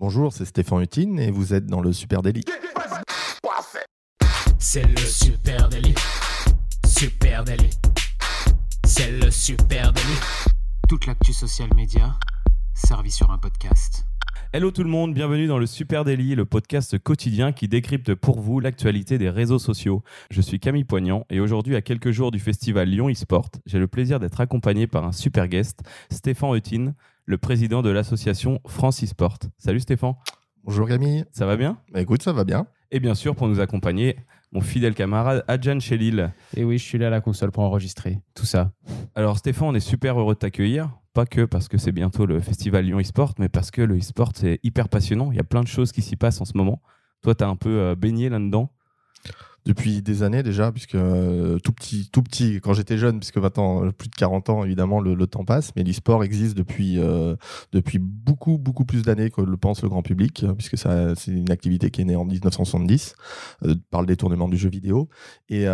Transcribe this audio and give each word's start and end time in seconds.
Bonjour, 0.00 0.32
c'est 0.32 0.46
Stéphane 0.46 0.80
Hutine 0.80 1.18
et 1.18 1.30
vous 1.30 1.52
êtes 1.52 1.66
dans 1.66 1.82
le 1.82 1.92
Super 1.92 2.22
Délit. 2.22 2.42
C'est 4.58 4.82
le 4.82 4.96
Super 4.96 5.68
Délit. 5.68 5.94
Super 6.86 7.44
Délit. 7.44 7.68
C'est 8.86 9.10
le 9.10 9.30
Super 9.30 9.92
Délit. 9.92 10.18
Toute 10.88 11.04
l'actu 11.04 11.34
social 11.34 11.68
média 11.76 12.14
servie 12.72 13.10
sur 13.10 13.30
un 13.30 13.36
podcast. 13.36 14.06
Hello 14.52 14.72
tout 14.72 14.82
le 14.82 14.90
monde, 14.90 15.14
bienvenue 15.14 15.46
dans 15.46 15.58
le 15.58 15.66
Super 15.66 16.04
Daily, 16.04 16.34
le 16.34 16.44
podcast 16.44 16.98
quotidien 16.98 17.52
qui 17.52 17.68
décrypte 17.68 18.16
pour 18.16 18.40
vous 18.40 18.58
l'actualité 18.58 19.16
des 19.16 19.30
réseaux 19.30 19.60
sociaux. 19.60 20.02
Je 20.28 20.40
suis 20.40 20.58
Camille 20.58 20.82
Poignant 20.82 21.24
et 21.30 21.38
aujourd'hui, 21.38 21.76
à 21.76 21.82
quelques 21.82 22.10
jours 22.10 22.32
du 22.32 22.40
festival 22.40 22.88
Lyon 22.88 23.08
eSport, 23.08 23.48
j'ai 23.66 23.78
le 23.78 23.86
plaisir 23.86 24.18
d'être 24.18 24.40
accompagné 24.40 24.88
par 24.88 25.04
un 25.04 25.12
super 25.12 25.46
guest, 25.46 25.82
Stéphane 26.10 26.56
Eutine, 26.56 26.94
le 27.26 27.38
président 27.38 27.80
de 27.80 27.90
l'association 27.90 28.60
France 28.66 29.04
eSport. 29.04 29.38
Salut 29.56 29.78
Stéphane. 29.78 30.14
Bonjour 30.64 30.88
Camille. 30.88 31.24
Ça 31.30 31.46
va 31.46 31.56
bien? 31.56 31.78
Bah, 31.92 32.00
Écoute, 32.00 32.22
ça 32.24 32.32
va 32.32 32.42
bien. 32.42 32.66
Et 32.90 32.98
bien 32.98 33.14
sûr, 33.14 33.36
pour 33.36 33.46
nous 33.46 33.60
accompagner, 33.60 34.16
mon 34.52 34.60
fidèle 34.60 34.94
camarade 34.94 35.44
Adjan 35.48 35.78
Chelil. 35.80 36.32
Et 36.56 36.64
oui, 36.64 36.78
je 36.78 36.84
suis 36.84 36.98
là 36.98 37.06
à 37.08 37.10
la 37.10 37.20
console 37.20 37.50
pour 37.50 37.62
enregistrer 37.62 38.20
tout 38.34 38.46
ça. 38.46 38.72
Alors 39.14 39.38
Stéphane, 39.38 39.68
on 39.68 39.74
est 39.74 39.80
super 39.80 40.18
heureux 40.18 40.34
de 40.34 40.38
t'accueillir. 40.40 40.90
Pas 41.12 41.26
que 41.26 41.44
parce 41.44 41.68
que 41.68 41.78
c'est 41.78 41.92
bientôt 41.92 42.26
le 42.26 42.40
festival 42.40 42.84
Lyon 42.84 43.00
eSport, 43.00 43.34
mais 43.38 43.48
parce 43.48 43.70
que 43.70 43.82
le 43.82 43.96
eSport, 43.96 44.30
c'est 44.34 44.60
hyper 44.62 44.88
passionnant. 44.88 45.32
Il 45.32 45.36
y 45.36 45.40
a 45.40 45.44
plein 45.44 45.62
de 45.62 45.68
choses 45.68 45.90
qui 45.92 46.02
s'y 46.02 46.16
passent 46.16 46.40
en 46.40 46.44
ce 46.44 46.56
moment. 46.56 46.80
Toi, 47.22 47.34
tu 47.34 47.44
as 47.44 47.48
un 47.48 47.56
peu 47.56 47.80
euh, 47.80 47.94
baigné 47.96 48.28
là-dedans. 48.28 48.70
Depuis 49.66 50.00
des 50.00 50.22
années 50.22 50.42
déjà, 50.42 50.72
puisque 50.72 50.94
euh, 50.94 51.58
tout 51.58 51.72
petit, 51.72 52.08
tout 52.10 52.22
petit, 52.22 52.60
quand 52.62 52.72
j'étais 52.72 52.96
jeune, 52.96 53.18
puisque 53.18 53.36
maintenant 53.36 53.84
euh, 53.84 53.92
plus 53.92 54.08
de 54.08 54.14
40 54.14 54.48
ans, 54.48 54.64
évidemment, 54.64 55.00
le, 55.00 55.26
temps 55.26 55.44
passe, 55.44 55.72
mais 55.76 55.82
l'e-sport 55.84 56.24
existe 56.24 56.56
depuis, 56.56 56.98
euh, 56.98 57.36
depuis 57.72 57.98
beaucoup, 57.98 58.56
beaucoup 58.56 58.86
plus 58.86 59.02
d'années 59.02 59.30
que 59.30 59.42
le 59.42 59.56
pense 59.58 59.82
le 59.82 59.90
grand 59.90 60.02
public, 60.02 60.46
puisque 60.56 60.78
ça, 60.78 61.14
c'est 61.14 61.32
une 61.32 61.50
activité 61.50 61.90
qui 61.90 62.00
est 62.00 62.04
née 62.04 62.16
en 62.16 62.24
1970 62.24 63.14
euh, 63.66 63.74
par 63.90 64.00
le 64.00 64.06
détournement 64.06 64.48
du 64.48 64.56
jeu 64.56 64.70
vidéo. 64.70 65.08
Et, 65.50 65.66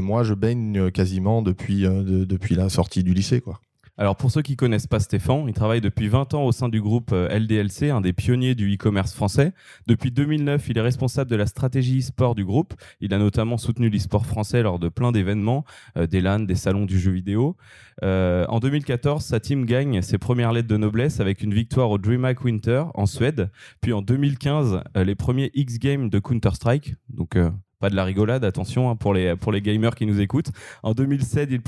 moi, 0.00 0.22
je 0.22 0.34
baigne 0.34 0.90
quasiment 0.90 1.42
depuis, 1.42 1.82
de- 1.82 2.24
depuis 2.24 2.54
la 2.54 2.68
sortie 2.68 3.02
du 3.02 3.12
lycée, 3.12 3.40
quoi. 3.40 3.60
Alors 3.98 4.16
pour 4.16 4.30
ceux 4.30 4.42
qui 4.42 4.56
connaissent 4.56 4.86
pas 4.86 5.00
Stéphane, 5.00 5.46
il 5.48 5.54
travaille 5.54 5.80
depuis 5.80 6.08
20 6.08 6.34
ans 6.34 6.44
au 6.44 6.52
sein 6.52 6.68
du 6.68 6.82
groupe 6.82 7.12
euh, 7.12 7.28
LDLC, 7.28 7.90
un 7.90 8.02
des 8.02 8.12
pionniers 8.12 8.54
du 8.54 8.74
e-commerce 8.74 9.14
français. 9.14 9.54
Depuis 9.86 10.10
2009, 10.10 10.68
il 10.68 10.76
est 10.76 10.82
responsable 10.82 11.30
de 11.30 11.36
la 11.36 11.46
stratégie 11.46 12.00
e-sport 12.00 12.34
du 12.34 12.44
groupe. 12.44 12.74
Il 13.00 13.14
a 13.14 13.18
notamment 13.18 13.56
soutenu 13.56 13.88
l'e-sport 13.88 14.26
français 14.26 14.62
lors 14.62 14.78
de 14.78 14.90
plein 14.90 15.12
d'événements, 15.12 15.64
euh, 15.96 16.06
des 16.06 16.20
LAN, 16.20 16.40
des 16.40 16.54
salons 16.56 16.84
du 16.84 16.98
jeu 16.98 17.12
vidéo. 17.12 17.56
Euh, 18.02 18.44
en 18.48 18.60
2014, 18.60 19.24
sa 19.24 19.40
team 19.40 19.64
gagne 19.64 20.02
ses 20.02 20.18
premières 20.18 20.52
lettres 20.52 20.68
de 20.68 20.76
noblesse 20.76 21.20
avec 21.20 21.42
une 21.42 21.54
victoire 21.54 21.90
au 21.90 21.96
DreamHack 21.96 22.44
Winter 22.44 22.84
en 22.94 23.06
Suède. 23.06 23.50
Puis 23.80 23.94
en 23.94 24.02
2015, 24.02 24.82
euh, 24.96 25.04
les 25.04 25.14
premiers 25.14 25.50
X 25.54 25.78
Games 25.78 26.10
de 26.10 26.18
Counter-Strike. 26.18 26.96
Donc 27.08 27.38
pas 27.78 27.90
de 27.90 27.96
la 27.96 28.04
rigolade, 28.04 28.44
attention 28.44 28.90
hein, 28.90 28.96
pour, 28.96 29.12
les, 29.12 29.36
gamers 29.62 29.94
qui 29.94 30.06
nous 30.06 30.20
écoutent. 30.20 30.50
En 30.82 30.92
2007, 30.92 31.50
il, 31.50 31.60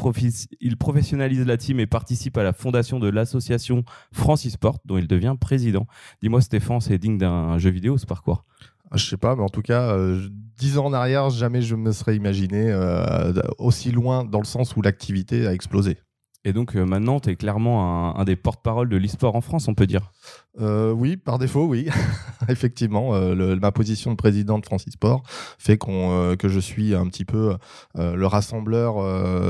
il 0.61 0.77
professionnalise 0.77 1.45
la 1.47 1.57
team 1.57 1.81
et 1.81 1.87
participe 1.87 2.37
à 2.39 2.43
la 2.43 2.53
fondation 2.53 2.99
de 2.99 3.09
l'association 3.09 3.85
France 4.13 4.47
eSport, 4.47 4.79
dont 4.85 4.99
il 4.99 5.07
devient 5.07 5.37
président. 5.39 5.87
Dis-moi, 6.23 6.41
Stéphane, 6.41 6.81
c'est 6.81 6.99
digne 6.99 7.19
d'un 7.19 7.59
jeu 7.59 7.71
vidéo 7.71 7.99
ce 7.99 8.07
parcours? 8.07 8.45
Ah, 8.91 8.97
Je 8.97 9.05
sais 9.05 9.17
pas, 9.19 9.37
mais 9.37 9.43
en 9.43 9.49
tout 9.49 9.63
cas, 9.63 9.93
euh, 9.93 10.29
dix 10.57 10.79
ans 10.79 10.87
en 10.87 10.93
arrière, 10.93 11.29
jamais 11.31 11.61
je 11.61 11.75
me 11.75 11.93
serais 11.93 12.17
imaginé 12.17 12.71
euh, 12.71 13.33
aussi 13.59 13.93
loin 13.93 14.25
dans 14.25 14.39
le 14.39 14.47
sens 14.47 14.77
où 14.77 14.83
l'activité 14.83 15.47
a 15.47 15.53
explosé. 15.53 15.99
Et 16.45 16.53
donc 16.53 16.77
euh, 16.77 16.85
maintenant, 16.85 17.21
tu 17.21 17.31
es 17.31 17.37
clairement 17.37 18.17
un, 18.17 18.25
des 18.25 18.37
porte-parole 18.37 18.89
de 18.89 18.97
l'e-sport 18.97 19.35
en 19.35 19.41
France, 19.41 19.69
on 19.69 19.75
peut 19.75 19.87
dire. 19.87 20.13
Euh, 20.61 20.93
oui, 20.93 21.17
par 21.17 21.39
défaut, 21.39 21.67
oui. 21.67 21.89
Effectivement, 22.49 23.15
euh, 23.15 23.57
ma 23.57 23.73
position 23.73 24.13
de 24.13 24.17
président 24.17 24.59
de 24.59 24.65
Francis 24.65 24.93
Sport 24.93 25.23
fait 25.59 25.79
que 25.79 26.49
je 26.49 26.61
suis 26.61 26.95
un 26.95 27.07
petit 27.09 27.25
peu 27.25 27.57
le 27.97 28.27
rassembleur 28.27 28.97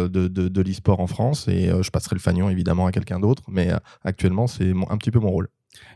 de, 0.08 0.28
de, 0.28 0.62
l'e-sport 0.62 1.00
en 1.00 1.06
France 1.06 1.46
et 1.48 1.70
je 1.80 1.90
passerai 1.90 2.16
le 2.16 2.20
fanion 2.20 2.50
évidemment 2.50 2.86
à 2.86 2.92
quelqu'un 2.92 3.20
d'autre, 3.20 3.42
mais 3.48 3.70
actuellement, 4.04 4.46
c'est 4.46 4.72
un 4.90 4.96
petit 4.96 5.10
peu 5.10 5.20
mon 5.20 5.30
rôle. 5.30 5.48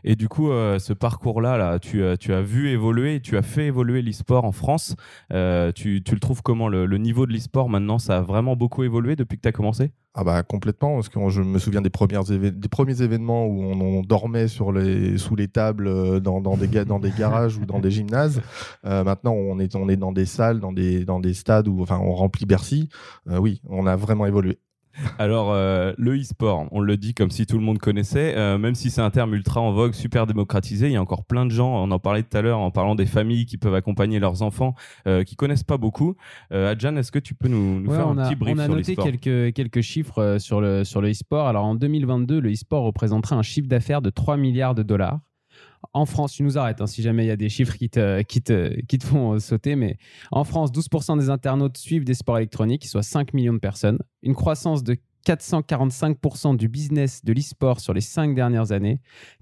Et 0.03 0.15
du 0.15 0.27
coup, 0.27 0.51
euh, 0.51 0.79
ce 0.79 0.93
parcours-là, 0.93 1.57
là, 1.57 1.79
tu, 1.79 2.03
as- 2.03 2.41
vu 2.41 2.69
évoluer, 2.69 3.21
tu 3.21 3.37
as 3.37 3.41
fait 3.41 3.67
évoluer 3.67 4.01
l'e-sport 4.01 4.45
en 4.45 4.51
France. 4.51 4.95
Euh, 5.31 5.71
tu, 5.71 6.03
le 6.09 6.19
trouves 6.19 6.41
comment 6.41 6.67
le, 6.67 6.85
niveau 6.97 7.25
de 7.25 7.33
l'e-sport 7.33 7.69
maintenant, 7.69 7.99
ça 7.99 8.17
a 8.17 8.21
vraiment 8.21 8.55
beaucoup 8.55 8.83
évolué 8.83 9.15
depuis 9.15 9.37
que 9.37 9.43
tu 9.43 9.47
as 9.47 9.53
commencé? 9.53 9.91
Ah 10.15 10.23
bah 10.23 10.43
complètement, 10.43 10.93
parce 10.93 11.09
que 11.09 11.17
je 11.29 11.41
me 11.41 11.57
souviens 11.57 11.81
des, 11.81 11.89
premiers 11.89 13.01
événements 13.01 13.47
où 13.47 13.63
on, 13.63 14.01
dormait 14.01 14.47
sous 14.47 14.71
les 14.71 15.47
tables 15.47 15.87
euh, 15.87 16.19
dans, 16.19 16.39
des, 16.55 16.67
garages 16.67 17.57
ou 17.57 17.65
dans 17.65 17.79
des 17.79 17.89
gymnases. 17.89 18.39
Euh, 18.85 19.03
maintenant, 19.03 19.33
on 19.33 19.57
est, 19.59 19.97
dans 19.97 20.11
des 20.11 20.25
salles, 20.25 20.59
dans 20.59 20.71
des, 20.71 21.03
dans 21.03 21.19
des 21.19 21.33
stades 21.33 21.67
où 21.67 21.81
enfin, 21.81 21.97
on 21.99 22.13
remplit 22.13 22.45
Bercy. 22.45 22.89
Euh, 23.27 23.39
oui, 23.39 23.61
on 23.67 23.87
a 23.87 23.95
vraiment 23.95 24.27
évolué. 24.27 24.59
Alors, 25.19 25.51
euh, 25.51 25.93
le 25.97 26.19
e-sport, 26.19 26.67
on 26.71 26.79
le 26.79 26.97
dit 26.97 27.13
comme 27.13 27.31
si 27.31 27.45
tout 27.45 27.57
le 27.57 27.63
monde 27.63 27.79
connaissait, 27.79 28.35
euh, 28.35 28.57
même 28.57 28.75
si 28.75 28.89
c'est 28.89 29.01
un 29.01 29.09
terme 29.09 29.33
ultra 29.33 29.61
en 29.61 29.71
vogue, 29.71 29.93
super 29.93 30.27
démocratisé, 30.27 30.87
il 30.87 30.93
y 30.93 30.95
a 30.95 31.01
encore 31.01 31.25
plein 31.25 31.45
de 31.45 31.51
gens, 31.51 31.83
on 31.83 31.91
en 31.91 31.99
parlait 31.99 32.23
tout 32.23 32.37
à 32.37 32.41
l'heure 32.41 32.59
en 32.59 32.71
parlant 32.71 32.95
des 32.95 33.05
familles 33.05 33.45
qui 33.45 33.57
peuvent 33.57 33.75
accompagner 33.75 34.19
leurs 34.19 34.41
enfants, 34.41 34.75
euh, 35.07 35.23
qui 35.23 35.35
connaissent 35.35 35.63
pas 35.63 35.77
beaucoup. 35.77 36.15
Euh, 36.51 36.71
Adjan, 36.71 36.95
est-ce 36.95 37.11
que 37.11 37.19
tu 37.19 37.33
peux 37.33 37.47
nous, 37.47 37.79
nous 37.81 37.89
Ouais, 37.89 37.97
faire 37.97 38.07
un 38.07 38.17
a, 38.17 38.27
petit 38.27 38.35
brief 38.35 38.55
on 38.55 38.59
a 38.59 38.65
sur 38.65 38.75
noté 38.75 38.95
quelques, 38.95 39.53
quelques 39.53 39.81
chiffres 39.81 40.37
sur 40.39 40.61
le, 40.61 40.83
sur 40.83 41.01
le 41.01 41.09
e-sport. 41.09 41.47
Alors 41.47 41.65
en 41.65 41.75
2022, 41.75 42.39
le 42.39 42.51
e-sport 42.51 42.83
représenterait 42.83 43.35
un 43.35 43.41
chiffre 43.41 43.67
d'affaires 43.67 44.01
de 44.01 44.09
3 44.09 44.37
milliards 44.37 44.75
de 44.75 44.83
dollars. 44.83 45.19
En 45.91 46.05
France, 46.05 46.33
tu 46.33 46.43
nous 46.43 46.57
arrêtes 46.57 46.81
hein, 46.81 46.87
si 46.87 47.01
jamais 47.01 47.25
il 47.25 47.27
y 47.27 47.31
a 47.31 47.35
des 47.35 47.49
chiffres 47.49 47.75
qui 47.75 47.89
te, 47.89 48.21
qui 48.21 48.41
te, 48.41 49.05
font 49.05 49.33
euh, 49.33 49.39
sauter. 49.39 49.75
Mais 49.75 49.97
en 50.31 50.43
France, 50.43 50.71
12% 50.71 51.19
des 51.19 51.29
internautes 51.29 51.77
suivent 51.77 52.05
des 52.05 52.13
sports 52.13 52.37
électroniques, 52.37 52.85
soit 52.85 53.03
5 53.03 53.33
millions 53.33 53.53
de 53.53 53.59
personnes. 53.59 53.99
Une 54.21 54.35
croissance 54.35 54.83
de 54.83 54.97
445% 55.25 56.57
du 56.57 56.67
business 56.67 57.23
de 57.23 57.33
l'e-sport 57.33 57.79
sur 57.79 57.93
les 57.93 58.01
5 58.01 58.35
dernières 58.35 58.71
années. 58.71 58.99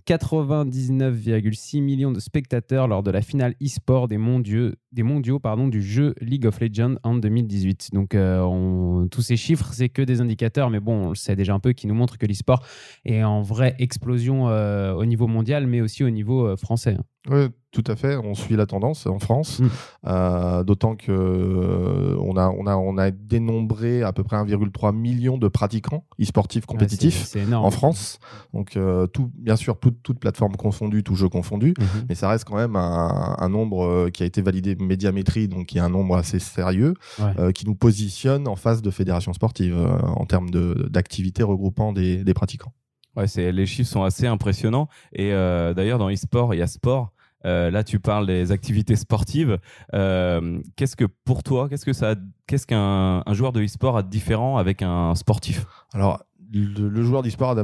99,6 0.08 1.82
millions 1.82 2.12
de 2.12 2.20
spectateurs 2.20 2.88
lors 2.88 3.04
de 3.04 3.12
la 3.12 3.22
finale 3.22 3.54
e-sport 3.64 4.08
des 4.08 4.18
mondiaux, 4.18 4.72
des 4.92 5.04
mondiaux 5.04 5.40
pardon, 5.40 5.68
du 5.68 5.82
jeu 5.82 6.14
League 6.22 6.46
of 6.46 6.60
Legends 6.60 6.96
en 7.04 7.16
2018. 7.16 7.90
Donc, 7.94 8.16
euh, 8.16 8.42
on- 8.42 9.08
tous 9.10 9.22
ces 9.22 9.38
chiffres, 9.38 9.70
c'est 9.74 9.90
que 9.90 10.02
des 10.02 10.22
indicateurs, 10.22 10.70
mais 10.70 10.80
bon, 10.80 11.06
on 11.06 11.10
le 11.10 11.16
sait 11.16 11.36
déjà 11.36 11.54
un 11.54 11.60
peu, 11.60 11.74
qui 11.74 11.88
nous 11.88 11.96
montrent 11.96 12.18
que 12.18 12.26
l'e-sport 12.26 12.64
est 13.06 13.24
en 13.24 13.42
vraie 13.42 13.76
explosion 13.80 14.50
euh, 14.50 14.94
au 14.94 15.06
niveau 15.06 15.28
mondial, 15.28 15.68
mais 15.68 15.82
aussi 15.82 16.04
au 16.04 16.10
niveau 16.10 16.46
euh, 16.46 16.56
français. 16.56 16.98
Oui, 17.30 17.50
tout 17.72 17.84
à 17.86 17.96
fait. 17.96 18.16
On 18.18 18.34
suit 18.34 18.56
la 18.56 18.66
tendance 18.66 19.06
en 19.06 19.20
France, 19.20 19.60
Mm. 19.60 19.68
Euh, 20.08 20.64
d'autant 20.64 20.96
que 20.96 21.12
euh, 21.12 22.18
on 22.20 22.36
a, 22.36 22.50
on 22.50 22.66
a, 22.66 22.76
on 22.76 22.98
a 22.98 23.12
dénombré 23.12 24.02
à 24.02 24.12
peu 24.12 24.24
près 24.24 24.38
1,3 24.38 24.92
million 24.96 25.38
de 25.38 25.48
pratiquants 25.48 26.04
e-sportifs 26.20 26.66
compétitifs. 26.66 27.20
Ouais, 27.22 27.26
c'est 27.28 27.40
énorme. 27.42 27.66
en 27.66 27.70
France. 27.72 28.18
Donc, 28.54 28.76
euh, 28.76 29.06
tout, 29.06 29.30
bien 29.36 29.56
sûr, 29.56 29.78
toute, 29.92 30.04
toute 30.04 30.20
plateforme 30.20 30.56
confondue, 30.56 31.04
tout 31.04 31.16
jeu 31.16 31.30
confondu, 31.30 31.74
Mhm. 31.80 32.06
mais 32.10 32.16
ça 32.16 32.30
reste 32.30 32.46
quand 32.46 32.56
même 32.56 32.76
un, 32.76 33.36
un 33.38 33.50
nombre 33.50 33.84
euh, 33.86 34.10
qui 34.10 34.24
a 34.24 34.26
été 34.26 34.42
validé 34.42 34.76
médiamétrie, 34.76 35.48
donc 35.48 35.68
qui 35.68 35.78
est 35.78 35.82
un 35.82 35.90
nombre 35.90 36.16
assez 36.16 36.40
sérieux, 36.40 36.94
Ouais. 37.20 37.34
euh, 37.40 37.52
qui 37.52 37.66
nous 37.66 37.76
positionne 37.76 38.48
en 38.48 38.56
face 38.56 38.82
de 38.82 38.90
fédérations 38.92 39.34
sportives 39.34 39.76
euh, 39.76 39.98
en 40.16 40.26
termes 40.26 40.50
de- 40.50 40.88
d'activités 40.90 41.44
regroupant 41.44 41.94
des, 41.94 42.24
des 42.24 42.34
pratiquants. 42.34 42.74
Ouais, 43.16 43.26
les 43.52 43.66
chiffres 43.66 43.90
sont 43.90 44.04
assez 44.04 44.26
impressionnants. 44.28 44.88
Et 45.14 45.34
euh, 45.34 45.74
d'ailleurs, 45.74 45.98
dans 46.00 46.10
e-sport, 46.10 46.54
il 46.54 46.60
y 46.60 46.62
a 46.62 46.68
sport. 46.68 47.12
Euh, 47.44 47.72
là, 47.72 47.84
tu 47.84 48.00
parles 48.00 48.28
des 48.28 48.52
activités 48.52 48.96
sportives. 48.96 49.58
Euh, 49.94 50.60
qu'est-ce 50.76 50.96
que 50.96 51.06
pour 51.26 51.44
toi, 51.44 51.68
qu'est-ce 51.68 51.86
que 51.86 51.94
ça, 51.94 52.16
qu'est-ce 52.48 52.68
qu'un 52.68 53.24
un 53.26 53.34
joueur 53.34 53.52
de 53.52 53.62
e-sport 53.64 53.98
a 53.98 54.04
de 54.04 54.10
différent 54.10 54.58
avec 54.58 54.82
un 54.82 55.16
sportif? 55.16 55.66
Alors, 55.94 56.24
le, 56.54 56.90
le 56.90 57.04
joueur 57.04 57.22
d'e-sport, 57.24 57.56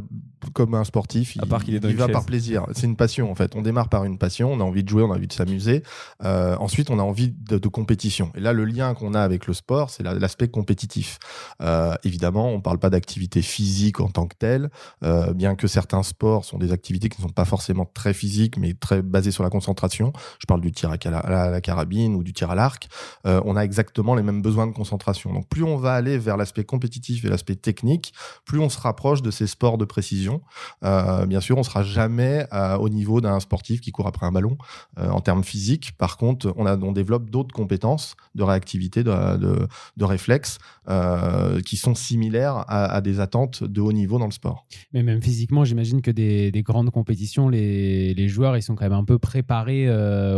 comme 0.53 0.73
un 0.75 0.83
sportif, 0.83 1.35
il, 1.35 1.41
À 1.43 1.45
part 1.45 1.63
qu'il 1.63 1.75
est 1.75 1.79
dans 1.79 1.89
il 1.89 1.95
va 1.95 2.05
chaise. 2.05 2.13
par 2.13 2.25
plaisir. 2.25 2.65
C'est 2.73 2.85
une 2.85 2.95
passion 2.95 3.29
en 3.31 3.35
fait. 3.35 3.55
On 3.55 3.61
démarre 3.61 3.89
par 3.89 4.05
une 4.05 4.17
passion, 4.17 4.51
on 4.53 4.59
a 4.59 4.63
envie 4.63 4.83
de 4.83 4.89
jouer, 4.89 5.03
on 5.03 5.11
a 5.11 5.15
envie 5.15 5.27
de 5.27 5.33
s'amuser. 5.33 5.83
Euh, 6.23 6.55
ensuite, 6.59 6.89
on 6.89 6.99
a 6.99 7.01
envie 7.03 7.29
de, 7.31 7.57
de 7.57 7.67
compétition. 7.67 8.31
Et 8.35 8.39
là, 8.39 8.53
le 8.53 8.65
lien 8.65 8.93
qu'on 8.93 9.13
a 9.13 9.21
avec 9.21 9.47
le 9.47 9.53
sport, 9.53 9.89
c'est 9.89 10.03
la- 10.03 10.13
l'aspect 10.13 10.47
compétitif. 10.47 11.19
Euh, 11.61 11.95
évidemment, 12.03 12.49
on 12.49 12.57
ne 12.57 12.61
parle 12.61 12.79
pas 12.79 12.89
d'activité 12.89 13.41
physique 13.41 13.99
en 13.99 14.09
tant 14.09 14.27
que 14.27 14.35
telle, 14.37 14.69
euh, 15.03 15.33
bien 15.33 15.55
que 15.55 15.67
certains 15.67 16.03
sports 16.03 16.45
sont 16.45 16.57
des 16.57 16.71
activités 16.71 17.09
qui 17.09 17.21
ne 17.21 17.27
sont 17.27 17.33
pas 17.33 17.45
forcément 17.45 17.85
très 17.85 18.13
physiques, 18.13 18.57
mais 18.57 18.73
très 18.73 19.01
basées 19.01 19.31
sur 19.31 19.43
la 19.43 19.49
concentration. 19.49 20.13
Je 20.39 20.45
parle 20.45 20.61
du 20.61 20.71
tir 20.71 20.91
à, 20.91 20.97
la, 21.09 21.17
à 21.19 21.49
la 21.49 21.61
carabine 21.61 22.15
ou 22.15 22.23
du 22.23 22.33
tir 22.33 22.51
à 22.51 22.55
l'arc. 22.55 22.87
On 23.25 23.55
a 23.55 23.61
exactement 23.61 24.15
les 24.15 24.23
mêmes 24.23 24.41
besoins 24.41 24.67
de 24.67 24.71
concentration. 24.73 25.33
Donc, 25.33 25.47
plus 25.49 25.63
on 25.63 25.77
va 25.77 25.93
aller 25.93 26.17
vers 26.17 26.37
l'aspect 26.37 26.63
compétitif 26.63 27.25
et 27.25 27.29
l'aspect 27.29 27.55
technique, 27.55 28.13
plus 28.45 28.59
on 28.59 28.69
se 28.77 28.81
rapproche 28.81 29.21
de 29.21 29.31
ces 29.31 29.47
sports 29.47 29.77
de 29.77 29.85
précision. 29.85 30.41
Euh, 30.83 31.25
bien 31.25 31.41
sûr, 31.41 31.57
on 31.57 31.63
sera 31.63 31.83
jamais 31.83 32.45
euh, 32.53 32.77
au 32.77 32.89
niveau 32.89 33.21
d'un 33.21 33.39
sportif 33.39 33.81
qui 33.81 33.91
court 33.91 34.07
après 34.07 34.25
un 34.25 34.31
ballon 34.31 34.57
euh, 34.99 35.09
en 35.09 35.21
termes 35.21 35.43
physiques. 35.43 35.93
Par 35.97 36.17
contre, 36.17 36.53
on, 36.57 36.65
a, 36.65 36.77
on 36.77 36.91
développe 36.91 37.29
d'autres 37.29 37.53
compétences 37.53 38.15
de 38.35 38.43
réactivité, 38.43 39.03
de, 39.03 39.37
de, 39.37 39.67
de 39.97 40.05
réflexes 40.05 40.59
euh, 40.89 41.59
qui 41.61 41.77
sont 41.77 41.95
similaires 41.95 42.57
à, 42.67 42.85
à, 42.85 43.01
des 43.01 43.19
attentes 43.19 43.63
de 43.63 43.81
haut 43.81 43.91
niveau 43.91 44.19
dans 44.19 44.25
le 44.25 44.31
sport. 44.31 44.65
Mais 44.93 45.03
même 45.03 45.21
physiquement, 45.21 45.65
j'imagine 45.65 46.01
que 46.01 46.11
des, 46.11 46.51
des, 46.51 46.61
grandes 46.61 46.91
compétitions, 46.91 47.49
les, 47.49 48.13
les, 48.13 48.27
joueurs, 48.29 48.55
ils 48.57 48.61
sont 48.61 48.75
quand 48.75 48.85
même 48.85 48.93
un 48.93 49.03
peu 49.03 49.17
préparés 49.17 49.87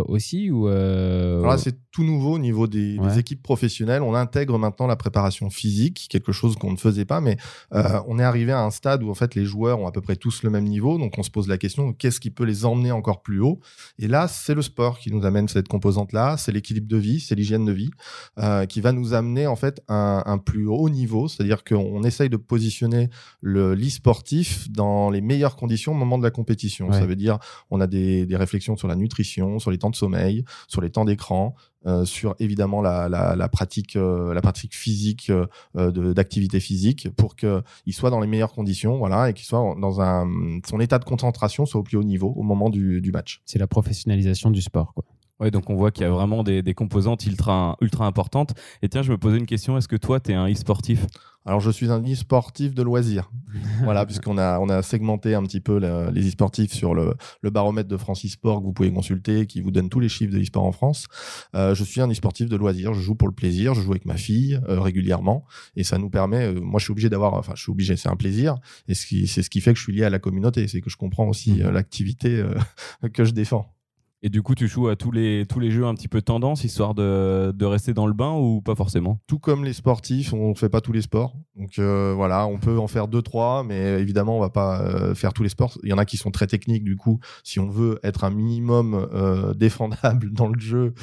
aussi 0.08 0.50
ou 0.52 0.68
Alors 0.68 1.60
c'est 1.60 1.78
tout 1.92 2.04
nouveau 2.04 2.36
au 2.36 2.40
niveau 2.40 2.68
des, 2.68 2.98
ouais. 2.98 3.10
des, 3.10 3.20
équipes 3.20 3.44
professionnelles. 3.44 4.02
On 4.02 4.14
intègre 4.14 4.58
maintenant 4.58 4.88
la 4.88 4.96
préparation 4.96 5.50
physique, 5.50 6.08
quelque 6.10 6.32
chose 6.32 6.56
qu'on 6.56 6.72
ne 6.72 6.78
faisait 6.78 7.06
pas, 7.06 7.22
mais 7.22 7.38
euh, 7.74 8.00
on 8.08 8.20
est 8.20 8.24
arrivé 8.30 8.52
à 8.54 8.62
un 8.62 8.72
stade 8.72 9.04
où 9.04 9.10
en 9.10 9.14
fait 9.14 9.36
les 9.36 9.46
joueurs 9.46 9.80
ont 9.80 9.88
à 9.88 9.92
peu 9.92 10.02
près 10.02 10.16
tous 10.16 10.44
le 10.44 10.50
même 10.50 10.64
niveau, 10.64 10.98
donc 10.98 11.18
on 11.18 11.24
se 11.24 11.30
pose 11.30 11.48
la 11.48 11.58
question 11.58 11.92
qu'est-ce 11.94 12.20
qui 12.20 12.30
peut 12.30 12.46
les 12.46 12.64
emmener 12.64 12.92
encore 12.92 13.22
plus 13.22 13.42
haut? 13.42 13.60
Et 13.98 14.08
là, 14.08 14.28
c'est 14.28 14.56
le 14.56 14.62
sport 14.62 15.00
qui 15.00 15.12
nous 15.12 15.26
amène 15.26 15.48
cette 15.48 15.68
composante-là, 15.68 16.38
c'est 16.38 16.52
l'équilibre 16.52 16.88
de 16.88 16.98
vie, 16.98 17.20
c'est 17.20 17.36
l'hygiène 17.36 17.66
de 17.66 17.72
vie, 17.74 17.92
euh, 18.38 18.66
qui 18.66 18.80
va 18.80 18.92
nous 18.92 19.14
amener 19.14 19.48
en 19.48 19.56
fait 19.56 19.82
un, 19.90 20.24
un 20.26 20.38
plus 20.38 20.68
haut 20.68 20.90
niveau, 20.90 21.28
c'est-à-dire 21.28 21.64
qu'on 21.64 22.04
essaye 22.04 22.30
de 22.30 22.38
positionner 22.38 23.10
le 23.42 23.74
l'e-sportif 23.74 24.72
dans 24.72 25.10
les 25.10 25.22
meilleures 25.22 25.56
conditions 25.56 25.92
au 25.92 25.96
moment 25.96 26.18
de 26.18 26.24
la 26.24 26.32
compétition. 26.32 26.88
Ouais. 26.88 27.00
Ça 27.00 27.06
veut 27.06 27.16
dire 27.16 27.40
on 27.70 27.82
a 27.82 27.88
des, 27.88 28.26
des 28.26 28.36
réflexions 28.38 28.78
sur 28.78 28.88
la 28.88 28.96
nutrition, 28.96 29.60
sur 29.60 29.72
les 29.72 29.78
temps 29.78 29.90
de 29.90 29.96
sommeil, 29.96 30.46
sur 30.68 30.82
les 30.82 30.90
temps 30.90 31.06
d'écran, 31.06 31.56
euh, 31.86 32.04
sur 32.04 32.36
évidemment 32.40 32.82
la, 32.82 33.08
la, 33.08 33.50
pratique, 33.50 33.96
euh, 33.96 34.34
la 34.34 34.42
pratique 34.42 34.76
physique 34.76 35.32
euh, 35.32 36.14
d'activité 36.14 36.60
physique 36.60 37.08
pour 37.16 37.38
qu'il 37.38 37.94
soit 37.94 38.10
dans 38.10 38.20
les 38.20 38.28
meilleures 38.28 38.52
conditions, 38.52 38.98
voilà, 38.98 39.30
et 39.30 39.34
qu'il 39.34 39.46
soit 39.46 39.76
dans 39.80 40.02
un 40.02 40.28
son 40.68 40.80
état 40.82 41.00
de 41.00 41.06
concentration 41.06 41.66
soit 41.66 41.80
au 41.80 41.84
plus 41.84 41.98
haut 41.98 42.04
niveau 42.04 42.34
au 42.36 42.44
moment 42.44 42.70
du, 42.70 43.00
du 43.00 43.12
match. 43.12 43.42
C'est 43.46 43.60
la 43.60 43.68
professionnalisation 43.68 44.52
du 44.52 44.62
sport, 44.62 44.94
quoi. 44.94 45.06
Ouais, 45.40 45.52
donc 45.52 45.70
on 45.70 45.76
voit 45.76 45.92
qu'il 45.92 46.04
y 46.04 46.06
a 46.06 46.12
vraiment 46.12 46.44
des, 46.44 46.62
des, 46.62 46.74
composantes 46.74 47.26
ultra, 47.26 47.78
ultra 47.82 48.06
importantes. 48.06 48.54
Et 48.82 48.90
tiens, 48.90 49.02
je 49.02 49.12
me 49.12 49.18
posais 49.18 49.38
une 49.38 49.46
question 49.46 49.78
est-ce 49.78 49.88
que 49.88 49.96
toi, 49.96 50.20
tu 50.20 50.32
es 50.32 50.36
un 50.36 50.50
e-sportif? 50.50 51.06
Alors, 51.46 51.62
je 51.62 51.72
suis 51.72 51.90
un 51.90 52.04
e-sportif 52.04 52.76
de 52.76 52.84
loisirs. 52.84 53.32
voilà, 53.84 54.06
puisqu'on 54.06 54.38
a, 54.38 54.60
on 54.60 54.68
a 54.68 54.82
segmenté 54.82 55.34
un 55.34 55.44
petit 55.44 55.62
peu 55.62 55.80
le, 55.80 56.12
les 56.12 56.28
e-sportifs 56.28 56.74
sur 56.74 56.94
le, 56.94 57.16
le, 57.42 57.50
baromètre 57.50 57.88
de 57.88 57.96
France 57.96 58.28
Sport 58.28 58.60
que 58.60 58.66
vous 58.66 58.74
pouvez 58.74 58.92
consulter, 58.92 59.48
qui 59.48 59.62
vous 59.62 59.72
donne 59.72 59.90
tous 59.90 60.02
les 60.02 60.10
chiffres 60.10 60.34
de 60.34 60.40
e-sport 60.40 60.66
en 60.66 60.74
France. 60.74 61.08
Euh, 61.56 61.74
je 61.74 61.84
suis 61.84 62.02
un 62.02 62.10
e-sportif 62.12 62.50
de 62.50 62.56
loisirs. 62.58 62.94
Je 62.94 63.02
joue 63.02 63.16
pour 63.16 63.30
le 63.30 63.34
plaisir. 63.34 63.74
Je 63.74 63.82
joue 63.82 63.92
avec 63.92 64.06
ma 64.06 64.18
fille 64.18 64.60
euh, 64.68 64.82
régulièrement. 64.82 65.46
Et 65.76 65.84
ça 65.84 65.98
nous 65.98 66.10
permet, 66.10 66.54
euh, 66.54 66.60
moi, 66.60 66.80
je 66.80 66.84
suis 66.84 66.92
obligé 66.92 67.10
d'avoir, 67.10 67.34
enfin, 67.36 67.54
je 67.56 67.64
suis 67.64 67.72
obligé, 67.72 67.96
c'est 67.96 68.10
un 68.10 68.18
plaisir. 68.18 68.58
Et 68.88 68.94
c'est 68.94 69.42
ce 69.42 69.50
qui 69.50 69.62
fait 69.62 69.72
que 69.72 69.80
je 69.80 69.84
suis 69.84 69.94
lié 69.94 70.04
à 70.04 70.10
la 70.10 70.20
communauté. 70.20 70.68
C'est 70.68 70.82
que 70.82 70.90
je 70.90 70.98
comprends 70.98 71.28
aussi 71.28 71.54
mmh. 71.54 71.70
l'activité 71.70 72.44
que 73.14 73.24
je 73.24 73.32
défends. 73.32 73.74
Et 74.22 74.30
du 74.30 74.42
coup, 74.42 74.54
tu 74.54 74.68
joues 74.68 74.90
à 74.90 74.98
tous 74.98 75.12
les, 75.12 75.46
tous 75.48 75.62
les 75.62 75.72
jeux 75.72 75.86
un 75.86 75.96
petit 75.96 76.10
peu 76.10 76.22
tendance, 76.22 76.66
histoire 76.66 76.94
de, 76.94 77.54
de 77.56 77.66
rester 77.66 77.94
dans 77.94 78.06
le 78.06 78.14
bain 78.14 78.34
ou 78.34 78.62
pas 78.62 78.76
forcément? 78.76 79.22
Tout 79.28 79.40
comme 79.40 79.64
les 79.64 79.72
sportifs, 79.72 80.34
on 80.34 80.50
ne 80.50 80.56
fait 80.56 80.68
pas 80.68 80.82
tous 80.82 80.92
les 80.92 81.02
sports. 81.02 81.36
Donc 81.56 81.80
euh, 81.80 82.14
voilà, 82.16 82.46
on 82.46 82.58
peut 82.58 82.80
en 82.80 82.88
faire 82.88 83.08
deux, 83.08 83.22
trois, 83.22 83.64
mais 83.64 84.00
évidemment, 84.02 84.38
on 84.38 84.42
va 84.42 84.50
pas 84.50 84.82
euh, 84.82 85.16
faire 85.16 85.34
tous 85.34 85.44
les 85.44 85.50
sports. 85.50 85.78
Il 85.84 85.90
y 85.90 85.94
en 85.94 85.98
a 85.98 86.04
qui 86.04 86.18
sont 86.18 86.32
très 86.32 86.48
techniques, 86.48 86.84
du 86.84 86.98
coup, 86.98 87.20
si 87.44 87.62
on 87.62 87.70
veut 87.70 88.00
être 88.04 88.26
un 88.26 88.30
minimum 88.30 89.08
euh, 89.14 89.54
défendable 89.54 90.30
dans 90.34 90.48
le 90.48 90.60
jeu, 90.60 90.94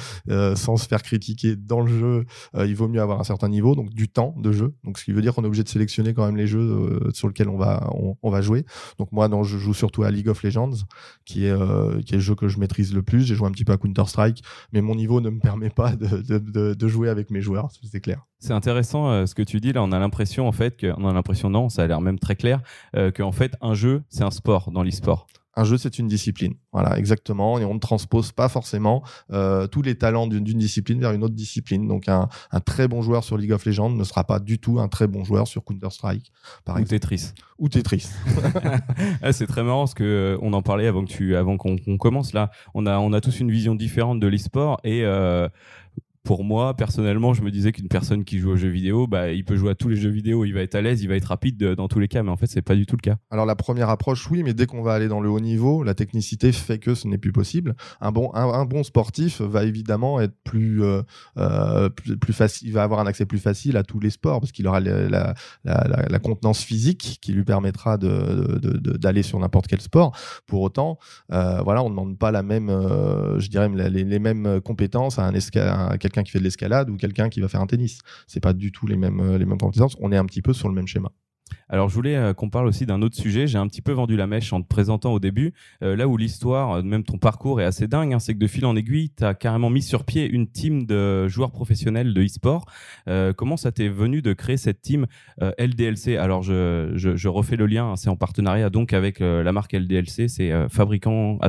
sans 0.55 0.77
se 0.77 0.87
faire 0.87 1.01
critiquer 1.01 1.55
dans 1.55 1.81
le 1.81 1.87
jeu, 1.87 2.25
il 2.55 2.75
vaut 2.75 2.87
mieux 2.87 3.01
avoir 3.01 3.19
un 3.19 3.23
certain 3.23 3.49
niveau, 3.49 3.75
donc 3.75 3.93
du 3.93 4.09
temps 4.09 4.35
de 4.37 4.51
jeu. 4.51 4.75
Donc 4.83 4.99
ce 4.99 5.05
qui 5.05 5.11
veut 5.11 5.21
dire 5.21 5.33
qu'on 5.33 5.43
est 5.43 5.47
obligé 5.47 5.63
de 5.63 5.69
sélectionner 5.69 6.13
quand 6.13 6.25
même 6.25 6.37
les 6.37 6.47
jeux 6.47 6.99
sur 7.13 7.27
lesquels 7.27 7.49
on 7.49 7.57
va, 7.57 7.89
on, 8.21 8.29
va 8.29 8.41
jouer. 8.41 8.65
Donc 8.99 9.11
moi, 9.11 9.27
non, 9.27 9.43
je 9.43 9.57
joue 9.57 9.73
surtout 9.73 10.03
à 10.03 10.11
League 10.11 10.27
of 10.27 10.43
Legends, 10.43 10.71
qui 11.25 11.45
est, 11.45 11.55
qui 12.05 12.13
est 12.13 12.17
le 12.17 12.21
jeu 12.21 12.35
que 12.35 12.47
je 12.47 12.59
maîtrise 12.59 12.93
le 12.93 13.03
plus. 13.07 13.23
J'ai 13.23 13.33
joué 13.33 13.47
un 13.47 13.51
petit 13.51 13.65
peu 13.65 13.73
à 13.73 13.77
Counter-Strike, 13.77 14.43
mais 14.71 14.81
mon 14.81 14.93
niveau 14.93 15.19
ne 15.21 15.31
me 15.31 15.39
permet 15.39 15.71
pas 15.71 15.93
de, 15.95 16.87
jouer 16.87 17.09
avec 17.09 17.31
mes 17.31 17.41
joueurs, 17.41 17.69
c'est 17.83 17.99
clair. 17.99 18.25
C'est 18.39 18.53
intéressant 18.53 19.09
euh, 19.09 19.25
ce 19.25 19.33
que 19.33 19.41
tu 19.41 19.59
dis 19.59 19.73
là. 19.73 19.81
On 19.81 19.91
a 19.91 19.97
l'impression 19.97 20.47
en 20.47 20.51
fait 20.51 20.77
que, 20.77 20.93
on 20.97 21.07
a 21.07 21.13
l'impression 21.13 21.49
non, 21.49 21.69
ça 21.69 21.83
a 21.83 21.87
l'air 21.87 22.01
même 22.01 22.19
très 22.19 22.35
clair, 22.35 22.61
euh, 22.95 23.11
qu'en 23.11 23.31
fait 23.31 23.53
un 23.61 23.73
jeu 23.73 24.03
c'est 24.09 24.23
un 24.23 24.31
sport 24.31 24.71
dans 24.71 24.83
l'e-sport 24.83 25.25
un 25.57 25.63
jeu, 25.63 25.77
c'est 25.77 25.97
une 25.97 26.07
discipline. 26.07 26.53
Voilà, 26.71 26.97
exactement. 26.99 27.57
Et 27.57 27.65
on 27.65 27.73
ne 27.73 27.79
transpose 27.79 28.31
pas 28.31 28.47
forcément 28.47 29.03
euh, 29.31 29.65
tous 29.65 29.81
les 29.81 29.95
talents 29.95 30.27
d'une 30.27 30.43
discipline 30.43 30.99
vers 30.99 31.11
une 31.11 31.23
autre 31.23 31.33
discipline. 31.33 31.87
Donc, 31.87 32.07
un, 32.07 32.29
un, 32.51 32.59
très 32.59 32.87
bon 32.87 33.01
joueur 33.01 33.23
sur 33.23 33.37
League 33.37 33.51
of 33.51 33.65
Legends 33.65 33.89
ne 33.89 34.03
sera 34.03 34.23
pas 34.23 34.39
du 34.39 34.59
tout 34.59 34.79
un 34.79 34.87
très 34.87 35.07
bon 35.07 35.23
joueur 35.23 35.47
sur 35.47 35.65
Counter-Strike, 35.65 36.31
par 36.63 36.75
Ou 36.75 36.79
exemple. 36.79 36.99
Tetris. 36.99 37.33
Ou 37.57 37.69
Tetris. 37.69 38.07
ah, 39.23 39.33
c'est 39.33 39.47
très 39.47 39.63
marrant 39.63 39.81
parce 39.81 39.95
que 39.95 40.03
euh, 40.03 40.37
on 40.41 40.53
en 40.53 40.61
parlait 40.61 40.85
avant 40.85 41.05
avant 41.35 41.57
qu'on 41.57 41.75
qu 41.75 41.97
commence 41.97 42.33
là. 42.33 42.51
On 42.75 42.85
a, 42.85 42.99
on 42.99 43.11
a 43.11 43.19
tous 43.19 43.39
une 43.39 43.49
vision 43.49 43.73
différente 43.73 44.19
de 44.19 44.27
l'e-sport 44.27 44.79
et 44.83 45.03
euh, 45.05 45.49
pour 46.27 46.43
moi, 46.43 46.73
personnellement, 46.73 47.33
je 47.33 47.41
me 47.41 47.51
disais 47.51 47.71
qu'une 47.71 47.87
personne 47.87 48.25
qui 48.25 48.39
joue 48.39 48.51
aux 48.51 48.57
jeux 48.57 48.67
vidéo, 48.67 49.07
bah, 49.07 49.31
il 49.31 49.45
peut 49.45 49.55
jouer 49.55 49.71
à 49.71 49.75
tous 49.75 49.87
les 49.87 49.95
jeux 49.95 50.09
vidéo, 50.09 50.43
il 50.43 50.53
va 50.53 50.59
être 50.59 50.75
à 50.75 50.81
l'aise, 50.81 51.01
il 51.01 51.07
va 51.07 51.15
être 51.15 51.29
rapide 51.29 51.57
dans 51.57 51.87
tous 51.87 51.99
les 51.99 52.09
cas, 52.09 52.21
mais 52.21 52.29
en 52.29 52.35
fait, 52.35 52.47
c'est 52.47 52.61
pas 52.61 52.75
du 52.75 52.85
tout 52.85 52.97
le 52.97 53.01
cas. 53.01 53.15
Alors, 53.31 53.45
la 53.45 53.55
première 53.55 53.89
approche, 53.89 54.29
oui, 54.29 54.43
mais 54.43 54.53
dès 54.53 54.65
qu'on 54.65 54.81
va 54.81 54.93
aller 54.93 55.07
dans 55.07 55.21
le 55.21 55.29
haut 55.29 55.39
niveau, 55.39 55.83
la 55.83 55.93
technicité 55.93 56.51
fait 56.51 56.79
que 56.79 56.95
ce 56.95 57.07
n'est 57.07 57.17
plus 57.17 57.31
possible. 57.31 57.77
Un 58.01 58.11
bon, 58.11 58.29
un, 58.33 58.65
bon 58.65 58.83
sportif 58.83 59.39
va 59.39 59.63
évidemment 59.63 60.19
être 60.19 60.33
plus, 60.43 60.83
euh, 60.83 61.01
euh, 61.37 61.87
plus, 61.87 62.33
facile, 62.33 62.67
il 62.67 62.73
va 62.73 62.83
avoir 62.83 62.99
un 62.99 63.07
accès 63.07 63.25
plus 63.25 63.39
facile 63.39 63.77
à 63.77 63.83
tous 63.83 64.01
les 64.01 64.09
sports 64.09 64.41
parce 64.41 64.51
qu'il 64.51 64.67
aura 64.67 64.81
la, 64.81 65.33
la, 65.63 66.19
contenance 66.19 66.61
physique 66.61 67.19
qui 67.21 67.31
lui 67.31 67.45
permettra 67.45 67.97
d'aller 67.97 68.59
de, 68.59 68.97
de, 68.97 69.21
sur 69.21 69.39
n'importe 69.39 69.67
quel 69.67 69.79
sport. 69.79 70.13
Pour 70.45 70.59
autant, 70.59 70.99
euh, 71.31 71.61
voilà, 71.63 71.83
on 71.83 71.85
ne 71.85 71.91
demande 71.91 72.17
pas 72.17 72.31
la 72.31 72.43
même, 72.43 72.69
euh, 72.69 73.39
je 73.39 73.47
dirais, 73.47 73.69
les, 73.69 74.03
les, 74.03 74.19
mêmes 74.19 74.59
compétences 74.59 75.19
à 75.19 75.27
un, 75.27 75.33
à 75.33 75.97
quelqu'un 75.97 76.16
qui 76.23 76.31
fait 76.31 76.39
de 76.39 76.43
l'escalade 76.43 76.89
ou 76.89 76.97
quelqu'un 76.97 77.29
qui 77.29 77.41
va 77.41 77.47
faire 77.47 77.61
un 77.61 77.67
tennis. 77.67 77.99
C'est 78.27 78.39
pas 78.39 78.53
du 78.53 78.71
tout 78.71 78.87
les 78.87 78.97
mêmes, 78.97 79.37
les 79.37 79.45
mêmes 79.45 79.57
compétences. 79.57 79.95
On 79.99 80.11
est 80.11 80.17
un 80.17 80.25
petit 80.25 80.41
peu 80.41 80.53
sur 80.53 80.67
le 80.69 80.75
même 80.75 80.87
schéma. 80.87 81.11
Alors 81.69 81.89
je 81.89 81.95
voulais 81.95 82.15
euh, 82.15 82.33
qu'on 82.33 82.49
parle 82.49 82.67
aussi 82.67 82.85
d'un 82.85 83.01
autre 83.01 83.15
sujet. 83.15 83.47
J'ai 83.47 83.57
un 83.57 83.67
petit 83.67 83.81
peu 83.81 83.91
vendu 83.91 84.15
la 84.15 84.27
mèche 84.27 84.53
en 84.53 84.61
te 84.61 84.67
présentant 84.67 85.13
au 85.13 85.19
début. 85.19 85.53
Euh, 85.83 85.95
là 85.95 86.07
où 86.07 86.17
l'histoire, 86.17 86.77
euh, 86.77 86.81
même 86.81 87.03
ton 87.03 87.17
parcours 87.17 87.61
est 87.61 87.65
assez 87.65 87.87
dingue, 87.87 88.13
hein, 88.13 88.19
c'est 88.19 88.33
que 88.33 88.39
de 88.39 88.47
fil 88.47 88.65
en 88.65 88.75
aiguille, 88.75 89.11
tu 89.15 89.23
as 89.23 89.33
carrément 89.33 89.69
mis 89.69 89.81
sur 89.81 90.05
pied 90.05 90.29
une 90.29 90.47
team 90.47 90.85
de 90.85 91.27
joueurs 91.27 91.51
professionnels 91.51 92.13
de 92.13 92.23
e-sport. 92.23 92.65
Comment 93.35 93.57
ça 93.57 93.71
t'est 93.71 93.87
venu 93.87 94.21
de 94.21 94.33
créer 94.33 94.57
cette 94.57 94.81
team 94.81 95.05
LDLC 95.39 96.17
Alors 96.17 96.43
je, 96.43 97.27
refais 97.27 97.55
le 97.55 97.65
lien, 97.65 97.91
hein, 97.91 97.95
c'est 97.95 98.09
en 98.09 98.15
partenariat 98.15 98.69
donc 98.69 98.93
avec 98.93 99.19
la 99.19 99.51
marque 99.51 99.73
LDLC, 99.73 100.27
c'est 100.27 100.51
fabricant, 100.69 101.39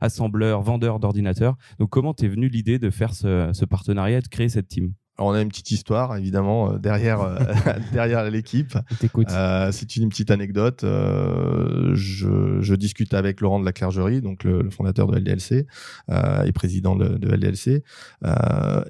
assembleur, 0.00 0.62
vendeur 0.62 1.00
d'ordinateurs. 1.00 1.56
Donc 1.78 1.90
comment 1.90 2.14
t'es 2.14 2.28
venu 2.28 2.48
l'idée 2.48 2.78
de 2.78 2.90
faire 2.90 3.14
ce, 3.14 3.50
ce 3.52 3.64
partenariat 3.64 4.18
et 4.18 4.22
de 4.22 4.28
créer 4.28 4.48
cette 4.48 4.68
team? 4.68 4.92
Alors 5.18 5.30
on 5.30 5.34
a 5.34 5.42
une 5.42 5.48
petite 5.48 5.70
histoire 5.70 6.16
évidemment 6.16 6.72
euh, 6.72 6.78
derrière 6.78 7.20
euh, 7.20 7.38
derrière 7.92 8.28
l'équipe. 8.30 8.78
Euh, 9.30 9.70
c'est 9.70 9.96
une 9.96 10.08
petite 10.08 10.30
anecdote. 10.30 10.84
Je, 10.84 12.58
je, 12.60 12.74
discute 12.74 13.12
avec 13.12 13.40
Laurent 13.40 13.60
de 13.60 13.64
la 13.64 13.72
Clergerie, 13.72 14.22
donc 14.22 14.44
le, 14.44 14.62
le 14.62 14.70
fondateur 14.70 15.06
de 15.06 15.18
LDLC 15.18 15.66
et 16.10 16.52
président 16.52 16.96
de, 16.96 17.18
de 17.18 17.28
LDLC, 17.28 17.82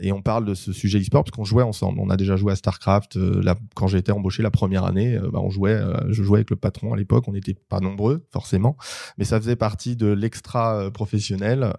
et 0.00 0.12
on 0.12 0.22
parle 0.22 0.44
de 0.44 0.54
ce 0.54 0.72
sujet 0.72 1.00
e-sport 1.00 1.24
parce 1.24 1.36
qu'on 1.36 1.44
jouait 1.44 1.62
ensemble. 1.62 1.98
On 2.00 2.10
a 2.10 2.16
déjà 2.16 2.36
joué 2.36 2.52
à 2.52 2.56
Starcraft. 2.56 3.16
Là, 3.16 3.56
quand 3.74 3.88
j'ai 3.88 3.98
été 3.98 4.12
embauché 4.12 4.42
la 4.42 4.50
première 4.50 4.84
année, 4.84 5.18
bah, 5.32 5.40
on 5.42 5.50
jouait. 5.50 5.78
je 6.08 6.22
jouais 6.22 6.38
avec 6.38 6.50
le 6.50 6.56
patron 6.56 6.92
à 6.92 6.96
l'époque. 6.96 7.24
On 7.26 7.32
n'était 7.32 7.56
pas 7.68 7.80
nombreux 7.80 8.24
forcément, 8.30 8.76
mais 9.18 9.24
ça 9.24 9.40
faisait 9.40 9.56
partie 9.56 9.96
de 9.96 10.06
l'extra 10.06 10.90
professionnel. 10.92 11.72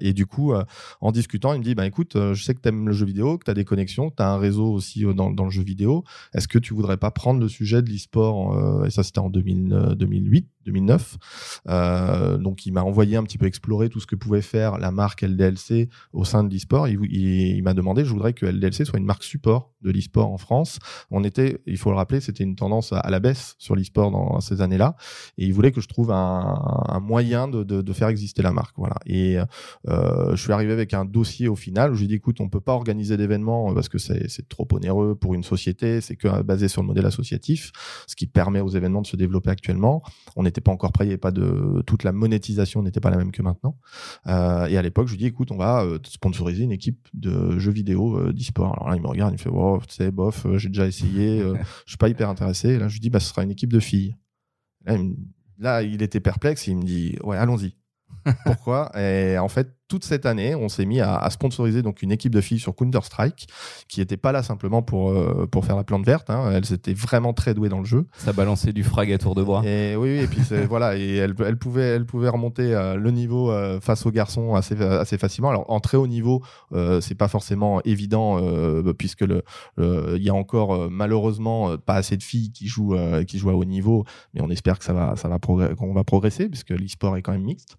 et 0.00 0.12
du 0.12 0.26
coup, 0.26 0.52
en 1.00 1.12
discutant, 1.12 1.52
il 1.54 1.60
me 1.60 1.64
dit 1.64 1.74
bah 1.74 1.86
écoute, 1.86 2.16
je 2.16 2.42
sais 2.42 2.54
que 2.54 2.60
tu 2.60 2.68
aimes 2.68 2.88
le 2.88 2.92
jeu 2.92 3.06
vidéo, 3.06 3.38
que 3.38 3.44
tu 3.44 3.50
as 3.50 3.54
des 3.54 3.64
tu 3.86 4.22
as 4.22 4.28
un 4.28 4.38
réseau 4.38 4.66
aussi 4.72 5.04
euh, 5.04 5.12
dans, 5.12 5.30
dans, 5.30 5.44
le 5.44 5.50
jeu 5.50 5.62
vidéo. 5.62 6.04
Est-ce 6.34 6.48
que 6.48 6.58
tu 6.58 6.74
voudrais 6.74 6.96
pas 6.96 7.10
prendre 7.10 7.40
le 7.40 7.48
sujet 7.48 7.82
de 7.82 7.90
l'e-sport 7.90 8.54
euh, 8.54 8.84
Et 8.84 8.90
ça, 8.90 9.02
c'était 9.02 9.18
en 9.18 9.30
2000, 9.30 9.94
2008, 9.96 10.48
2009. 10.66 11.16
Euh, 11.68 12.36
donc, 12.36 12.66
il 12.66 12.72
m'a 12.72 12.82
envoyé 12.82 13.16
un 13.16 13.22
petit 13.22 13.38
peu 13.38 13.46
explorer 13.46 13.88
tout 13.88 14.00
ce 14.00 14.06
que 14.06 14.16
pouvait 14.16 14.42
faire 14.42 14.78
la 14.78 14.90
marque 14.90 15.22
LDLC 15.22 15.88
au 16.12 16.24
sein 16.24 16.44
de 16.44 16.52
l'e-sport. 16.52 16.88
Il, 16.88 17.62
m'a 17.62 17.74
demandé, 17.74 18.04
je 18.04 18.10
voudrais 18.10 18.32
que 18.32 18.46
LDLC 18.46 18.84
soit 18.84 18.98
une 18.98 19.04
marque 19.04 19.24
support 19.24 19.72
de 19.82 19.90
l'e-sport 19.90 20.30
en 20.30 20.38
France. 20.38 20.78
On 21.10 21.24
était, 21.24 21.62
il 21.66 21.78
faut 21.78 21.90
le 21.90 21.96
rappeler, 21.96 22.20
c'était 22.20 22.44
une 22.44 22.56
tendance 22.56 22.92
à 22.92 23.08
la 23.10 23.20
baisse 23.20 23.54
sur 23.58 23.76
l'e-sport 23.76 24.10
dans 24.10 24.40
ces 24.40 24.60
années-là. 24.60 24.96
Et 25.38 25.46
il 25.46 25.52
voulait 25.52 25.72
que 25.72 25.80
je 25.80 25.88
trouve 25.88 26.10
un, 26.10 27.00
moyen 27.00 27.48
de, 27.48 27.92
faire 27.92 28.08
exister 28.08 28.42
la 28.42 28.52
marque. 28.52 28.74
Voilà. 28.76 28.96
Et 29.06 29.38
euh, 29.88 30.36
je 30.36 30.42
suis 30.42 30.52
arrivé 30.52 30.72
avec 30.72 30.92
un 30.92 31.04
dossier 31.04 31.48
au 31.48 31.56
final 31.56 31.92
où 31.92 31.94
j'ai 31.94 32.06
dit, 32.06 32.14
écoute, 32.14 32.40
on 32.40 32.48
peut 32.48 32.60
pas 32.60 32.72
organiser 32.72 33.16
d'événements 33.16 33.72
parce 33.72 33.88
que 33.88 33.98
c'est 33.98 34.48
trop 34.48 34.66
onéreux 34.72 35.14
pour 35.14 35.34
une 35.34 35.44
société, 35.44 36.00
c'est 36.00 36.16
que 36.16 36.42
basé 36.42 36.68
sur 36.68 36.82
le 36.82 36.88
modèle 36.88 37.06
associatif, 37.06 37.72
ce 38.06 38.16
qui 38.16 38.26
permet 38.26 38.60
aux 38.60 38.68
événements 38.68 39.02
de 39.02 39.06
se 39.06 39.16
développer 39.16 39.50
actuellement. 39.50 40.02
On 40.34 40.44
était 40.44 40.55
n'était 40.56 40.64
pas 40.64 40.72
encore 40.72 40.92
prêt, 40.92 41.04
il 41.04 41.08
y 41.08 41.10
avait 41.10 41.18
pas 41.18 41.30
de 41.30 41.82
toute 41.86 42.02
la 42.02 42.12
monétisation 42.12 42.82
n'était 42.82 43.00
pas 43.00 43.10
la 43.10 43.16
même 43.18 43.30
que 43.30 43.42
maintenant. 43.42 43.78
Euh, 44.26 44.66
et 44.66 44.76
à 44.78 44.82
l'époque, 44.82 45.06
je 45.06 45.12
lui 45.12 45.18
dis 45.18 45.26
écoute, 45.26 45.52
on 45.52 45.56
va 45.56 45.82
euh, 45.84 45.98
sponsoriser 46.06 46.64
une 46.64 46.72
équipe 46.72 47.08
de 47.14 47.58
jeux 47.58 47.72
vidéo 47.72 48.18
euh, 48.18 48.32
d'e-sport. 48.32 48.74
Alors 48.76 48.88
là, 48.90 48.96
il 48.96 49.02
me 49.02 49.08
regarde, 49.08 49.32
il 49.32 49.34
me 49.34 49.38
fait 49.38 49.50
oh, 49.52 49.78
tu 49.86 49.94
sais, 49.94 50.10
bof, 50.10 50.46
euh, 50.46 50.56
j'ai 50.58 50.68
déjà 50.68 50.86
essayé, 50.86 51.40
je 51.84 51.90
suis 51.90 51.98
pas 51.98 52.08
hyper 52.08 52.28
intéressé. 52.30 52.70
Et 52.70 52.78
là, 52.78 52.88
je 52.88 52.94
lui 52.94 53.00
dis 53.00 53.10
bah 53.10 53.20
ce 53.20 53.28
sera 53.28 53.42
une 53.42 53.50
équipe 53.50 53.72
de 53.72 53.80
filles. 53.80 54.16
Là, 54.86 54.94
il, 54.94 55.04
me- 55.04 55.16
là, 55.58 55.82
il 55.82 56.00
était 56.02 56.20
perplexe, 56.20 56.66
et 56.68 56.70
il 56.70 56.78
me 56.78 56.84
dit 56.84 57.16
ouais, 57.22 57.36
allons-y. 57.36 57.76
Pourquoi? 58.44 58.90
Et 58.98 59.38
en 59.38 59.48
fait, 59.48 59.75
toute 59.88 60.04
cette 60.04 60.26
année, 60.26 60.54
on 60.54 60.68
s'est 60.68 60.84
mis 60.84 61.00
à, 61.00 61.16
à 61.16 61.30
sponsoriser 61.30 61.82
donc 61.82 62.02
une 62.02 62.12
équipe 62.12 62.34
de 62.34 62.40
filles 62.40 62.58
sur 62.58 62.74
Counter 62.74 63.00
Strike, 63.02 63.48
qui 63.88 64.00
n'était 64.00 64.16
pas 64.16 64.32
là 64.32 64.42
simplement 64.42 64.82
pour 64.82 65.10
euh, 65.10 65.46
pour 65.50 65.64
faire 65.64 65.76
la 65.76 65.84
plante 65.84 66.04
verte. 66.04 66.30
Hein. 66.30 66.50
Elles 66.52 66.72
étaient 66.72 66.94
vraiment 66.94 67.32
très 67.32 67.54
douées 67.54 67.68
dans 67.68 67.78
le 67.78 67.84
jeu. 67.84 68.06
Ça 68.16 68.32
balançait 68.32 68.72
du 68.72 68.82
frag 68.82 69.12
à 69.12 69.18
tour 69.18 69.34
de 69.34 69.42
bras. 69.42 69.62
Et 69.64 69.96
oui, 69.96 70.16
oui, 70.16 70.24
et 70.24 70.26
puis 70.26 70.40
voilà, 70.68 70.96
et 70.96 71.16
elle, 71.16 71.34
elle 71.44 71.56
pouvait, 71.56 71.82
elle 71.82 72.06
pouvait 72.06 72.28
remonter 72.28 72.74
euh, 72.74 72.96
le 72.96 73.10
niveau 73.10 73.50
euh, 73.50 73.80
face 73.80 74.06
aux 74.06 74.10
garçons 74.10 74.54
assez, 74.54 74.80
assez 74.80 75.18
facilement. 75.18 75.50
Alors 75.50 75.70
en 75.70 75.80
très 75.80 75.96
haut 75.96 76.06
niveau, 76.06 76.42
c'est 77.00 77.14
pas 77.14 77.28
forcément 77.28 77.80
évident 77.84 78.40
puisque 78.98 79.22
le, 79.22 79.42
il 79.78 80.22
y 80.22 80.28
a 80.28 80.34
encore 80.34 80.90
malheureusement 80.90 81.76
pas 81.78 81.94
assez 81.94 82.16
de 82.16 82.22
filles 82.22 82.50
qui 82.50 82.66
jouent, 82.66 82.96
qui 83.26 83.38
jouent 83.38 83.50
à 83.50 83.54
haut 83.54 83.64
niveau, 83.64 84.04
mais 84.34 84.40
on 84.40 84.50
espère 84.50 84.78
que 84.78 84.84
ça 84.84 84.92
va, 84.92 85.16
ça 85.16 85.28
va 85.28 85.38
qu'on 85.38 85.94
va 85.94 86.04
progresser 86.04 86.48
puisque 86.48 86.70
l'e-sport 86.70 87.16
est 87.16 87.22
quand 87.22 87.32
même 87.32 87.42
mixte. 87.42 87.76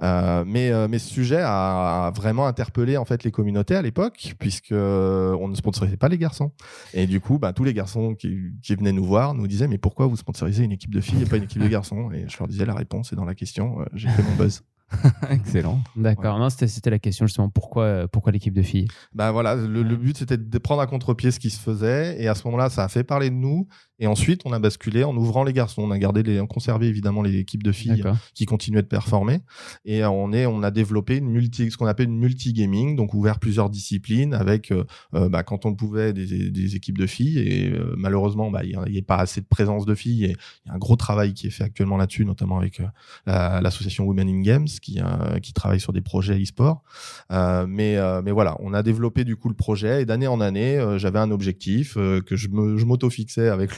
Mais, 0.00 0.72
mais 0.88 0.98
ce 0.98 1.08
sujet 1.08 1.43
a, 1.44 2.06
a 2.06 2.10
vraiment 2.10 2.46
interpellé 2.46 2.96
en 2.96 3.04
fait 3.04 3.22
les 3.24 3.30
communautés 3.30 3.76
à 3.76 3.82
l'époque 3.82 4.34
puisque 4.38 4.72
euh, 4.72 5.36
on 5.40 5.48
ne 5.48 5.54
sponsorisait 5.54 5.96
pas 5.96 6.08
les 6.08 6.18
garçons. 6.18 6.52
Et 6.92 7.06
du 7.06 7.20
coup, 7.20 7.38
bah, 7.38 7.52
tous 7.52 7.64
les 7.64 7.74
garçons 7.74 8.14
qui, 8.14 8.36
qui 8.62 8.74
venaient 8.74 8.92
nous 8.92 9.04
voir 9.04 9.34
nous 9.34 9.46
disaient 9.46 9.68
mais 9.68 9.78
pourquoi 9.78 10.06
vous 10.06 10.16
sponsorisez 10.16 10.64
une 10.64 10.72
équipe 10.72 10.92
de 10.92 11.00
filles 11.00 11.22
et 11.22 11.26
pas 11.26 11.36
une 11.36 11.44
équipe 11.44 11.62
de 11.62 11.68
garçons? 11.68 12.10
Et 12.12 12.26
je 12.28 12.36
leur 12.38 12.48
disais 12.48 12.64
la 12.66 12.74
réponse 12.74 13.12
est 13.12 13.16
dans 13.16 13.24
la 13.24 13.34
question. 13.34 13.80
Euh, 13.80 13.84
J'ai 13.94 14.08
fait 14.08 14.22
mon 14.22 14.34
buzz. 14.36 14.62
Excellent. 15.30 15.80
D'accord. 15.96 16.38
Non, 16.38 16.50
c'était 16.50 16.68
c'était 16.68 16.90
la 16.90 16.98
question 16.98 17.26
justement. 17.26 17.48
Pourquoi, 17.48 17.82
euh, 17.84 18.06
pourquoi 18.06 18.32
l'équipe 18.32 18.54
de 18.54 18.62
filles? 18.62 18.86
Bah 19.12 19.32
voilà, 19.32 19.54
le, 19.56 19.82
le 19.82 19.96
but 19.96 20.18
c'était 20.18 20.36
de 20.36 20.58
prendre 20.58 20.82
à 20.82 20.86
contre-pied 20.86 21.30
ce 21.30 21.40
qui 21.40 21.50
se 21.50 21.58
faisait 21.58 22.22
et 22.22 22.28
à 22.28 22.34
ce 22.34 22.46
moment-là, 22.46 22.68
ça 22.70 22.84
a 22.84 22.88
fait 22.88 23.02
parler 23.02 23.30
de 23.30 23.34
nous. 23.34 23.66
Et 24.00 24.06
ensuite, 24.08 24.42
on 24.44 24.52
a 24.52 24.58
basculé 24.58 25.04
en 25.04 25.16
ouvrant 25.16 25.44
les 25.44 25.52
garçons. 25.52 25.82
On 25.82 25.90
a 25.92 25.98
gardé 25.98 26.22
les, 26.24 26.40
on 26.40 26.46
conservé 26.46 26.88
évidemment 26.88 27.22
les 27.22 27.36
équipes 27.38 27.62
de 27.62 27.70
filles 27.72 28.02
qui 28.34 28.44
continuaient 28.44 28.82
de 28.82 28.88
performer. 28.88 29.40
Et 29.84 30.04
on 30.04 30.32
est, 30.32 30.46
on 30.46 30.62
a 30.64 30.70
développé 30.70 31.16
une 31.18 31.28
multi, 31.28 31.70
ce 31.70 31.76
qu'on 31.76 31.86
appelle 31.86 32.08
une 32.08 32.18
multi-gaming, 32.18 32.96
donc 32.96 33.14
ouvert 33.14 33.38
plusieurs 33.38 33.70
disciplines 33.70 34.34
avec, 34.34 34.72
euh, 34.72 34.84
euh, 35.14 35.28
bah, 35.28 35.42
quand 35.44 35.64
on 35.64 35.70
le 35.70 35.76
pouvait, 35.76 36.12
des, 36.12 36.50
des 36.50 36.76
équipes 36.76 36.98
de 36.98 37.06
filles. 37.06 37.38
Et 37.38 37.70
euh, 37.70 37.94
malheureusement, 37.96 38.50
bah, 38.50 38.62
il 38.64 38.76
n'y 38.90 38.98
a, 38.98 39.02
pas 39.02 39.16
assez 39.18 39.40
de 39.40 39.46
présence 39.46 39.86
de 39.86 39.94
filles. 39.94 40.24
Et 40.24 40.36
il 40.64 40.68
y 40.68 40.70
a 40.70 40.74
un 40.74 40.78
gros 40.78 40.96
travail 40.96 41.32
qui 41.34 41.46
est 41.46 41.50
fait 41.50 41.64
actuellement 41.64 41.96
là-dessus, 41.96 42.24
notamment 42.24 42.58
avec 42.58 42.80
euh, 42.80 42.86
la- 43.26 43.60
l'association 43.60 44.04
Women 44.06 44.28
in 44.28 44.40
Games 44.40 44.66
qui, 44.82 45.00
qui 45.42 45.52
travaille 45.52 45.80
sur 45.80 45.92
des 45.92 46.00
projets 46.00 46.40
e-sport. 46.42 46.82
Mais, 47.30 47.96
mais 48.22 48.32
voilà, 48.32 48.56
on 48.60 48.72
a 48.74 48.82
développé 48.82 49.24
du 49.24 49.36
coup 49.36 49.48
le 49.48 49.54
projet 49.54 50.02
et 50.02 50.04
d'année 50.04 50.26
en 50.26 50.40
année, 50.40 50.82
j'avais 50.96 51.18
un 51.18 51.30
objectif 51.30 51.94
que 51.94 52.36
je 52.36 52.48
me- 52.48 52.76
je 52.76 52.84
m'auto-fixais 52.84 53.48
avec 53.48 53.76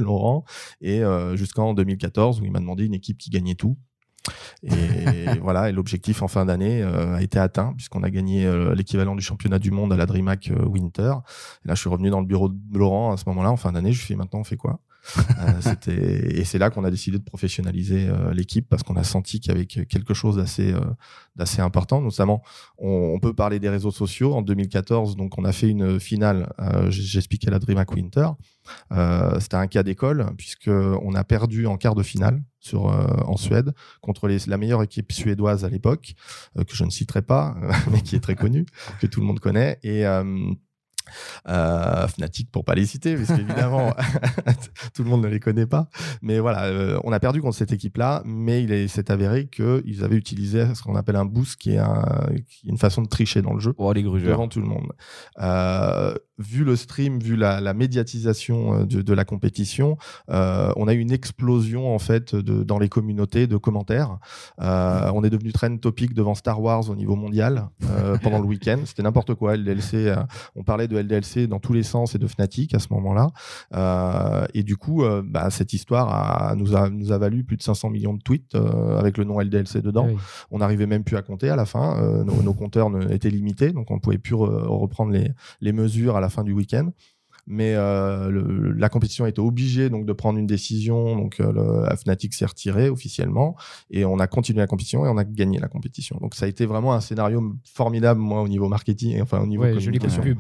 Et 0.81 1.03
euh, 1.03 1.37
jusqu'en 1.37 1.75
2014 1.75 2.41
où 2.41 2.45
il 2.45 2.53
m'a 2.53 2.61
demandé 2.61 2.85
une 2.85 2.95
équipe 2.95 3.19
qui 3.19 3.31
gagnait 3.31 3.55
tout. 3.55 3.77
Et 4.63 4.71
voilà, 5.43 5.69
et 5.69 5.73
l'objectif 5.73 6.23
en 6.23 6.29
fin 6.29 6.45
d'année 6.45 6.83
euh, 6.83 7.15
a 7.15 7.23
été 7.23 7.39
atteint 7.39 7.73
puisqu'on 7.75 8.03
a 8.03 8.11
gagné 8.11 8.47
euh, 8.47 8.75
l'équivalent 8.75 9.15
du 9.15 9.23
championnat 9.23 9.59
du 9.59 9.71
monde 9.71 9.93
à 9.93 9.97
la 9.97 10.07
DreamHack 10.07 10.51
euh, 10.51 10.65
Winter. 10.65 11.15
Et 11.65 11.69
là, 11.69 11.75
je 11.75 11.81
suis 11.81 11.91
revenu 11.91 12.11
dans 12.11 12.21
le 12.21 12.27
bureau 12.27 12.49
de 12.49 12.79
Laurent 12.79 13.13
à 13.13 13.17
ce 13.17 13.25
moment-là, 13.29 13.51
en 13.51 13.57
fin 13.57 13.73
d'année. 13.73 13.93
Je 13.93 13.99
lui 13.99 14.05
ai 14.05 14.09
fait 14.09 14.17
maintenant, 14.17 14.41
on 14.41 14.45
fait 14.45 14.57
quoi? 14.57 14.81
Et 15.89 16.45
c'est 16.45 16.59
là 16.59 16.71
qu'on 16.71 16.85
a 16.85 16.91
décidé 16.91 17.19
de 17.19 17.23
professionnaliser 17.23 18.09
euh, 18.09 18.33
l'équipe 18.33 18.69
parce 18.69 18.83
qu'on 18.83 18.97
a 18.97 19.05
senti 19.05 19.41
qu'il 19.41 19.53
y 19.53 19.55
avait 19.55 19.67
que- 19.67 19.81
quelque 19.81 20.15
chose 20.15 20.37
d'assez 20.37 20.73
euh, 20.73 20.81
d'assez 21.37 21.61
important. 21.61 22.01
Notamment 22.01 22.43
on, 22.79 23.19
peut 23.21 23.35
parler 23.35 23.59
des 23.59 23.69
réseaux 23.69 23.91
sociaux. 23.91 24.35
En 24.35 24.43
2014 24.43 25.17
donc 25.17 25.39
on 25.39 25.45
a 25.45 25.53
fait 25.53 25.69
une 25.69 25.99
finale 26.01 26.53
euh, 26.61 26.91
j'expliquais 26.91 27.51
la 27.51 27.59
DreamHack 27.59 27.93
Winter 27.93 28.29
euh, 28.93 29.39
c'était 29.41 29.57
un 29.57 29.67
cas 29.69 29.83
d'école 29.83 30.27
puisque 30.37 30.69
on 30.69 31.15
a 31.15 31.25
perdu 31.25 31.67
en 31.67 31.77
quart 31.77 31.95
de 31.95 32.03
finale 32.03 32.43
sur 32.59 32.89
euh, 32.89 33.07
en 33.27 33.37
Suède 33.37 33.73
contre 34.01 34.29
la 34.29 34.59
meilleure 34.59 34.83
équipe 34.83 35.13
suédoise 35.13 35.65
à 35.65 35.69
l'époque 35.69 36.15
euh, 36.59 36.65
que 36.65 36.75
je 36.75 36.85
ne 36.85 36.91
citerai 36.91 37.23
pas 37.23 37.57
mais 37.93 38.01
qui 38.01 38.17
est 38.17 38.21
très 38.21 38.35
connue 38.35 38.67
que 39.01 39.07
tout 39.07 39.21
le 39.21 39.27
monde 39.27 39.41
connaît. 39.41 39.79
Et 39.83 40.07
euh, 40.07 40.51
euh, 41.49 42.07
Fnatic 42.09 42.51
pour 42.51 42.65
pas 42.65 42.75
les 42.75 42.87
citer, 42.87 43.17
parce 43.17 43.29
qu'évidemment 43.29 43.93
tout 44.95 45.03
le 45.05 45.11
monde 45.11 45.23
ne 45.23 45.29
les 45.29 45.41
connaît 45.41 45.67
pas. 45.67 45.89
Mais 46.23 46.39
voilà, 46.39 46.65
euh, 46.65 46.99
on 47.05 47.13
a 47.13 47.21
perdu 47.21 47.41
contre 47.41 47.57
cette 47.57 47.73
équipe-là, 47.73 48.23
mais 48.25 48.63
il 48.63 48.73
est- 48.73 48.89
s'est 48.89 49.11
avéré 49.11 49.47
qu'ils 49.49 50.03
avaient 50.05 50.17
utilisé 50.17 50.75
ce 50.75 50.83
qu'on 50.83 50.97
appelle 50.97 51.17
un 51.17 51.25
boost, 51.25 51.57
qui 51.57 51.73
est, 51.73 51.79
un- 51.79 52.29
qui 52.49 52.67
est 52.67 52.71
une 52.71 52.79
façon 52.79 53.03
de 53.03 53.09
tricher 53.09 53.43
dans 53.43 53.53
le 53.55 53.61
jeu 53.61 53.75
Oh, 53.79 53.93
les 53.93 54.03
grugeurs. 54.03 54.33
devant 54.33 54.49
tout 54.49 54.61
le 54.61 54.67
monde. 54.67 54.93
Euh, 55.41 56.15
vu 56.39 56.65
le 56.65 56.77
stream, 56.77 57.19
vu 57.19 57.35
la, 57.37 57.61
la 57.63 57.73
médiatisation 57.73 58.85
de, 58.85 59.01
de 59.03 59.13
la 59.15 59.25
compétition, 59.25 59.97
on 60.29 60.87
a 60.89 60.93
eu 60.93 60.99
une 60.99 61.13
explosion 61.13 61.95
en 61.95 61.99
fait 61.99 62.35
de, 62.35 62.63
dans 62.63 62.79
les 62.79 62.89
communautés 62.89 63.47
de 63.47 63.57
commentaires. 63.57 64.19
On 64.59 65.25
est 65.25 65.31
devenu 65.31 65.53
trend 65.53 65.77
topic 65.79 66.13
devant 66.15 66.35
Star 66.35 66.61
Wars 66.61 66.89
au 66.91 66.95
niveau 66.97 67.17
mondial 67.17 67.69
pendant 68.23 68.39
le 68.39 68.45
week-end. 68.47 68.79
C'était 68.85 69.03
n'importe 69.03 69.35
quoi. 69.35 69.55
Euh, 69.57 70.17
on 70.55 70.63
parlait 70.63 70.89
de 70.89 70.96
LDLC 70.97 71.47
dans 71.47 71.61
tous 71.61 71.73
les 71.73 71.83
sens 71.83 72.15
et 72.15 72.19
de 72.19 72.27
Fnatic 72.27 72.75
à 72.75 72.79
ce 72.79 72.89
moment-là. 72.91 73.31
Euh, 73.75 74.47
et 74.55 74.63
du 74.63 74.77
coup, 74.77 75.05
euh, 75.05 75.23
bah, 75.25 75.51
cette 75.51 75.73
histoire 75.73 76.09
a, 76.13 76.55
nous, 76.57 76.77
a, 76.77 76.89
nous 76.91 77.13
a 77.13 77.19
valu 77.19 77.45
plus 77.45 77.57
de 77.57 77.63
500 77.63 77.91
millions 77.91 78.15
de 78.15 78.21
tweets 78.23 78.55
euh, 78.55 78.99
avec 78.99 79.19
le 79.19 79.25
nom 79.25 79.41
LDLC 79.41 79.81
dedans 79.83 80.07
Ah 80.09 80.13
oui. 80.13 80.19
on 80.51 80.59
n'arrivait 80.59 80.87
même 80.87 81.05
plus 81.05 81.17
à 81.17 81.23
compter 81.23 81.49
à 81.51 81.57
la 81.57 81.65
fin. 81.65 82.01
Nos, 82.25 82.43
nos 82.43 82.55
compteurs 82.55 82.91
ne- 82.91 83.11
étaient 83.13 83.31
limités, 83.31 83.73
donc 83.73 83.91
on 83.91 83.99
pouvait 83.99 84.19
plus 84.19 84.35
re- 84.35 84.67
reprendre 84.67 85.13
les, 85.13 85.31
les 85.61 85.73
mesures 85.73 86.17
à 86.17 86.21
la 86.21 86.29
fin 86.29 86.43
du 86.45 86.53
week-end. 86.53 86.91
Mais 87.47 87.75
euh, 87.77 88.29
le- 88.29 88.73
la 88.73 88.89
compétition 88.89 89.25
a 89.25 89.29
été 89.29 89.41
obligée 89.41 89.89
donc 89.89 90.05
de 90.07 90.13
prendre 90.13 90.39
une 90.39 90.47
décision. 90.47 91.15
Donc 91.17 91.39
euh, 91.41 91.53
le, 91.53 91.97
Fnatic 91.97 92.35
s'est 92.35 92.47
retiré 92.47 92.89
officiellement 92.89 93.57
et 93.91 94.05
on 94.05 94.19
a 94.19 94.27
continué 94.27 94.59
la 94.61 94.67
compétition 94.67 95.07
et 95.07 95.09
on 95.09 95.17
a 95.17 95.25
gagné 95.25 95.59
la 95.59 95.69
compétition. 95.69 96.19
Donc 96.21 96.35
ça 96.35 96.47
a 96.47 96.49
été 96.49 96.67
vraiment 96.67 96.93
un 96.95 97.01
scénario 97.01 97.43
formidable 97.65 98.21
moi 98.21 98.43
au 98.43 98.49
niveau 98.49 98.69
marketing, 98.69 99.21
enfin 99.23 99.41
au 99.41 99.47
niveau 99.47 99.63
Ouais, 99.63 99.73
communication. 99.87 100.23
pub. 100.23 100.39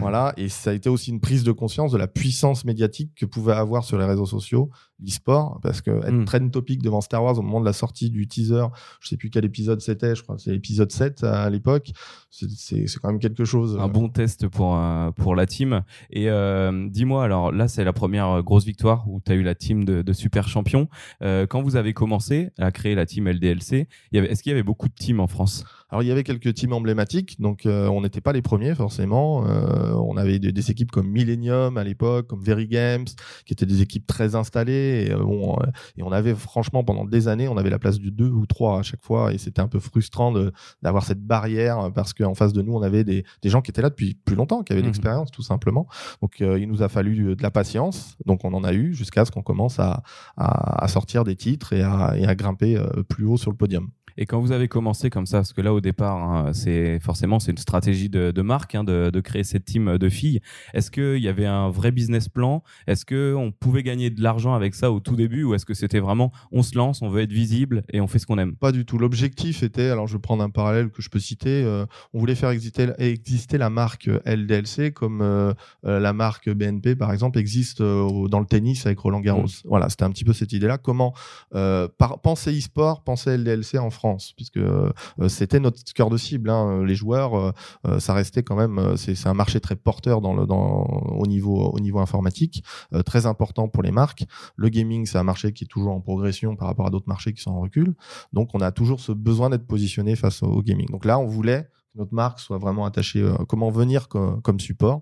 Voilà, 0.00 0.32
et 0.36 0.48
ça 0.48 0.70
a 0.70 0.72
été 0.72 0.88
aussi 0.88 1.10
une 1.10 1.20
prise 1.20 1.44
de 1.44 1.52
conscience 1.52 1.92
de 1.92 1.98
la 1.98 2.06
puissance 2.08 2.64
médiatique 2.64 3.12
que 3.14 3.26
pouvait 3.26 3.52
avoir 3.54 3.84
sur 3.84 3.98
les 3.98 4.04
réseaux 4.04 4.26
sociaux 4.26 4.70
l'e-sport, 5.02 5.60
parce 5.62 5.80
que 5.80 5.90
être 5.90 6.12
Mm. 6.12 6.24
trend 6.24 6.48
topic 6.48 6.82
devant 6.82 7.00
Star 7.00 7.22
Wars 7.22 7.38
au 7.38 7.42
moment 7.42 7.60
de 7.60 7.66
la 7.66 7.72
sortie 7.72 8.10
du 8.10 8.26
teaser, 8.26 8.66
je 9.00 9.08
sais 9.08 9.16
plus 9.16 9.30
quel 9.30 9.44
épisode 9.44 9.80
c'était, 9.80 10.14
je 10.14 10.22
crois 10.22 10.36
c'est 10.38 10.50
l'épisode 10.52 10.90
7 10.90 11.22
à 11.24 11.50
l'époque, 11.50 11.90
c'est- 12.30 12.86
quand 13.00 13.08
même 13.10 13.18
quelque 13.20 13.44
chose. 13.44 13.76
Un 13.80 13.88
bon 13.88 14.08
test 14.08 14.48
pour, 14.48 14.76
euh, 14.76 15.10
pour 15.12 15.34
la 15.34 15.46
team. 15.46 15.82
Et 16.10 16.28
euh, 16.30 16.88
dis-moi, 16.88 17.24
alors 17.24 17.52
là, 17.52 17.68
c'est 17.68 17.84
la 17.84 17.92
première 17.92 18.28
euh, 18.28 18.42
grosse 18.42 18.64
victoire 18.64 19.08
où 19.08 19.20
tu 19.24 19.32
as 19.32 19.34
eu 19.34 19.42
la 19.42 19.54
team 19.54 19.84
de, 19.84 20.02
de 20.02 20.12
super 20.12 20.48
champions. 20.48 20.88
Euh, 21.22 21.46
quand 21.46 21.62
vous 21.62 21.76
avez 21.76 21.92
commencé 21.92 22.50
à 22.58 22.70
créer 22.70 22.94
la 22.94 23.06
team 23.06 23.26
LDLC, 23.28 23.88
est-ce 24.12 24.42
qu'il 24.42 24.50
y 24.50 24.52
avait 24.54 24.62
beaucoup 24.62 24.88
de 24.88 24.94
teams 24.94 25.20
en 25.20 25.26
France? 25.26 25.64
Alors 25.88 26.02
il 26.02 26.06
y 26.06 26.10
avait 26.10 26.24
quelques 26.24 26.52
teams 26.52 26.72
emblématiques, 26.72 27.40
donc 27.40 27.64
euh, 27.64 27.86
on 27.88 28.00
n'était 28.00 28.20
pas 28.20 28.32
les 28.32 28.42
premiers 28.42 28.74
forcément. 28.74 29.46
Euh, 29.46 29.92
on 29.94 30.16
avait 30.16 30.40
des, 30.40 30.50
des 30.50 30.70
équipes 30.72 30.90
comme 30.90 31.06
Millennium 31.08 31.76
à 31.76 31.84
l'époque, 31.84 32.26
comme 32.26 32.42
Very 32.42 32.66
Games, 32.66 33.04
qui 33.44 33.52
étaient 33.52 33.66
des 33.66 33.82
équipes 33.82 34.06
très 34.06 34.34
installées. 34.34 34.85
Et, 34.86 35.12
euh, 35.12 35.18
bon, 35.18 35.56
euh, 35.60 35.66
et 35.96 36.02
on 36.02 36.12
avait 36.12 36.34
franchement 36.34 36.84
pendant 36.84 37.04
des 37.04 37.28
années, 37.28 37.48
on 37.48 37.56
avait 37.56 37.70
la 37.70 37.78
place 37.78 37.98
du 37.98 38.10
2 38.10 38.28
ou 38.28 38.46
3 38.46 38.78
à 38.78 38.82
chaque 38.82 39.02
fois, 39.02 39.32
et 39.32 39.38
c'était 39.38 39.60
un 39.60 39.68
peu 39.68 39.78
frustrant 39.78 40.32
de- 40.32 40.52
d'avoir 40.82 41.04
cette 41.04 41.20
barrière 41.22 41.90
parce 41.94 42.12
qu'en 42.14 42.34
face 42.34 42.52
de 42.52 42.62
nous, 42.62 42.74
on 42.74 42.82
avait 42.82 43.04
des, 43.04 43.24
des 43.42 43.48
gens 43.48 43.60
qui 43.62 43.70
étaient 43.70 43.82
là 43.82 43.90
depuis 43.90 44.14
plus 44.24 44.36
longtemps, 44.36 44.62
qui 44.62 44.72
avaient 44.72 44.82
Mhm. 44.82 44.86
l'expérience 44.88 45.30
tout 45.30 45.42
simplement. 45.42 45.86
Donc 46.22 46.40
euh, 46.40 46.58
il 46.58 46.68
nous 46.68 46.82
a 46.82 46.88
fallu 46.88 47.34
de 47.36 47.42
la 47.42 47.50
patience, 47.50 48.16
donc 48.26 48.44
on 48.44 48.52
en 48.54 48.64
a 48.64 48.72
eu 48.72 48.94
jusqu'à 48.94 49.24
ce 49.24 49.30
qu'on 49.30 49.42
commence 49.42 49.78
à, 49.78 50.02
à, 50.36 50.84
à 50.84 50.88
sortir 50.88 51.24
des 51.24 51.36
titres 51.36 51.72
et 51.72 51.82
à, 51.82 52.14
et 52.16 52.26
à 52.26 52.34
grimper 52.34 52.80
plus 53.08 53.24
haut 53.26 53.36
sur 53.36 53.50
le 53.50 53.56
podium. 53.56 53.88
Et 54.18 54.26
quand 54.26 54.40
vous 54.40 54.52
avez 54.52 54.68
commencé 54.68 55.10
comme 55.10 55.26
ça, 55.26 55.38
parce 55.38 55.52
que 55.52 55.60
là 55.60 55.74
au 55.74 55.80
départ, 55.80 56.16
hein, 56.16 56.52
c'est 56.52 56.98
forcément 57.00 57.38
c'est 57.38 57.50
une 57.50 57.58
stratégie 57.58 58.08
de, 58.08 58.30
de 58.30 58.42
marque 58.42 58.74
hein, 58.74 58.84
de, 58.84 59.10
de 59.10 59.20
créer 59.20 59.44
cette 59.44 59.64
team 59.64 59.98
de 59.98 60.08
filles. 60.08 60.40
Est-ce 60.74 60.90
qu'il 60.90 61.22
y 61.22 61.28
avait 61.28 61.46
un 61.46 61.70
vrai 61.70 61.90
business 61.90 62.28
plan? 62.28 62.62
Est-ce 62.86 63.04
que 63.04 63.34
on 63.34 63.52
pouvait 63.52 63.82
gagner 63.82 64.10
de 64.10 64.22
l'argent 64.22 64.54
avec 64.54 64.74
ça 64.74 64.90
au 64.90 65.00
tout 65.00 65.16
début, 65.16 65.44
ou 65.44 65.54
est-ce 65.54 65.66
que 65.66 65.74
c'était 65.74 66.00
vraiment 66.00 66.32
on 66.52 66.62
se 66.62 66.76
lance, 66.76 67.02
on 67.02 67.08
veut 67.08 67.22
être 67.22 67.32
visible 67.32 67.84
et 67.92 68.00
on 68.00 68.06
fait 68.06 68.18
ce 68.18 68.26
qu'on 68.26 68.38
aime? 68.38 68.56
Pas 68.56 68.72
du 68.72 68.84
tout. 68.84 68.98
L'objectif 68.98 69.62
était, 69.62 69.90
alors 69.90 70.06
je 70.06 70.14
vais 70.14 70.20
prendre 70.20 70.42
un 70.42 70.50
parallèle 70.50 70.90
que 70.90 71.02
je 71.02 71.10
peux 71.10 71.18
citer, 71.18 71.62
euh, 71.64 71.84
on 72.14 72.18
voulait 72.18 72.34
faire 72.34 72.50
exister, 72.50 72.92
exister 72.98 73.58
la 73.58 73.70
marque 73.70 74.08
LDLC 74.24 74.92
comme 74.92 75.20
euh, 75.22 75.52
euh, 75.84 76.00
la 76.00 76.12
marque 76.12 76.48
BNP 76.48 76.96
par 76.96 77.12
exemple 77.12 77.38
existe 77.38 77.80
euh, 77.80 78.28
dans 78.28 78.40
le 78.40 78.46
tennis 78.46 78.86
avec 78.86 78.98
Roland 78.98 79.20
Garros. 79.20 79.46
Voilà, 79.64 79.88
c'était 79.88 80.04
un 80.04 80.10
petit 80.10 80.24
peu 80.24 80.32
cette 80.32 80.52
idée-là. 80.52 80.78
Comment 80.78 81.14
euh, 81.54 81.88
par, 81.98 82.20
penser 82.20 82.56
e-sport, 82.56 83.02
penser 83.02 83.36
LDLC 83.36 83.78
en 83.78 83.90
France, 83.90 84.05
puisque 84.36 84.58
euh, 84.58 84.92
c'était 85.28 85.60
notre 85.60 85.82
cœur 85.92 86.10
de 86.10 86.16
cible. 86.16 86.50
hein. 86.50 86.84
Les 86.84 86.94
joueurs, 86.94 87.34
euh, 87.34 87.52
euh, 87.86 87.98
ça 87.98 88.14
restait 88.14 88.42
quand 88.42 88.56
même, 88.56 88.78
euh, 88.78 88.96
c'est 88.96 89.26
un 89.26 89.34
marché 89.34 89.60
très 89.60 89.76
porteur 89.76 90.20
au 90.24 91.26
niveau 91.26 91.56
au 91.76 91.80
niveau 91.80 91.98
informatique, 91.98 92.62
euh, 92.92 93.02
très 93.02 93.26
important 93.26 93.68
pour 93.68 93.82
les 93.82 93.90
marques. 93.92 94.24
Le 94.56 94.68
gaming, 94.68 95.06
c'est 95.06 95.18
un 95.18 95.24
marché 95.24 95.52
qui 95.52 95.64
est 95.64 95.68
toujours 95.68 95.92
en 95.92 96.00
progression 96.00 96.56
par 96.56 96.68
rapport 96.68 96.86
à 96.86 96.90
d'autres 96.90 97.08
marchés 97.08 97.32
qui 97.32 97.42
sont 97.42 97.52
en 97.52 97.60
recul. 97.60 97.94
Donc, 98.32 98.50
on 98.54 98.60
a 98.60 98.70
toujours 98.72 99.00
ce 99.00 99.12
besoin 99.12 99.50
d'être 99.50 99.66
positionné 99.66 100.16
face 100.16 100.42
au 100.42 100.62
gaming. 100.62 100.88
Donc 100.90 101.04
là, 101.04 101.18
on 101.18 101.26
voulait 101.26 101.68
notre 101.96 102.14
marque 102.14 102.40
soit 102.40 102.58
vraiment 102.58 102.84
attachée, 102.84 103.22
euh, 103.22 103.34
comment 103.48 103.70
venir 103.70 104.08
comme 104.08 104.60
support. 104.60 105.00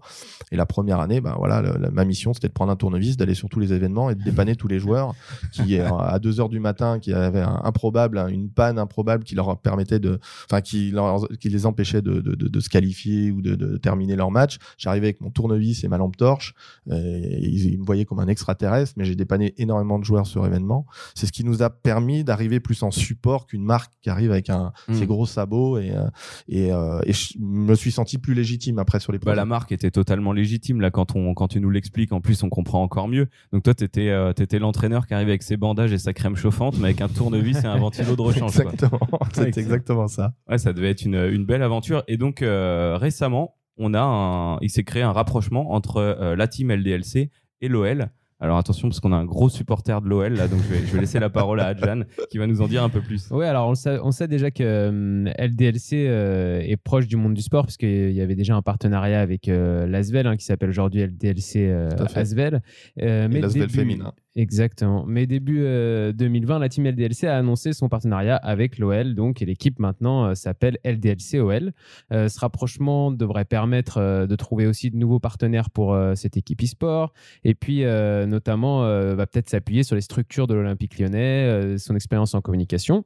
Et 0.53 0.57
la 0.57 0.67
première 0.67 1.01
année, 1.01 1.21
ben 1.21 1.35
voilà, 1.37 1.63
ma 1.93 2.05
mission, 2.05 2.33
c'était 2.33 2.49
de 2.49 2.53
prendre 2.53 2.73
un 2.73 2.77
tournevis, 2.77 3.17
d'aller 3.17 3.35
sur 3.35 3.49
tous 3.49 3.61
les 3.61 3.73
événements 3.73 4.11
et 4.11 4.15
de 4.15 4.23
dépanner 4.23 4.57
tous 4.57 4.69
les 4.69 4.79
joueurs 4.79 5.15
qui, 5.53 5.79
euh, 5.79 5.93
à 5.97 6.19
2 6.19 6.41
heures 6.41 6.49
du 6.49 6.61
matin, 6.61 6.99
qui 6.99 7.13
avaient 7.13 7.41
un 7.41 7.61
improbable, 7.65 8.19
une 8.31 8.51
panne 8.51 8.79
improbable 8.79 9.25
qui 9.25 9.35
leur 9.35 9.59
permettait 9.59 9.99
de, 9.99 10.19
enfin, 10.47 10.61
qui, 10.61 10.95
qui 11.41 11.49
les 11.49 11.67
empêchait 11.67 12.03
de, 12.03 12.21
de, 12.21 12.35
de, 12.35 12.61
se 12.61 12.69
qualifier 12.69 13.31
ou 13.31 13.43
de, 13.43 13.77
terminer 13.79 14.17
leur 14.17 14.31
match. 14.31 14.59
J'arrivais 14.79 15.09
avec 15.09 15.21
mon 15.21 15.31
tournevis 15.31 15.85
et 15.85 15.89
ma 15.89 15.99
lampe 15.99 16.17
torche. 16.17 16.55
Et 16.91 17.49
ils, 17.49 17.79
me 17.79 17.85
voyaient 17.85 18.05
comme 18.05 18.21
un 18.21 18.29
extraterrestre, 18.29 18.95
mais 18.97 19.05
j'ai 19.05 19.17
dépanné 19.17 19.55
énormément 19.59 19.99
de 19.99 20.05
joueurs 20.05 20.27
sur 20.27 20.47
événement. 20.47 20.87
C'est 21.15 21.27
ce 21.27 21.33
qui 21.33 21.45
nous 21.45 21.63
a 21.63 21.71
permis 21.71 22.25
d'arriver 22.25 22.61
plus 22.61 22.83
en 22.83 22.91
support 22.91 23.47
qu'une 23.47 23.65
marque 23.65 23.93
qui 24.03 24.11
arrive 24.11 24.31
avec 24.31 24.51
un, 24.51 24.73
mmh. 24.89 24.95
ses 24.95 25.07
gros 25.07 25.27
sabots 25.27 25.79
et, 25.79 25.91
euh, 25.91 26.09
et 26.49 26.73
euh, 26.73 26.84
et 27.05 27.13
je 27.13 27.39
me 27.39 27.75
suis 27.75 27.93
senti 27.93 28.19
plus 28.19 28.35
légitime 28.35 28.79
après 28.79 29.01
sur 29.01 29.13
les 29.13 29.19
bah, 29.19 29.35
la 29.35 29.45
marque 29.45 29.73
était 29.73 29.91
totalement 29.91 30.33
légitime 30.33 30.81
là 30.81 30.91
quand 30.91 31.17
on 31.17 31.35
quand 31.35 31.49
tu 31.49 31.61
nous 31.61 31.71
l'expliques. 31.71 32.13
En 32.13 32.21
plus, 32.21 32.43
on 32.43 32.49
comprend 32.49 32.83
encore 32.83 33.09
mieux. 33.09 33.29
Donc 33.53 33.63
toi, 33.63 33.75
t'étais 33.75 34.09
euh, 34.09 34.33
étais, 34.33 34.59
l'entraîneur 34.59 35.07
qui 35.07 35.15
arrive 35.15 35.29
avec 35.29 35.43
ses 35.43 35.57
bandages 35.57 35.93
et 35.93 35.99
sa 35.99 36.13
crème 36.13 36.37
chauffante, 36.37 36.77
mais 36.79 36.87
avec 36.87 37.01
un 37.01 37.09
tournevis 37.09 37.63
et 37.63 37.67
un 37.67 37.79
ventilo 37.79 38.17
de 38.17 38.21
rechange. 38.23 38.59
Exactement. 38.61 39.01
C'est 39.33 39.59
exactement 39.59 40.09
ça. 40.09 40.35
Ouais, 40.49 40.59
ça 40.59 40.73
devait 40.73 40.91
être 40.91 41.05
une, 41.05 41.17
une 41.17 41.45
belle 41.45 41.63
aventure. 41.63 42.05
Et 42.09 42.17
donc 42.17 42.43
euh, 42.43 42.97
récemment, 42.97 43.57
on 43.77 43.95
a 43.95 44.01
un, 44.01 44.59
il 44.61 44.71
s'est 44.71 44.85
créé 44.85 45.03
un 45.03 45.13
rapprochement 45.13 45.73
entre 45.73 46.35
la 46.37 46.49
team 46.49 46.71
LDLC 46.71 47.31
et 47.61 47.69
l'OL. 47.69 48.11
Alors 48.41 48.59
attention 48.59 48.89
parce 48.89 48.99
qu'on 48.99 49.13
a 49.13 49.17
un 49.17 49.25
gros 49.25 49.49
supporter 49.49 50.01
de 50.03 50.09
l'OL 50.09 50.35
là, 50.35 50.49
donc 50.49 50.61
je 50.69 50.93
vais, 50.93 51.01
laisser 51.01 51.21
la 51.21 51.31
parole 51.31 51.61
à 51.61 51.67
Adjan 51.67 52.01
qui 52.31 52.39
va 52.39 52.49
nous 52.49 52.61
en 52.63 52.67
dire 52.67 52.83
un 52.83 52.89
peu 52.89 53.01
plus. 53.01 53.29
Oui, 53.31 53.47
alors 53.47 53.69
on 53.69 53.77
sait, 53.77 53.99
on 54.03 54.11
sait 54.11 54.27
déjà 54.27 54.51
que 54.51 54.89
hum, 54.89 55.31
LDLC 55.39 55.93
euh, 55.93 56.61
est 56.61 56.77
proche 56.77 57.07
du 57.07 57.17
monde 57.17 57.35
du 57.35 57.43
sport 57.43 57.65
parce 57.65 57.77
qu'il 57.77 58.11
y 58.11 58.21
avait 58.21 58.35
déjà 58.35 58.57
un 58.57 58.63
partenariat 58.63 59.21
avec 59.21 59.49
euh, 59.49 59.87
l'Asvel 59.87 60.27
hein, 60.27 60.37
qui 60.37 60.45
s'appelle 60.45 60.71
aujourd'hui 60.71 61.07
LDLC 61.07 61.57
euh, 61.57 61.89
Asvel. 62.15 62.61
mais 62.97 63.41
L'Asvel 63.41 63.71
féminin. 63.71 64.13
Exactement. 64.37 65.05
Mais 65.07 65.29
début 65.29 65.61
2020, 65.61 66.59
la 66.59 66.69
team 66.69 66.89
LDLC 66.89 67.29
a 67.29 67.37
annoncé 67.37 67.73
son 67.73 67.89
partenariat 67.89 68.35
avec 68.35 68.79
l'OL, 68.79 69.15
donc 69.15 69.41
et 69.43 69.45
l'équipe 69.45 69.79
maintenant 69.79 70.35
s'appelle 70.35 70.77
LDLC 70.85 71.39
OL. 71.39 71.73
ce 72.11 72.41
rapprochement 72.41 73.13
devrait 73.13 73.45
permettre 73.45 74.27
de 74.27 74.35
trouver 74.35 74.67
aussi 74.67 74.91
de 74.91 74.97
nouveaux 74.97 75.21
partenaires 75.21 75.71
pour 75.71 75.97
cette 76.17 76.37
équipe 76.37 76.65
e-sport 76.65 77.13
et 77.45 77.55
puis 77.55 77.85
notamment 78.27 78.81
va 79.15 79.27
peut-être 79.27 79.49
s'appuyer 79.49 79.83
sur 79.83 79.95
les 79.95 80.03
structures 80.03 80.47
de 80.47 80.55
l'Olympique 80.55 80.99
lyonnais, 80.99 81.79
son 81.79 81.95
expérience 81.95 82.35
en 82.35 82.41
communication. 82.41 83.05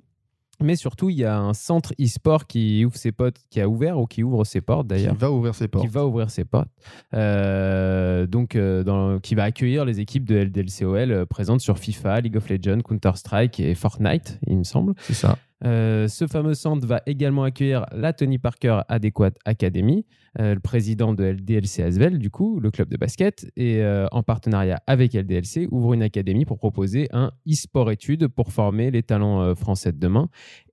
Mais 0.61 0.75
surtout, 0.75 1.09
il 1.09 1.19
y 1.19 1.25
a 1.25 1.39
un 1.39 1.55
centre 1.55 1.95
e-sport 2.01 2.47
qui 2.47 2.85
ouvre 2.85 2.97
ses 2.97 3.13
portes, 3.13 3.37
qui 3.49 3.61
a 3.61 3.69
ouvert 3.69 3.99
ou 3.99 4.07
qui 4.07 4.25
ouvre 4.25 4.45
ses 4.45 4.61
portes 4.61 4.89
d'ailleurs. 4.89 5.13
Qui 5.13 5.21
va 5.21 5.31
ouvrir 5.31 5.55
ses 5.55 5.69
portes. 5.69 5.85
Qui 5.85 5.93
va 5.93 6.05
ouvrir 6.05 6.31
ses 6.31 6.45
portes. 6.45 6.69
Euh, 7.15 8.27
donc, 8.27 8.57
euh, 8.57 8.83
dans, 8.83 9.21
qui 9.21 9.37
va 9.37 9.45
accueillir 9.45 9.85
les 9.85 10.01
équipes 10.01 10.25
de 10.25 10.37
LDLCOL 10.37 11.13
euh, 11.13 11.27
présentes 11.27 11.61
sur 11.61 11.79
FIFA, 11.79 12.23
League 12.23 12.37
of 12.37 12.49
Legends, 12.49 12.81
Counter-Strike 12.81 13.61
et 13.61 13.75
Fortnite, 13.77 14.41
il 14.49 14.59
me 14.59 14.65
semble. 14.65 14.95
C'est 14.99 15.15
ça. 15.15 15.39
Euh, 15.65 16.07
ce 16.09 16.27
fameux 16.27 16.55
centre 16.55 16.87
va 16.87 17.03
également 17.07 17.43
accueillir 17.43 17.87
la 17.93 18.13
Tony 18.13 18.39
Parker 18.39 18.81
Adequate 18.89 19.37
Academy, 19.45 20.07
euh, 20.39 20.55
le 20.55 20.61
président 20.61 21.13
de 21.15 21.25
LDLC 21.25 21.83
Asvel, 21.83 22.19
du 22.19 22.31
coup, 22.31 22.61
le 22.61 22.71
club 22.71 22.89
de 22.89 22.97
basket, 22.97 23.51
et 23.57 23.83
euh, 23.83 24.07
en 24.13 24.23
partenariat 24.23 24.81
avec 24.87 25.15
LDLC, 25.15 25.69
ouvre 25.71 25.95
une 25.95 26.03
académie 26.03 26.45
pour 26.45 26.59
proposer 26.59 27.09
un 27.13 27.33
e-sport 27.49 27.91
études 27.91 28.29
pour 28.29 28.53
former 28.53 28.91
les 28.91 29.03
talents 29.03 29.55
français 29.55 29.93
de 29.93 29.99
demain. 29.99 30.29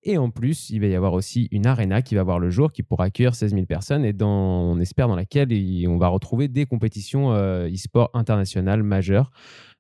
Et 0.08 0.18
en 0.18 0.30
plus, 0.30 0.70
il 0.70 0.80
va 0.82 0.88
y 0.88 0.96
avoir 0.96 1.14
aussi 1.14 1.48
une 1.52 1.66
arena 1.66 2.02
qui 2.02 2.14
va 2.14 2.24
voir 2.24 2.40
le 2.40 2.52
jour, 2.52 2.72
qui 2.72 2.84
pourra 2.84 3.06
accueillir 3.06 3.34
16 3.34 3.54
000 3.54 3.66
personnes 3.66 4.06
et 4.06 4.14
on 4.22 4.80
espère 4.80 5.08
dans 5.08 5.16
laquelle 5.16 5.50
on 5.88 5.98
va 5.98 6.10
retrouver 6.10 6.48
des 6.48 6.66
compétitions 6.68 7.34
e-sport 7.34 8.12
internationales 8.14 8.84
majeures. 8.84 9.32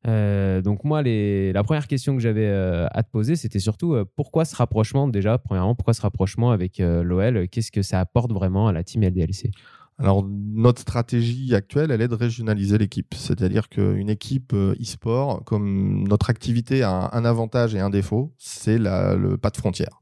Euh, 0.07 0.61
donc 0.61 0.83
moi, 0.83 1.01
la 1.01 1.63
première 1.63 1.87
question 1.87 2.15
que 2.15 2.21
j'avais 2.21 2.47
euh, 2.47 2.87
à 2.91 3.03
te 3.03 3.09
poser, 3.09 3.35
c'était 3.35 3.59
surtout 3.59 3.93
euh, 3.93 4.05
pourquoi 4.15 4.45
ce 4.45 4.55
rapprochement 4.55 5.07
déjà, 5.07 5.37
premièrement, 5.37 5.75
pourquoi 5.75 5.93
ce 5.93 6.01
rapprochement 6.01 6.51
avec 6.51 6.79
l'OL 6.79 7.47
Qu'est-ce 7.49 7.71
que 7.71 7.81
ça 7.81 7.99
apporte 7.99 8.31
vraiment 8.31 8.67
à 8.67 8.73
la 8.73 8.83
team 8.83 9.03
LDLC 9.03 9.51
alors, 9.97 10.27
notre 10.27 10.81
stratégie 10.81 11.55
actuelle, 11.55 11.89
elle 11.89 12.01
est 12.01 12.09
de 12.09 12.15
régionaliser 12.15 12.77
l'équipe. 12.77 13.13
C'est-à-dire 13.13 13.69
qu'une 13.69 14.09
équipe 14.09 14.53
e-sport, 14.53 15.41
comme 15.45 16.05
notre 16.05 16.29
activité 16.29 16.83
a 16.83 17.11
un, 17.13 17.23
avantage 17.23 17.75
et 17.75 17.79
un 17.79 17.89
défaut, 17.89 18.33
c'est 18.37 18.77
le 18.77 19.37
pas 19.37 19.51
de 19.51 19.55
frontières. 19.55 20.01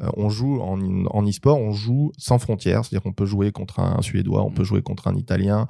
Euh, 0.00 0.08
on 0.16 0.28
joue 0.28 0.60
en, 0.60 1.06
en 1.06 1.26
e-sport, 1.26 1.58
on 1.58 1.72
joue 1.72 2.12
sans 2.18 2.38
frontières, 2.38 2.84
c'est-à-dire 2.84 3.02
qu'on 3.02 3.12
peut 3.12 3.26
jouer 3.26 3.52
contre 3.52 3.80
un 3.80 4.02
Suédois, 4.02 4.42
on 4.42 4.50
peut 4.50 4.62
mm. 4.62 4.66
jouer 4.66 4.82
contre 4.82 5.08
un 5.08 5.14
Italien, 5.14 5.66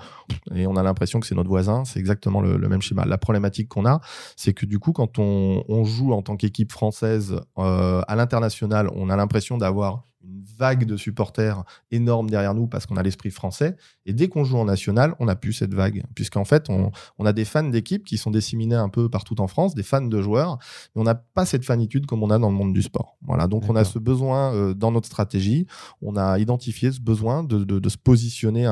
et 0.54 0.66
on 0.66 0.76
a 0.76 0.82
l'impression 0.82 1.20
que 1.20 1.26
c'est 1.26 1.34
notre 1.34 1.48
voisin. 1.48 1.84
C'est 1.84 2.00
exactement 2.00 2.40
le, 2.40 2.68
même 2.68 2.82
schéma. 2.82 3.04
La 3.04 3.18
problématique 3.18 3.68
qu'on 3.68 3.86
a, 3.86 4.00
c'est 4.36 4.54
que 4.54 4.66
du 4.66 4.78
coup, 4.78 4.92
quand 4.92 5.18
on, 5.18 5.84
joue 5.84 6.12
en 6.12 6.22
tant 6.22 6.36
qu'équipe 6.36 6.72
française 6.72 7.36
euh, 7.58 8.00
à 8.08 8.16
l'international, 8.16 8.88
on 8.94 9.10
a 9.10 9.16
l'impression 9.16 9.58
d'avoir 9.58 10.04
une 10.24 10.42
vague 10.58 10.84
de 10.84 10.96
supporters 10.96 11.64
énorme 11.90 12.30
derrière 12.30 12.54
nous 12.54 12.66
parce 12.66 12.86
qu'on 12.86 12.96
a 12.96 13.02
l'esprit 13.02 13.30
français. 13.30 13.76
Et 14.06 14.12
dès 14.12 14.28
qu'on 14.28 14.44
joue 14.44 14.56
en 14.56 14.64
national, 14.64 15.14
on 15.20 15.26
n'a 15.26 15.36
plus 15.36 15.52
cette 15.52 15.74
vague. 15.74 16.04
Puisqu'en 16.14 16.44
fait, 16.44 16.68
on, 16.68 16.92
a 17.24 17.32
des 17.32 17.44
fans 17.44 17.64
d'équipes 17.64 18.04
qui 18.04 18.18
sont 18.18 18.30
disséminés 18.30 18.74
un 18.74 18.88
peu 18.88 19.08
partout 19.08 19.40
en 19.40 19.46
France, 19.46 19.74
des 19.74 19.82
fans 19.82 20.02
de 20.02 20.22
joueurs, 20.22 20.58
mais 20.94 21.02
on 21.02 21.04
n'a 21.04 21.14
pas 21.14 21.46
cette 21.46 21.64
fanitude 21.64 22.06
comme 22.06 22.22
on 22.22 22.30
a 22.30 22.38
dans 22.38 22.50
le 22.50 22.56
monde 22.56 22.72
du 22.72 22.82
sport. 22.82 23.16
Voilà. 23.22 23.46
Donc 23.46 23.64
on 23.68 23.76
a 23.76 23.84
ce 23.84 23.98
besoin 23.98 24.54
euh, 24.54 24.74
dans 24.74 24.90
notre 24.90 25.06
stratégie. 25.06 25.66
On 26.02 26.16
a 26.16 26.38
identifié 26.38 26.92
ce 26.92 27.00
besoin 27.00 27.44
de, 27.44 27.88
se 27.88 27.96
positionner 27.96 28.70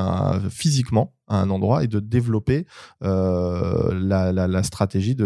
physiquement 0.51 1.13
à 1.29 1.41
un 1.41 1.51
endroit 1.51 1.85
et 1.85 1.87
de 1.87 2.01
développer 2.01 2.67
euh, 3.03 3.93
la, 3.95 4.63
stratégie 4.63 5.17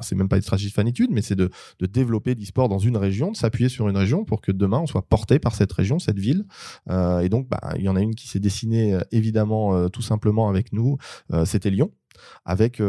c'est 0.00 0.14
même 0.14 0.28
pas 0.28 0.36
une 0.36 0.42
stratégie 0.42 0.68
de 0.68 0.74
fanitude 0.74 1.10
mais 1.12 1.22
c'est 1.22 1.36
de, 1.36 1.50
développer 1.80 2.34
l'e-sport 2.34 2.68
dans 2.68 2.78
une 2.78 2.96
région 2.96 3.30
de 3.30 3.36
s'appuyer 3.36 3.68
sur 3.68 3.88
une 3.88 3.96
région 3.96 4.24
pour 4.24 4.40
que 4.40 4.52
demain 4.52 4.80
on 4.80 4.86
soit 4.86 5.02
porté 5.02 5.38
par 5.38 5.54
cette 5.54 5.72
région 5.72 5.98
cette 5.98 6.18
ville. 6.18 6.44
Euh, 6.90 7.20
et 7.20 7.28
donc 7.28 7.48
bah, 7.48 7.60
il 7.76 7.82
y 7.82 7.88
en 7.88 7.96
a 7.96 8.00
une 8.00 8.14
qui 8.14 8.28
s'est 8.28 8.40
dessinée 8.40 8.94
euh, 8.94 9.00
évidemment 9.12 9.88
tout 9.88 10.02
simplement 10.02 10.48
avec 10.48 10.72
nous 10.72 10.96
c'était 11.44 11.70
Lyon. 11.70 11.90
Avec 12.44 12.80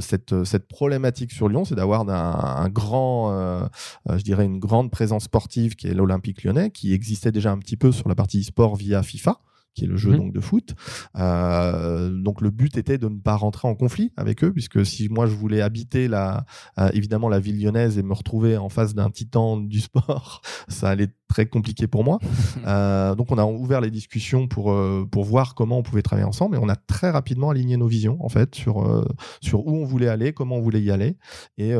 cette, 0.00 0.44
cette 0.44 0.68
problématique 0.68 1.32
sur 1.32 1.48
Lyon, 1.48 1.64
c'est 1.64 1.74
d'avoir 1.74 2.08
un, 2.08 2.68
grand, 2.68 3.68
je 4.08 4.22
dirais 4.22 4.44
une 4.44 4.58
grande 4.58 4.90
présence 4.90 5.24
sportive 5.24 5.74
qui 5.74 5.88
est 5.88 5.94
l'Olympique 5.94 6.44
lyonnais, 6.44 6.70
qui 6.70 6.92
existait 6.92 7.32
déjà 7.32 7.50
un 7.50 7.58
petit 7.58 7.76
peu 7.76 7.90
sur 7.90 8.08
la 8.08 8.14
partie 8.14 8.40
e-sport 8.40 8.76
via 8.76 9.02
FIFA, 9.02 9.40
qui 9.74 9.84
est 9.84 9.88
le 9.88 9.96
jeu 9.96 10.10
mhm. 10.10 10.18
donc 10.18 10.32
de 10.32 10.40
foot. 10.40 10.74
Euh, 11.16 12.10
donc 12.10 12.40
le 12.40 12.50
but 12.50 12.76
était 12.76 12.98
de 12.98 13.08
ne 13.08 13.18
pas 13.18 13.36
rentrer 13.36 13.68
en 13.68 13.74
conflit 13.74 14.12
avec 14.16 14.42
eux, 14.44 14.52
puisque 14.52 14.84
si 14.84 15.08
moi 15.08 15.26
je 15.26 15.34
voulais 15.34 15.60
habiter 15.60 16.08
la, 16.08 16.44
euh, 16.78 16.90
évidemment 16.92 17.28
la 17.28 17.40
ville 17.40 17.60
lyonnaise 17.60 17.98
et 17.98 18.02
me 18.02 18.12
retrouver 18.12 18.56
en 18.56 18.68
face 18.68 18.94
d'un 18.94 19.10
titan 19.10 19.56
du 19.56 19.80
sport, 19.80 20.42
ça 20.68 20.90
allait 20.90 21.04
être 21.04 21.16
très 21.28 21.46
compliqué 21.46 21.86
pour 21.86 22.04
moi. 22.04 22.18
Euh, 22.66 23.14
donc 23.14 23.32
on 23.32 23.38
a 23.38 23.44
ouvert 23.44 23.80
les 23.80 23.90
discussions 23.90 24.46
pour 24.46 24.76
pour 25.10 25.24
voir 25.24 25.54
comment 25.54 25.78
on 25.78 25.82
pouvait 25.82 26.02
travailler 26.02 26.26
ensemble, 26.26 26.56
et 26.56 26.58
on 26.58 26.68
a 26.68 26.76
très 26.76 27.10
rapidement 27.10 27.50
aligné 27.50 27.76
nos 27.76 27.86
visions 27.86 28.18
en 28.20 28.28
fait 28.28 28.54
sur 28.54 29.04
sur 29.40 29.66
où 29.66 29.76
on 29.76 29.84
voulait 29.84 30.08
aller, 30.08 30.32
comment 30.32 30.56
on 30.56 30.60
voulait 30.60 30.82
y 30.82 30.90
aller, 30.90 31.16
et, 31.58 31.72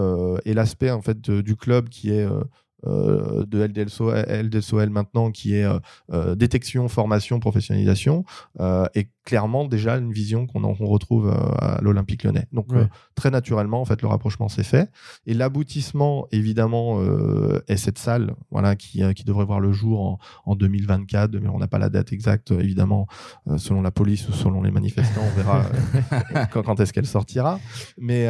et 0.44 0.54
l'aspect 0.54 0.90
en 0.90 1.02
fait 1.02 1.30
du 1.30 1.56
club 1.56 1.88
qui 1.88 2.10
est 2.10 2.26
euh, 2.86 3.44
de 3.46 3.62
LDSOL, 3.62 4.90
maintenant 4.90 5.30
qui 5.30 5.54
est 5.54 5.64
euh, 5.64 5.78
euh, 6.12 6.34
détection, 6.34 6.88
formation, 6.88 7.38
professionnalisation 7.38 8.24
et 8.94 9.08
clairement 9.30 9.64
déjà 9.64 9.96
une 9.96 10.12
vision 10.12 10.48
qu'on 10.48 10.72
retrouve 10.72 11.28
euh, 11.28 11.54
à 11.60 11.80
l'Olympique 11.82 12.24
lyonnais. 12.24 12.48
Donc 12.52 12.72
euh, 12.72 12.86
très 13.14 13.30
naturellement, 13.30 13.80
en 13.80 13.84
fait, 13.84 14.02
le 14.02 14.08
rapprochement 14.08 14.48
s'est 14.48 14.64
fait. 14.64 14.90
Et 15.24 15.34
l'aboutissement, 15.34 16.26
évidemment, 16.32 17.00
euh, 17.00 17.62
est 17.68 17.76
cette 17.76 17.98
salle 17.98 18.34
voilà, 18.50 18.74
qui, 18.74 19.02
qui 19.14 19.22
devrait 19.22 19.44
voir 19.44 19.60
le 19.60 19.70
jour 19.70 20.00
en, 20.00 20.18
en 20.46 20.56
2024. 20.56 21.36
Mais 21.36 21.48
on 21.48 21.58
n'a 21.58 21.68
pas 21.68 21.78
la 21.78 21.90
date 21.90 22.12
exacte, 22.12 22.50
évidemment, 22.50 23.06
selon 23.56 23.82
la 23.82 23.92
police 23.92 24.28
ou 24.28 24.32
selon 24.32 24.62
les 24.62 24.72
manifestants. 24.72 25.22
On 25.22 25.36
verra 25.36 25.62
quand, 26.52 26.64
quand 26.64 26.80
est-ce 26.80 26.92
qu'elle 26.92 27.06
sortira. 27.06 27.60
Mais, 27.98 28.26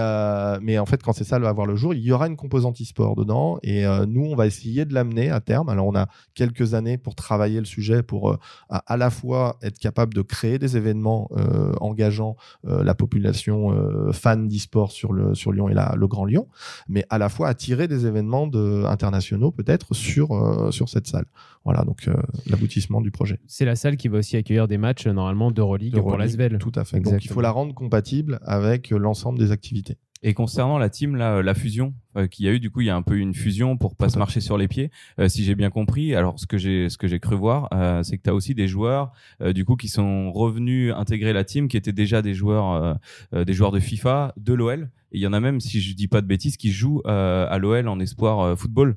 mais 0.61 0.79
en 0.79 0.85
fait, 0.85 1.03
quand 1.03 1.15
cette 1.15 1.29
salle 1.29 1.43
va 1.43 1.53
voir 1.55 1.67
le 1.67 1.77
jour, 1.77 1.95
il 1.95 2.03
y 2.03 2.13
aura 2.13 2.27
une 2.27 2.37
composante 2.37 2.79
e-sport 2.79 3.17
dedans. 3.17 3.59
Et 3.63 3.87
nous, 4.07 4.27
on 4.27 4.37
va 4.37 4.47
essayer 4.47 4.85
de 4.85 4.93
l'amener 4.93 5.31
à 5.31 5.41
terme. 5.41 5.71
Alors, 5.71 5.87
on 5.87 5.97
a 5.97 6.09
quelques 6.35 6.75
années 6.75 6.99
pour 6.99 7.15
travailler 7.15 7.59
le 7.59 7.65
sujet, 7.65 8.03
pour 8.03 8.39
à, 8.69 8.79
à 8.87 8.99
la 8.99 9.09
fois 9.09 9.57
être 9.63 9.79
capable 9.79 10.13
de 10.13 10.21
créer 10.21 10.59
des 10.59 10.77
événements 10.77 10.90
euh, 10.97 11.73
engageant 11.81 12.37
euh, 12.67 12.83
la 12.85 12.95
population 12.95 13.73
euh, 13.73 14.13
fan 14.13 14.49
d'e-sport 14.49 14.91
sur, 14.91 15.13
le, 15.13 15.35
sur 15.35 15.53
Lyon 15.53 15.69
et 15.69 15.75
la, 15.75 15.95
le 15.97 16.07
Grand 16.07 16.25
Lyon, 16.25 16.49
mais 16.89 17.05
à 17.11 17.19
la 17.19 17.29
fois 17.29 17.49
attirer 17.49 17.89
des 17.89 18.07
événements 18.07 18.47
de, 18.47 18.85
internationaux 18.85 19.51
peut-être 19.51 19.95
sur, 19.95 20.73
sur 20.73 20.89
cette 20.89 21.07
salle. 21.07 21.27
Voilà, 21.65 21.85
donc 21.85 22.09
l'aboutissement 22.47 23.01
du 23.01 23.11
projet. 23.11 23.39
C'est 23.47 23.65
la 23.65 23.77
salle 23.77 23.97
qui 23.97 24.09
va 24.09 24.19
aussi 24.19 24.37
accueillir 24.37 24.67
des 24.67 24.79
matchs 24.79 25.07
normalement 25.07 25.51
d'Euroleague 25.51 25.97
pour 25.97 26.17
l'Asvel. 26.17 26.59
Tout 26.59 26.73
à 26.75 26.85
fait. 26.85 27.01
Donc 27.01 27.25
il 27.25 27.31
faut 27.31 27.41
la 27.41 27.51
rendre 27.51 27.75
compatible 27.75 28.41
avec 28.43 28.91
l'ensemble 28.91 29.39
des 29.39 29.53
activités. 29.53 29.99
Et 30.23 30.35
concernant 30.35 30.77
la 30.77 30.91
team, 30.91 31.17
là, 31.17 31.41
la 31.41 31.55
fusion 31.55 31.95
euh, 32.17 32.27
qu'il 32.27 32.45
y 32.45 32.49
a 32.49 32.53
eu, 32.53 32.61
du 32.61 32.71
coup, 32.71 32.83
il 32.83 32.89
y 32.89 32.91
a 32.91 32.97
un 32.97 33.01
peu 33.01 33.17
une 33.17 33.33
fusion 33.35 33.79
pour 33.79 33.97
pas 33.97 34.11
se 34.11 34.19
marcher 34.19 34.41
sur 34.41 34.59
les 34.59 34.69
pieds, 34.69 34.91
euh, 35.19 35.29
si 35.29 35.45
j'ai 35.45 35.55
bien 35.55 35.71
compris. 35.71 36.15
Alors, 36.15 36.39
ce 36.39 36.47
que 36.47 36.59
j'ai, 36.59 36.91
ce 36.91 36.99
que 36.99 37.09
j'ai 37.09 37.21
cru 37.21 37.37
voir, 37.37 37.69
euh, 37.73 38.03
c'est 38.03 38.19
que 38.19 38.23
tu 38.23 38.31
as 38.31 38.35
aussi 38.35 38.55
des 38.55 38.69
joueurs, 38.69 39.13
euh, 39.41 39.55
du 39.55 39.65
coup, 39.65 39.77
qui 39.77 39.89
sont 39.89 40.31
revenus 40.31 40.93
intégrer 40.95 41.33
la 41.33 41.45
team, 41.45 41.69
qui 41.69 41.79
étaient 41.79 41.93
déjà 41.93 42.21
des 42.21 42.35
joueurs, 42.35 42.73
euh, 42.73 42.95
euh, 43.35 43.45
des 43.47 43.55
joueurs 43.55 43.73
de 43.73 43.81
FIFA, 43.81 44.35
de 44.37 44.53
l'OL. 44.53 44.91
Et 45.13 45.19
il 45.19 45.21
y 45.21 45.27
en 45.27 45.33
a 45.33 45.41
même, 45.41 45.59
si 45.59 45.81
je 45.81 45.95
dis 45.95 46.07
pas 46.07 46.21
de 46.21 46.27
bêtises, 46.27 46.59
qui 46.59 46.71
jouent 46.71 47.03
euh, 47.07 47.47
à 47.49 47.57
l'OL 47.57 47.89
en 47.89 47.99
espoir 47.99 48.41
euh, 48.41 48.57
football. 48.57 48.97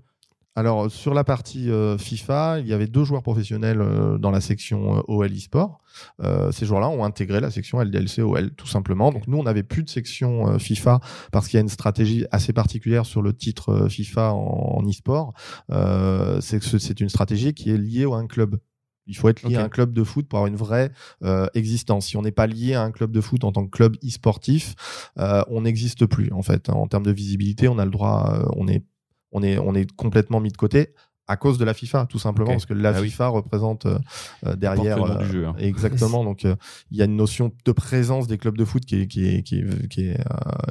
Alors, 0.55 0.91
sur 0.91 1.15
la 1.15 1.23
partie 1.23 1.71
euh, 1.71 1.97
FIFA, 1.97 2.59
il 2.59 2.67
y 2.67 2.73
avait 2.73 2.87
deux 2.87 3.03
joueurs 3.03 3.23
professionnels 3.23 3.81
euh, 3.81 4.19
dans 4.19 4.29
la 4.29 4.39
section 4.39 4.97
euh, 4.97 5.01
OL 5.07 5.31
eSport. 5.31 5.79
Euh, 6.21 6.51
ces 6.51 6.67
joueurs-là 6.67 6.89
ont 6.89 7.03
intégré 7.03 7.39
la 7.39 7.49
section 7.49 7.81
LDLC 7.81 8.21
OL, 8.21 8.51
tout 8.51 8.67
simplement. 8.67 9.11
Donc, 9.11 9.27
nous, 9.27 9.37
on 9.37 9.43
n'avait 9.43 9.63
plus 9.63 9.83
de 9.83 9.89
section 9.89 10.59
FIFA 10.59 10.99
parce 11.31 11.47
qu'il 11.47 11.57
y 11.57 11.59
a 11.59 11.61
une 11.61 11.69
stratégie 11.69 12.25
assez 12.31 12.53
particulière 12.53 13.05
sur 13.05 13.23
le 13.23 13.33
titre 13.33 13.87
FIFA 13.89 14.33
en, 14.33 14.85
eSport. 14.87 15.33
Euh, 15.71 16.39
c'est 16.41 16.99
une 16.99 17.09
stratégie 17.09 17.53
qui 17.53 17.71
est 17.71 17.77
liée 17.77 18.05
à 18.05 18.15
un 18.15 18.27
club. 18.27 18.59
Il 19.05 19.17
faut 19.17 19.29
être 19.29 19.43
lié 19.43 19.57
à 19.57 19.63
un 19.63 19.69
club 19.69 19.93
de 19.93 20.03
foot 20.03 20.27
pour 20.27 20.39
avoir 20.39 20.47
une 20.47 20.55
vraie 20.55 20.91
euh, 21.23 21.47
existence. 21.53 22.07
Si 22.07 22.17
on 22.17 22.21
n'est 22.21 22.31
pas 22.31 22.47
lié 22.47 22.73
à 22.73 22.83
un 22.83 22.91
club 22.91 23.11
de 23.11 23.21
foot 23.21 23.43
en 23.43 23.51
tant 23.51 23.65
que 23.65 23.69
club 23.69 23.97
e-sportif, 24.03 24.75
euh, 25.19 25.43
on 25.49 25.61
n'existe 25.61 26.05
plus 26.05 26.31
en 26.31 26.41
fait. 26.41 26.69
En 26.69 26.87
termes 26.87 27.05
de 27.05 27.11
visibilité, 27.11 27.67
on 27.67 27.79
a 27.79 27.85
le 27.85 27.91
droit, 27.91 28.33
euh, 28.33 28.45
on 28.55 28.67
est, 28.67 28.83
on 29.33 29.43
est, 29.43 29.57
on 29.57 29.75
est 29.75 29.91
complètement 29.95 30.39
mis 30.39 30.51
de 30.51 30.57
côté 30.57 30.93
à 31.25 31.37
cause 31.37 31.57
de 31.57 31.63
la 31.63 31.73
FIFA, 31.73 32.05
tout 32.09 32.19
simplement, 32.19 32.49
parce 32.51 32.65
que 32.65 32.73
la 32.73 32.89
Ah 32.89 32.99
oui. 32.99 33.09
FIFA 33.09 33.27
représente 33.29 33.85
euh, 33.85 33.97
euh, 34.45 34.57
derrière. 34.57 34.97
Le 34.97 35.03
nom 35.13 35.15
euh, 35.21 35.23
du 35.23 35.31
jeu, 35.31 35.47
hein. 35.47 35.55
Exactement. 35.57 36.21
Donc, 36.25 36.43
euh, 36.43 36.57
il 36.91 36.97
y 36.97 37.01
a 37.01 37.05
une 37.05 37.15
notion 37.15 37.49
de 37.63 37.71
présence 37.71 38.27
des 38.27 38.37
clubs 38.37 38.57
de 38.57 38.65
foot 38.65 38.83
qui 38.83 38.99
est, 38.99 39.07
qui 39.07 39.25
est, 39.25 39.41
qui 39.41 39.59
est, 39.59 39.87
qui 39.87 40.01
est, 40.09 40.17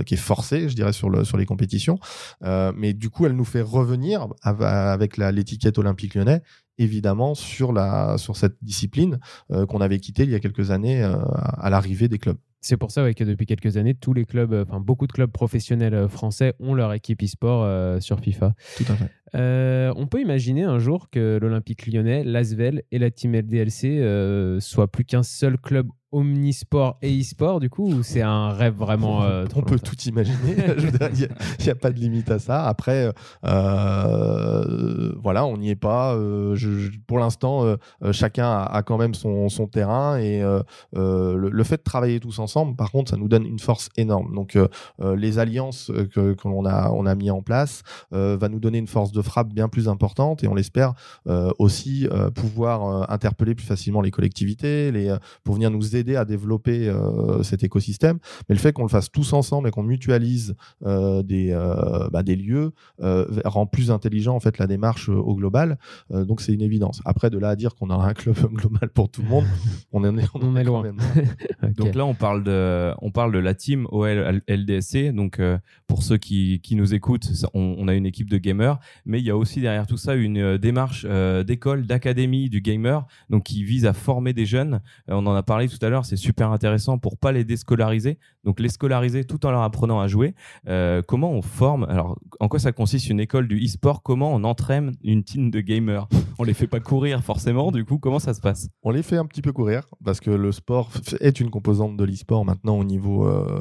qui 0.05 0.13
est 0.13 0.19
forcée, 0.19 0.69
je 0.69 0.75
dirais, 0.75 0.93
sur, 0.93 1.09
le, 1.09 1.25
sur 1.25 1.39
les 1.39 1.47
compétitions. 1.47 1.99
Mais 2.43 2.93
du 2.93 3.09
coup, 3.09 3.25
elle 3.25 3.33
nous 3.33 3.47
fait 3.47 3.63
revenir 3.63 4.27
av- 4.43 4.63
avec 4.63 5.17
l'étiquette 5.17 5.79
Olympique 5.79 6.15
lyonnais 6.15 6.43
évidemment 6.79 7.35
sur 7.35 7.73
la 7.73 8.17
sur 8.19 8.37
cette 8.37 8.57
discipline 8.63 9.21
qu'on 9.69 9.81
avait 9.81 10.01
quittée 10.01 10.25
il 10.25 10.31
y 10.31 10.35
a 10.35 10.41
quelques 10.41 10.71
années 10.71 11.03
à 11.03 11.71
l'arrivée 11.71 12.09
des 12.09 12.19
clubs. 12.19 12.39
C'est 12.65 12.77
pour 12.77 12.93
ça 12.93 13.03
ouais, 13.03 13.13
que 13.13 13.25
depuis 13.25 13.45
quelques 13.45 13.77
années, 13.77 13.93
tous 13.93 14.15
les 14.15 14.25
clubs, 14.25 14.53
euh, 14.53 14.65
enfin 14.67 14.79
beaucoup 14.79 15.09
de 15.09 15.13
clubs 15.13 15.31
professionnels 15.31 15.95
euh, 15.95 16.09
français 16.09 16.55
ont 16.61 16.75
leur 16.75 16.93
équipe 16.93 17.21
e-sport 17.21 17.65
euh, 17.65 17.99
sur 17.99 18.21
FIFA. 18.21 18.55
Tout 18.77 18.85
à 18.89 18.95
fait. 18.95 19.11
Euh, 19.35 19.93
on 19.97 20.07
peut 20.07 20.21
imaginer 20.21 20.63
un 20.63 20.79
jour 20.79 21.11
que 21.11 21.39
l'Olympique 21.43 21.87
lyonnais, 21.87 22.23
l'Asvel 22.23 22.85
et 22.93 22.99
la 22.99 23.11
Team 23.11 23.35
LDLC 23.35 23.99
euh, 23.99 24.61
soient 24.61 24.89
plus 24.89 25.05
qu'un 25.05 25.25
seul 25.25 25.59
club 25.59 25.89
omnisport 26.13 26.99
et 27.03 27.19
e-sport, 27.21 27.59
du 27.61 27.71
coup, 27.71 27.87
ou 27.91 28.03
c'est 28.03 28.23
un 28.23 28.51
rêve 28.53 28.75
vraiment. 28.75 29.23
euh, 29.25 29.45
on 29.57 29.63
peut 29.63 29.71
lointain 29.71 29.89
tout 29.91 29.97
imaginer. 30.09 30.57
Il 31.61 31.65
n'y 31.65 31.71
a, 31.71 31.75
pas 31.75 31.91
de 31.91 31.99
limite 31.99 32.31
à 32.31 32.39
ça. 32.39 32.65
Après, 32.67 33.11
euh, 33.45 35.13
voilà, 35.23 35.45
on 35.47 35.57
n'y 35.57 35.71
est 35.71 35.77
pas. 35.77 36.15
Euh, 36.15 36.55
je- 36.55 36.91
pour 37.07 37.19
l'instant, 37.19 37.65
euh, 37.65 37.77
euh, 38.05 38.13
chacun 38.13 38.47
a, 38.47 38.63
a 38.65 38.83
quand 38.83 38.99
même 38.99 39.15
son, 39.15 39.49
son 39.49 39.67
terrain 39.67 40.19
et 40.19 40.43
euh, 40.43 40.63
euh, 40.97 41.37
le, 41.37 41.51
le 41.51 41.65
fait 41.65 41.77
de 41.79 41.83
travailler 41.83 42.21
tous 42.21 42.39
ensemble, 42.39 42.77
par 42.77 42.91
contre, 42.91 43.11
ça 43.11 43.17
nous 43.17 43.29
donne 43.29 43.45
une 43.47 43.59
force 43.59 43.89
énorme. 43.97 44.35
Donc, 44.35 44.57
euh, 44.57 44.69
euh, 45.01 45.17
les 45.17 45.39
alliances 45.39 45.91
euh, 45.91 46.07
que, 46.07 46.35
que 46.35 46.49
l'on 46.49 46.65
a, 46.67 46.91
on 46.91 47.07
a 47.07 47.15
mis 47.15 47.31
en 47.31 47.43
place 47.43 47.83
euh, 48.13 48.37
va 48.39 48.49
nous 48.49 48.61
donner 48.61 48.79
une 48.79 48.87
force 48.87 49.13
de 49.13 49.23
frappe 49.23 49.49
bien 49.53 49.69
plus 49.69 49.89
importante 49.89 50.45
et 50.45 50.49
on 50.49 50.55
l'espère 50.55 50.95
euh, 51.29 51.51
aussi 51.59 52.07
euh, 52.11 52.31
pouvoir 52.31 52.85
euh, 52.87 53.05
interpeller 53.09 53.55
plus 53.55 53.67
facilement 53.67 54.01
les 54.01 54.11
collectivités, 54.11 54.91
les, 54.93 55.09
euh, 55.09 55.17
pour 55.45 55.55
venir 55.55 55.71
nous 55.71 55.97
aider 55.97 56.02
à 56.17 56.25
développer 56.25 56.89
euh, 56.89 57.43
cet 57.43 57.63
écosystème. 57.65 58.19
Mais 58.49 58.55
le 58.55 58.61
fait 58.61 58.73
qu'on 58.73 58.83
le 58.83 58.89
fasse 58.89 59.11
tous 59.11 59.33
ensemble 59.33 59.69
et 59.69 59.71
qu'on 59.71 59.83
mutualise 59.83 60.55
euh, 60.85 61.23
des, 61.23 61.51
euh, 61.53 62.09
bah, 62.11 62.23
des 62.23 62.37
lieux 62.37 62.73
euh, 63.01 63.27
rend 63.45 63.67
plus 63.67 63.91
intelligent 63.91 64.35
en 64.35 64.41
fait 64.41 64.59
la 64.59 64.67
démarche 64.67 65.09
euh, 65.09 65.15
au 65.15 65.35
global. 65.35 65.79
Euh, 66.11 66.25
donc 66.25 66.41
c'est 66.41 66.53
une 66.53 66.63
évidence. 66.63 67.01
Après 67.05 67.31
de 67.31 67.39
là 67.39 67.51
à 67.51 67.57
dire 67.57 67.75
qu'on 67.75 67.91
a 67.91 67.95
un 67.95 68.15
club 68.15 68.37
global 68.53 68.89
pour 68.91 69.09
tout 69.11 69.23
le 69.23 69.29
monde, 69.29 69.45
on 69.93 70.05
en 70.05 70.17
est, 70.19 70.25
On 70.35 70.41
en 70.43 70.57
est 70.57 70.65
quand 70.65 70.71
loin. 70.71 70.83
même 70.83 70.99
Ok. 71.63 71.75
Donc 71.77 71.95
là, 71.95 72.05
on 72.05 72.15
parle 72.15 72.43
de, 72.45 72.93
on 73.01 73.11
parle 73.11 73.33
de 73.33 73.39
la 73.39 73.55
team 73.55 73.87
OL 73.91 74.43
LDSC. 74.49 75.13
Donc 75.13 75.39
euh, 75.39 75.59
pour 75.87 76.03
ceux 76.03 76.17
qui, 76.19 76.61
qui 76.61 76.75
nous 76.77 76.95
écoutent, 76.95 77.29
on, 77.55 77.77
on 77.79 77.89
a 77.89 77.95
une 77.95 78.07
équipe 78.07 78.29
de 78.31 78.39
gamers, 78.39 78.79
mais 79.05 79.21
il 79.21 79.25
y 79.25 79.31
a 79.31 79.37
aussi 79.37 79.61
derrière 79.61 79.87
tout 79.87 79.97
ça 79.97 80.15
une 80.15 80.39
euh, 80.39 80.59
démarche 80.59 81.07
euh, 81.09 81.43
d'école, 81.45 81.87
d'académie 81.87 82.49
du 82.49 82.61
gamer, 82.61 83.07
donc 83.31 83.45
qui 83.45 83.65
vise 83.65 83.87
à 83.87 83.93
former 83.93 84.33
des 84.33 84.47
jeunes. 84.47 84.81
Euh, 85.09 85.15
on 85.15 85.27
en 85.27 85.35
a 85.35 85.43
parlé 85.43 85.69
tout 85.69 85.79
à 85.85 85.89
l'heure, 85.89 85.92
c'est 86.03 86.17
super 86.17 86.51
intéressant 86.51 86.99
pour 86.99 87.19
pas 87.19 87.33
les 87.33 87.45
déscolariser, 87.45 88.19
donc 88.45 88.61
les 88.61 88.69
scolariser 88.69 89.25
tout 89.25 89.45
en 89.47 89.51
leur 89.51 89.63
apprenant 89.63 90.01
à 90.01 90.09
jouer. 90.09 90.35
Euh, 90.69 91.03
comment 91.07 91.31
on 91.31 91.43
forme? 91.43 91.85
Alors, 91.85 92.19
en 92.41 92.49
quoi 92.49 92.59
ça 92.59 92.73
consiste 92.73 93.09
une 93.09 93.21
école 93.21 93.49
du 93.49 93.63
e-sport? 93.65 94.03
Comment 94.03 94.33
on 94.35 94.45
entraîne 94.45 94.93
une 95.05 95.23
team 95.23 95.51
de 95.51 95.61
gamers? 95.61 96.09
On 96.39 96.45
les 96.45 96.55
fait 96.55 96.67
pas 96.67 96.81
courir 96.81 97.23
forcément. 97.23 97.71
Du 97.71 97.85
coup, 97.85 97.99
comment 97.99 98.19
ça 98.19 98.35
se 98.35 98.41
passe? 98.41 98.69
On 98.83 98.91
les 98.91 99.03
fait 99.03 99.17
un 99.17 99.27
petit 99.27 99.43
peu 99.43 99.53
courir 99.53 99.85
parce 100.03 100.19
que 100.19 100.31
le 100.31 100.51
sport 100.51 100.91
est 101.21 101.39
une 101.39 101.51
composante 101.51 101.97
de 101.97 102.05
l'e-sport 102.05 102.45
maintenant 102.45 102.79
au 102.79 102.85
niveau, 102.85 103.29
euh, 103.29 103.61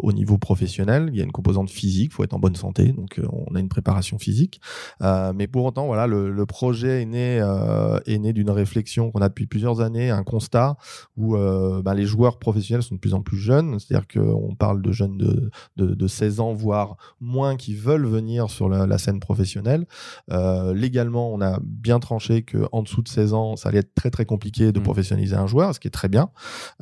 au 0.00 0.12
niveau 0.12 0.38
professionnel. 0.38 1.10
Il 1.12 1.18
y 1.18 1.20
a 1.20 1.24
une 1.24 1.32
composante 1.32 1.68
physique, 1.68 2.12
il 2.12 2.14
faut 2.14 2.24
être 2.24 2.32
en 2.32 2.38
bonne 2.38 2.54
santé, 2.54 2.92
donc 2.92 3.18
euh, 3.18 3.26
on 3.32 3.54
a 3.54 3.60
une 3.60 3.68
préparation 3.68 4.18
physique. 4.18 4.60
Mais 5.34 5.46
pour 5.46 5.64
autant, 5.64 5.86
voilà, 5.86 6.06
le, 6.06 6.30
le 6.30 6.46
projet 6.46 7.02
est 7.02 7.06
né, 7.06 7.38
est 8.06 8.18
né 8.18 8.32
d'une 8.32 8.50
réflexion 8.50 9.10
qu'on 9.10 9.20
a 9.20 9.28
depuis 9.28 9.46
plusieurs 9.46 9.80
années, 9.80 10.10
un 10.10 10.22
constat 10.22 10.76
où 11.16 11.36
euh, 11.78 11.82
bah, 11.82 11.94
les 11.94 12.04
joueurs 12.04 12.38
professionnels 12.38 12.82
sont 12.82 12.94
de 12.96 13.00
plus 13.00 13.14
en 13.14 13.22
plus 13.22 13.38
jeunes, 13.38 13.78
c'est-à-dire 13.78 14.06
qu'on 14.08 14.54
parle 14.54 14.82
de 14.82 14.92
jeunes 14.92 15.16
de, 15.18 15.50
de, 15.76 15.94
de 15.94 16.06
16 16.06 16.40
ans, 16.40 16.52
voire 16.52 16.96
moins, 17.20 17.56
qui 17.56 17.74
veulent 17.74 18.06
venir 18.06 18.50
sur 18.50 18.68
la, 18.68 18.86
la 18.86 18.98
scène 18.98 19.20
professionnelle. 19.20 19.86
Euh, 20.30 20.74
légalement, 20.74 21.32
on 21.32 21.40
a 21.40 21.58
bien 21.62 21.98
tranché 22.00 22.42
que 22.42 22.66
en 22.72 22.82
dessous 22.82 23.02
de 23.02 23.08
16 23.08 23.32
ans, 23.34 23.56
ça 23.56 23.68
allait 23.68 23.78
être 23.80 23.94
très 23.94 24.10
très 24.10 24.24
compliqué 24.24 24.72
de 24.72 24.80
Mm. 24.80 24.82
professionnaliser 24.82 25.36
un 25.36 25.46
joueur, 25.46 25.74
ce 25.74 25.80
qui 25.80 25.88
est 25.88 25.92
très 25.92 26.08
bien. 26.08 26.30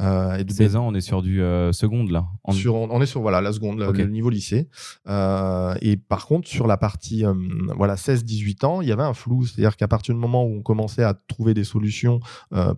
Euh, 0.00 0.36
et 0.36 0.44
de 0.44 0.52
16 0.52 0.76
ans, 0.76 0.86
on 0.88 0.94
est 0.94 1.00
sur 1.00 1.22
du 1.22 1.42
euh, 1.42 1.72
seconde 1.72 2.10
là. 2.10 2.26
En- 2.44 2.52
sur, 2.52 2.74
on 2.74 2.88
on 2.90 3.00
est 3.02 3.06
sur 3.06 3.20
voilà 3.20 3.40
la 3.40 3.52
seconde, 3.52 3.78
le- 3.78 3.88
Ok. 3.88 3.98
le 3.98 4.06
niveau 4.06 4.30
lycée. 4.30 4.68
Et 5.82 5.96
par 5.96 6.26
contre, 6.26 6.48
sur 6.48 6.66
la 6.66 6.76
partie 6.76 7.24
voilà 7.76 7.96
16-18 7.96 8.64
ans, 8.64 8.80
il 8.80 8.88
y 8.88 8.92
avait 8.92 9.02
un 9.02 9.14
flou, 9.14 9.44
c'est-à-dire 9.46 9.76
qu'à 9.76 9.88
partir 9.88 10.14
du 10.14 10.20
moment 10.20 10.44
où 10.44 10.56
on 10.58 10.62
commençait 10.62 11.02
à 11.04 11.14
trouver 11.14 11.54
des 11.54 11.64
solutions 11.64 12.20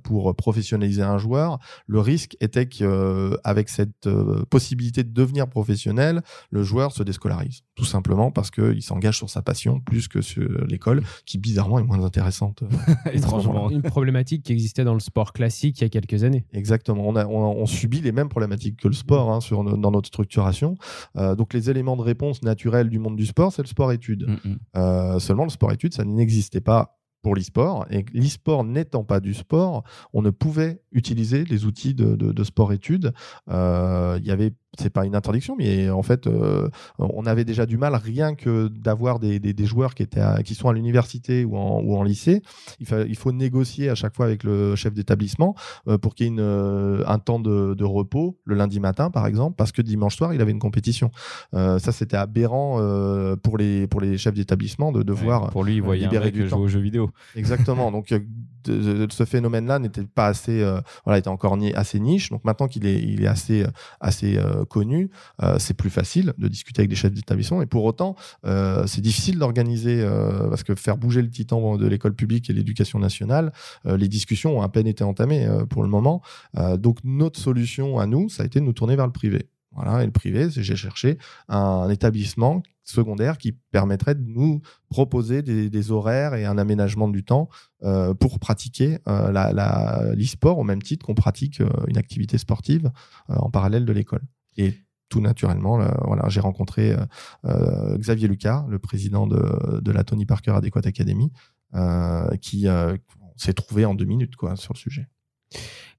pour 0.03 0.35
professionnaliser 0.37 1.03
un 1.03 1.18
joueur, 1.18 1.59
le 1.87 2.01
risque 2.03 2.37
était 2.41 2.67
qu'avec 2.67 3.69
cette 3.69 4.07
euh, 4.07 4.45
possibilité 4.51 5.05
de 5.05 5.12
devenir 5.12 5.49
professionnel, 5.49 6.23
le 6.51 6.62
joueur 6.62 6.93
se 6.93 7.03
déscolarise, 7.03 7.62
tout 7.75 7.85
simplement 7.85 8.31
parce 8.31 8.51
qu'il 8.51 8.83
s'engage 8.83 9.17
sur 9.17 9.31
sa 9.31 9.43
passion 9.43 9.81
plus 9.81 10.09
que 10.09 10.21
sur 10.21 10.49
l'école, 10.67 11.03
qui 11.25 11.38
bizarrement 11.38 11.79
est 11.79 11.85
moins 11.85 12.05
intéressante. 12.05 12.62
étrangement. 13.12 13.71
Une 13.71 13.83
problématique 13.83 14.45
qui 14.45 14.53
existait 14.53 14.85
dans 14.85 14.95
le 14.95 15.01
sport 15.01 15.33
classique 15.33 15.81
il 15.81 15.85
y 15.85 15.87
a 15.87 15.91
quelques 15.91 16.25
années. 16.25 16.45
Exactement. 16.53 17.09
On, 17.09 17.17
a, 17.17 17.27
on, 17.27 17.38
on 17.38 17.67
subit 17.67 18.01
les 18.01 18.12
mêmes 18.12 18.29
problématiques 18.29 18.81
que 18.81 18.88
le 18.88 18.95
sport 18.95 19.31
hein, 19.31 19.41
sur 19.41 19.62
dans 19.65 19.91
notre 19.91 20.09
structuration. 20.09 20.77
Euh, 21.17 21.35
donc 21.35 21.55
les 21.55 21.71
éléments 21.71 21.97
de 21.97 22.03
réponse 22.03 22.43
naturels 22.43 22.88
du 22.88 22.99
monde 22.99 23.17
du 23.17 23.27
sport, 23.27 23.53
c'est 23.53 23.62
le 23.62 23.69
sport-études. 23.69 24.27
Mm, 24.29 24.49
mm. 24.49 24.59
Euh, 24.77 25.19
seulement 25.19 25.45
le 25.45 25.51
sport-études, 25.51 25.95
ça 25.95 26.05
n'existait 26.05 26.61
pas 26.61 26.99
pour 27.23 27.37
l'e-sport. 27.37 27.87
Et 27.91 28.05
l'e-sport 28.12 28.65
n'étant 28.65 29.05
pas 29.05 29.21
du 29.21 29.35
sport, 29.35 29.85
on 30.12 30.23
ne 30.23 30.31
pouvait 30.31 30.82
utiliser 30.92 31.44
les 31.44 31.64
outils 31.64 31.94
de, 31.94 32.14
de- 32.16 32.33
de 32.33 32.44
sport-études. 32.44 33.12
Euh, 33.50 34.18
Il 34.20 34.26
y 34.26 34.31
avait 34.31 34.52
c'est 34.78 34.88
pas 34.88 35.05
une 35.05 35.14
interdiction, 35.14 35.55
mais 35.55 35.90
en 35.90 36.00
fait, 36.02 36.26
euh, 36.26 36.66
on 36.98 37.26
avait 37.26 37.44
déjà 37.44 37.66
du 37.66 37.76
mal 37.76 37.94
rien 37.94 38.35
que 38.35 38.68
d'avoir 38.68 39.18
des, 39.18 39.38
des, 39.38 39.52
des 39.52 39.66
joueurs 39.66 39.94
qui, 39.94 40.02
étaient 40.02 40.18
à- 40.20 40.42
qui 40.42 40.55
sont 40.55 40.70
à 40.70 40.72
l'université 40.72 41.44
ou 41.44 41.59
en, 41.59 41.83
ou 41.83 41.94
en 41.94 42.02
lycée. 42.02 42.40
Il, 42.81 42.87
fa- 42.87 43.02
il 43.02 43.16
faut 43.16 43.33
négocier 43.33 43.90
à 43.90 43.94
chaque 43.94 44.16
fois 44.16 44.24
avec 44.24 44.44
le 44.44 44.74
chef 44.74 44.94
d'établissement 44.94 45.55
euh, 45.88 45.98
pour 45.98 46.14
qu'il 46.14 46.24
y 46.24 46.28
ait 46.31 46.33
une, 46.33 46.40
euh, 46.40 47.05
un 47.07 47.18
temps 47.18 47.38
de, 47.38 47.74
de 47.74 47.85
repos 47.85 48.38
le 48.46 48.55
lundi 48.55 48.81
matin, 48.81 49.11
par 49.11 49.26
exemple, 49.26 49.57
parce 49.59 49.72
que 49.72 49.83
dimanche 49.83 50.16
soir, 50.16 50.33
il 50.33 50.40
avait 50.40 50.52
une 50.52 50.59
compétition. 50.59 51.11
Ça, 51.52 51.92
c'était 51.92 52.16
aberrant 52.16 52.76
pour, 53.42 53.59
les, 53.59 53.87
pour 53.87 54.00
les 54.00 54.16
chefs 54.16 54.35
d'établissement 54.35 54.90
de 54.90 55.02
devoir 55.02 55.42
Ouais, 55.44 55.50
pour 55.50 55.64
lui, 55.64 55.74
il 55.76 55.83
voyait 55.83 56.05
un 56.05 56.09
libérer 56.09 56.26
mec 56.26 56.35
du 56.35 56.40
jouer 56.42 56.48
temps. 56.50 56.61
aux 56.61 56.68
jeux 56.68 56.81
vidéo. 56.81 57.11
Exactement. 57.37 57.90
Donc, 57.92 58.09
de- 58.09 58.22
de- 58.64 59.07
de 59.07 59.12
ce 59.12 59.24
phénomène-là 59.24 59.78
n'était 59.81 60.05
pas 60.05 60.26
assez, 60.28 60.62
euh, 60.62 60.81
voilà, 61.05 61.18
était 61.18 61.29
encore 61.29 61.57
assez 61.75 62.01
niche. 62.01 62.31
Donc 62.31 62.45
maintenant 62.45 62.68
qu'il 62.68 62.87
est, 62.87 63.27
assez, 63.27 63.62
euh, 63.62 63.68
assez 64.01 64.37
euh, 64.37 64.64
connu, 64.64 65.11
euh, 65.42 65.57
c'est 65.59 65.75
plus 65.75 65.90
facile 65.90 66.33
de 66.38 66.49
discuter 66.49 66.81
avec 66.81 66.90
des 66.90 66.97
chefs 66.97 67.12
d'établissement. 67.12 67.62
Et 67.62 67.66
pour 67.66 67.85
autant, 67.85 68.16
euh, 68.47 68.87
c'est 68.87 69.01
difficile 69.01 69.38
d'organiser 69.38 70.01
euh, 70.03 70.49
parce 70.49 70.62
que 70.62 70.75
faire 70.75 70.97
bouger 70.97 71.23
le 71.23 71.31
titan 71.31 71.77
de 71.77 71.87
l'école 71.87 72.14
publique 72.14 72.51
et 72.51 72.53
l'éducation 72.53 72.99
nationale, 72.99 73.53
euh, 73.87 73.97
les 73.97 74.09
discussions 74.09 74.59
ont 74.59 74.62
à 74.62 74.68
peine 74.68 74.87
été 74.87 75.05
entamées 75.05 75.47
euh, 75.47 75.64
pour 75.66 75.83
le 75.83 75.88
moment. 75.88 76.23
Euh, 76.57 76.77
donc 76.77 76.99
notre 77.05 77.38
solution 77.38 77.99
à 77.99 78.07
nous, 78.07 78.29
ça 78.29 78.42
a 78.42 78.47
été 78.47 78.61
de 78.61 78.64
nous 78.64 78.73
tourner 78.73 78.97
vers 78.97 79.07
le 79.07 79.12
privé. 79.12 79.52
Voilà, 79.74 80.02
et 80.02 80.06
le 80.06 80.12
privé, 80.12 80.48
j'ai 80.50 80.76
cherché 80.76 81.18
un 81.48 81.88
établissement 81.88 82.62
secondaire 82.85 83.38
qui 83.38 83.52
permettrait 83.52 84.14
de 84.14 84.24
nous 84.24 84.61
proposer 84.88 85.42
des, 85.42 85.90
horaires 85.90 86.35
et 86.35 86.44
un 86.44 86.58
aménagement 86.58 87.08
du 87.08 87.24
temps 87.24 87.48
euh, 87.82 88.14
pour 88.14 88.38
pratiquer 88.38 88.98
euh, 89.08 90.12
l'e-sport 90.14 90.58
au 90.58 90.64
même 90.64 90.82
titre 90.82 91.06
qu'on 91.06 91.14
pratique 91.14 91.61
euh, 91.61 91.68
une 91.88 91.96
activité 91.96 92.38
sportive 92.38 92.90
euh, 93.30 93.35
en 93.37 93.50
parallèle 93.50 93.85
de 93.85 93.92
l'école. 93.92 94.22
Et 94.56 94.74
tout 95.08 95.20
naturellement, 95.20 95.78
voilà, 96.06 96.30
j'ai 96.30 96.40
rencontré 96.40 96.96
Xavier 97.44 98.28
Lucas, 98.28 98.64
le 98.70 98.78
président 98.78 99.26
de, 99.26 99.78
de 99.82 99.92
la 99.92 100.04
Tony 100.04 100.24
Parker 100.24 100.52
Adequate 100.52 100.87
Academy, 100.87 101.30
qui 102.40 102.66
s'est 103.37 103.52
trouvé 103.52 103.85
en 103.85 103.94
deux 103.94 104.06
minutes 104.06 104.37
quoi, 104.37 104.56
sur 104.56 104.72
le 104.72 104.78
sujet. 104.78 105.06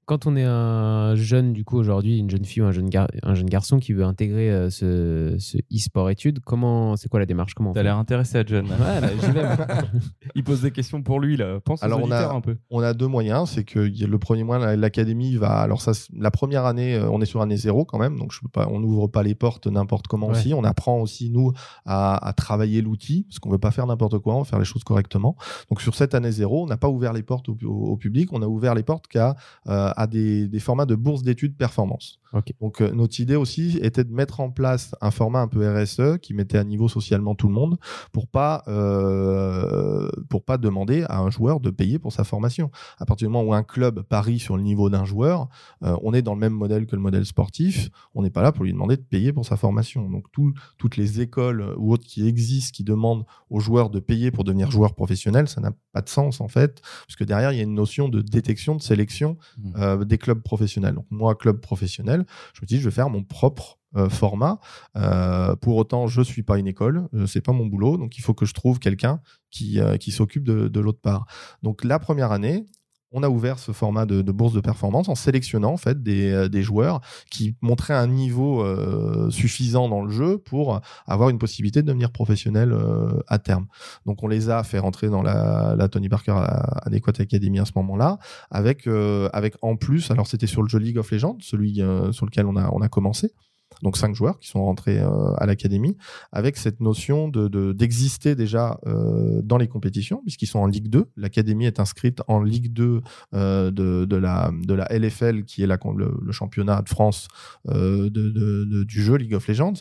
Quand 0.06 0.26
on 0.26 0.36
est 0.36 0.44
un 0.44 1.14
jeune, 1.14 1.54
du 1.54 1.64
coup, 1.64 1.78
aujourd'hui, 1.78 2.18
une 2.18 2.28
jeune 2.28 2.44
fille 2.44 2.62
ou 2.62 2.66
un 2.66 2.72
jeune, 2.72 2.90
un 3.22 3.34
jeune 3.34 3.48
garçon 3.48 3.78
qui 3.78 3.94
veut 3.94 4.04
intégrer 4.04 4.50
euh, 4.50 4.68
ce, 4.68 5.36
ce 5.38 5.56
e-sport 5.72 6.10
études, 6.10 6.40
comment, 6.40 6.94
c'est 6.96 7.08
quoi 7.08 7.20
la 7.20 7.26
démarche? 7.26 7.54
Comment 7.54 7.72
T'as 7.72 7.82
l'air 7.82 7.96
intéressé 7.96 8.36
à 8.36 8.44
John. 8.44 8.66
Ouais, 8.66 9.08
j'y 9.22 9.30
vais. 9.30 9.44
Il 10.34 10.44
pose 10.44 10.60
des 10.60 10.72
questions 10.72 11.02
pour 11.02 11.20
lui, 11.20 11.38
là. 11.38 11.58
Pense 11.64 11.82
alors, 11.82 12.02
aux 12.02 12.06
on 12.06 12.10
a, 12.10 12.28
un 12.28 12.42
peu. 12.42 12.58
On 12.68 12.80
a 12.80 12.92
deux 12.92 13.06
moyens. 13.06 13.50
C'est 13.50 13.64
que 13.64 13.78
le 13.78 14.18
premier 14.18 14.44
moyen, 14.44 14.76
l'académie 14.76 15.36
va. 15.36 15.60
Alors, 15.60 15.80
ça, 15.80 15.92
la 16.14 16.30
première 16.30 16.66
année, 16.66 16.96
euh, 16.96 17.08
on 17.10 17.22
est 17.22 17.26
sur 17.26 17.40
année 17.40 17.56
zéro 17.56 17.86
quand 17.86 17.98
même. 17.98 18.18
Donc, 18.18 18.32
je 18.32 18.40
peux 18.40 18.48
pas, 18.48 18.68
on 18.70 18.80
n'ouvre 18.80 19.06
pas 19.06 19.22
les 19.22 19.34
portes 19.34 19.68
n'importe 19.68 20.06
comment 20.06 20.26
aussi. 20.26 20.52
On 20.52 20.64
apprend 20.64 21.00
aussi, 21.00 21.30
nous, 21.30 21.52
à, 21.86 22.28
à 22.28 22.32
travailler 22.34 22.82
l'outil. 22.82 23.24
Parce 23.28 23.38
qu'on 23.38 23.48
veut 23.48 23.58
pas 23.58 23.70
faire 23.70 23.86
n'importe 23.86 24.18
quoi. 24.18 24.34
On 24.34 24.40
veut 24.40 24.44
faire 24.44 24.58
les 24.58 24.66
choses 24.66 24.84
correctement. 24.84 25.34
Donc, 25.70 25.80
sur 25.80 25.94
cette 25.94 26.14
année 26.14 26.30
zéro, 26.30 26.64
on 26.64 26.66
n'a 26.66 26.76
pas 26.76 26.90
ouvert 26.90 27.14
les 27.14 27.22
portes 27.22 27.48
au, 27.48 27.56
au, 27.64 27.96
public. 27.96 28.34
On 28.34 28.42
a 28.42 28.46
ouvert 28.46 28.74
les 28.74 28.82
portes 28.82 29.06
qu'à 29.06 29.34
euh, 29.68 29.93
à 29.96 30.06
des, 30.06 30.48
des 30.48 30.60
de 30.86 30.94
bourse 30.94 31.22
d'études 31.22 31.56
performance. 31.56 32.20
Donc 32.60 32.80
euh, 32.80 32.90
notre 32.92 33.20
idée 33.20 33.36
aussi 33.36 33.78
était 33.82 34.04
de 34.04 34.12
mettre 34.12 34.40
en 34.40 34.50
place 34.50 34.94
un 35.00 35.10
format 35.10 35.40
un 35.40 35.48
peu 35.48 35.66
RSE 35.66 36.18
qui 36.20 36.34
mettait 36.34 36.58
à 36.58 36.64
niveau 36.64 36.88
socialement 36.88 37.34
tout 37.34 37.48
le 37.48 37.54
monde 37.54 37.78
pour 38.12 38.28
pas 38.28 38.62
euh, 38.68 40.08
pour 40.28 40.44
pas 40.44 40.58
demander 40.58 41.04
à 41.08 41.20
un 41.20 41.30
joueur 41.30 41.60
de 41.60 41.70
payer 41.70 41.98
pour 41.98 42.12
sa 42.12 42.24
formation. 42.24 42.70
À 42.98 43.06
partir 43.06 43.28
du 43.28 43.32
moment 43.32 43.48
où 43.48 43.54
un 43.54 43.62
club 43.62 44.02
parie 44.02 44.38
sur 44.38 44.56
le 44.56 44.62
niveau 44.62 44.90
d'un 44.90 45.04
joueur, 45.04 45.48
euh, 45.82 45.96
on 46.02 46.12
est 46.12 46.22
dans 46.22 46.34
le 46.34 46.40
même 46.40 46.52
modèle 46.52 46.86
que 46.86 46.96
le 46.96 47.02
modèle 47.02 47.24
sportif. 47.24 47.90
On 48.14 48.22
n'est 48.22 48.30
pas 48.30 48.42
là 48.42 48.52
pour 48.52 48.64
lui 48.64 48.72
demander 48.72 48.96
de 48.96 49.02
payer 49.02 49.32
pour 49.32 49.46
sa 49.46 49.56
formation. 49.56 50.08
Donc 50.08 50.26
toutes 50.32 50.96
les 50.96 51.20
écoles 51.20 51.74
ou 51.78 51.92
autres 51.92 52.06
qui 52.06 52.26
existent 52.26 52.72
qui 52.74 52.84
demandent 52.84 53.24
aux 53.50 53.60
joueurs 53.60 53.90
de 53.90 54.00
payer 54.00 54.30
pour 54.30 54.44
devenir 54.44 54.70
joueur 54.70 54.94
professionnel, 54.94 55.48
ça 55.48 55.60
n'a 55.60 55.72
pas 55.92 56.02
de 56.02 56.08
sens 56.08 56.40
en 56.40 56.48
fait, 56.48 56.80
parce 57.06 57.16
que 57.16 57.24
derrière 57.24 57.52
il 57.52 57.56
y 57.56 57.60
a 57.60 57.64
une 57.64 57.74
notion 57.74 58.08
de 58.08 58.20
détection, 58.20 58.74
de 58.74 58.82
sélection 58.82 59.36
mmh. 59.58 60.04
des 60.04 60.18
clubs 60.18 60.42
professionnels 60.42 60.64
donc 60.94 61.06
moi, 61.10 61.34
club 61.34 61.60
professionnel, 61.60 62.23
je 62.54 62.60
me 62.62 62.66
dis, 62.66 62.78
je 62.78 62.84
vais 62.84 62.94
faire 62.94 63.10
mon 63.10 63.22
propre 63.22 63.78
euh, 63.96 64.08
format. 64.08 64.58
Euh, 64.96 65.54
pour 65.54 65.76
autant, 65.76 66.08
je 66.08 66.20
suis 66.20 66.42
pas 66.42 66.58
une 66.58 66.66
école, 66.66 67.08
euh, 67.14 67.26
c'est 67.26 67.40
pas 67.40 67.52
mon 67.52 67.66
boulot, 67.66 67.96
donc 67.96 68.18
il 68.18 68.22
faut 68.22 68.34
que 68.34 68.44
je 68.44 68.52
trouve 68.52 68.80
quelqu'un 68.80 69.20
qui, 69.52 69.78
qui 70.00 70.10
s'occupe 70.10 70.42
de, 70.42 70.66
de 70.66 70.80
l'autre 70.80 71.00
part. 71.00 71.26
Donc 71.62 71.84
la 71.84 72.00
première 72.00 72.32
année, 72.32 72.66
on 73.14 73.22
a 73.22 73.28
ouvert 73.28 73.58
ce 73.58 73.72
format 73.72 74.06
de, 74.06 74.20
bourse 74.32 74.52
de 74.52 74.60
performance 74.60 75.08
en 75.08 75.14
sélectionnant 75.14 75.72
en 75.72 75.76
fait 75.76 76.02
des, 76.02 76.30
euh, 76.32 76.62
joueurs 76.62 77.00
qui 77.30 77.56
montraient 77.62 77.94
un 77.94 78.08
niveau 78.08 78.62
euh, 78.62 79.30
suffisant 79.30 79.88
dans 79.88 80.02
le 80.02 80.10
jeu 80.10 80.38
pour 80.38 80.80
avoir 81.06 81.28
une 81.30 81.38
possibilité 81.38 81.80
de 81.80 81.86
devenir 81.86 82.10
professionnel 82.10 82.72
euh, 82.72 83.20
à 83.28 83.38
terme. 83.38 83.66
Donc 84.04 84.22
on 84.22 84.28
les 84.28 84.50
a 84.50 84.64
fait 84.64 84.80
rentrer 84.80 85.08
dans 85.08 85.22
la, 85.22 85.76
Tony 85.88 86.08
Parker 86.08 86.34
Adequate 86.82 87.20
Academy 87.20 87.60
à 87.60 87.64
ce 87.64 87.72
moment-là, 87.76 88.18
avec 88.50 88.88
avec 89.32 89.54
en 89.62 89.76
plus, 89.76 90.10
alors 90.10 90.26
c'était 90.26 90.46
sur 90.46 90.62
le 90.62 90.68
jeu 90.68 90.78
League 90.78 90.98
of 90.98 91.10
Legends, 91.10 91.36
celui 91.40 91.82
sur 92.10 92.26
lequel 92.26 92.46
on 92.46 92.56
a 92.56 92.70
on 92.72 92.80
a 92.80 92.88
commencé 92.88 93.32
donc 93.82 93.96
cinq 93.96 94.14
joueurs 94.14 94.38
qui 94.38 94.48
sont 94.48 94.64
rentrés 94.64 94.98
euh, 94.98 95.34
à 95.36 95.46
l'académie, 95.46 95.96
avec 96.32 96.56
cette 96.56 96.80
notion 96.80 97.28
de 97.28 97.72
d'exister 97.72 98.34
déjà 98.34 98.78
euh, 98.86 99.40
dans 99.42 99.58
les 99.58 99.68
compétitions, 99.68 100.20
puisqu'ils 100.22 100.46
sont 100.46 100.58
en 100.58 100.66
Ligue 100.66 100.88
2. 100.88 101.06
L'académie 101.16 101.66
est 101.66 101.80
inscrite 101.80 102.22
en 102.28 102.42
Ligue 102.42 102.72
2 102.72 103.00
euh, 103.34 103.70
de, 103.70 104.04
de, 104.04 104.16
la, 104.16 104.50
de 104.52 104.74
la 104.74 104.86
LFL, 104.90 105.44
qui 105.44 105.62
est 105.62 105.66
le, 105.66 106.32
championnat 106.32 106.82
de 106.82 106.88
France 106.88 107.28
de, 107.66 108.08
de, 108.08 108.84
du 108.84 109.02
jeu 109.02 109.16
League 109.16 109.34
of 109.34 109.46
Legends. 109.46 109.74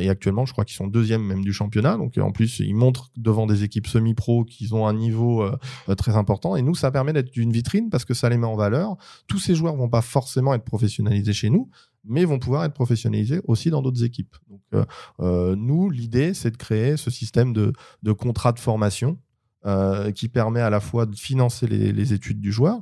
et 0.00 0.08
actuellement, 0.08 0.46
je 0.46 0.52
crois 0.52 0.64
qu'ils 0.64 0.76
sont 0.76 0.86
deuxième 0.86 1.22
même 1.22 1.44
du 1.44 1.52
championnat. 1.52 1.96
Donc 1.96 2.16
en 2.18 2.32
plus, 2.32 2.60
ils 2.60 2.74
montrent 2.74 3.10
devant 3.16 3.46
des 3.46 3.64
équipes 3.64 3.86
semi-pro 3.86 4.44
qu'ils 4.44 4.74
ont 4.74 4.86
un 4.86 4.94
niveau 4.94 5.48
très 5.96 6.16
important. 6.16 6.56
Et 6.56 6.62
nous, 6.62 6.74
ça 6.74 6.90
permet 6.90 7.12
d'être 7.12 7.36
une 7.36 7.52
vitrine 7.52 7.90
parce 7.90 8.04
que 8.04 8.14
ça 8.14 8.28
les 8.28 8.38
met 8.38 8.46
en 8.46 8.56
valeur. 8.56 8.96
Tous 9.26 9.38
ces 9.38 9.54
joueurs 9.54 9.76
vont 9.76 9.88
pas 9.88 10.02
forcément 10.02 10.54
être 10.54 10.64
professionnalisés 10.64 11.32
chez 11.32 11.50
nous, 11.50 11.68
mais 12.06 12.24
vont 12.24 12.38
pouvoir 12.38 12.64
être 12.64 12.74
professionnalisés 12.74 13.40
aussi 13.44 13.70
dans 13.70 13.82
d'autres 13.82 14.04
équipes. 14.04 14.36
Euh, 14.74 14.84
euh, 15.20 15.56
nous, 15.56 15.90
l'idée, 15.90 16.34
c'est 16.34 16.50
de 16.50 16.56
créer 16.56 16.96
ce 16.96 17.10
système 17.10 17.52
de, 17.52 17.72
contrat 18.12 18.52
de 18.52 18.58
formation 18.58 19.18
euh, 19.64 20.12
qui 20.12 20.28
permet 20.28 20.60
à 20.60 20.70
la 20.70 20.80
fois 20.80 21.06
de 21.06 21.16
financer 21.16 21.66
les, 21.66 21.92
les 21.92 22.12
études 22.12 22.40
du 22.40 22.52
joueur 22.52 22.80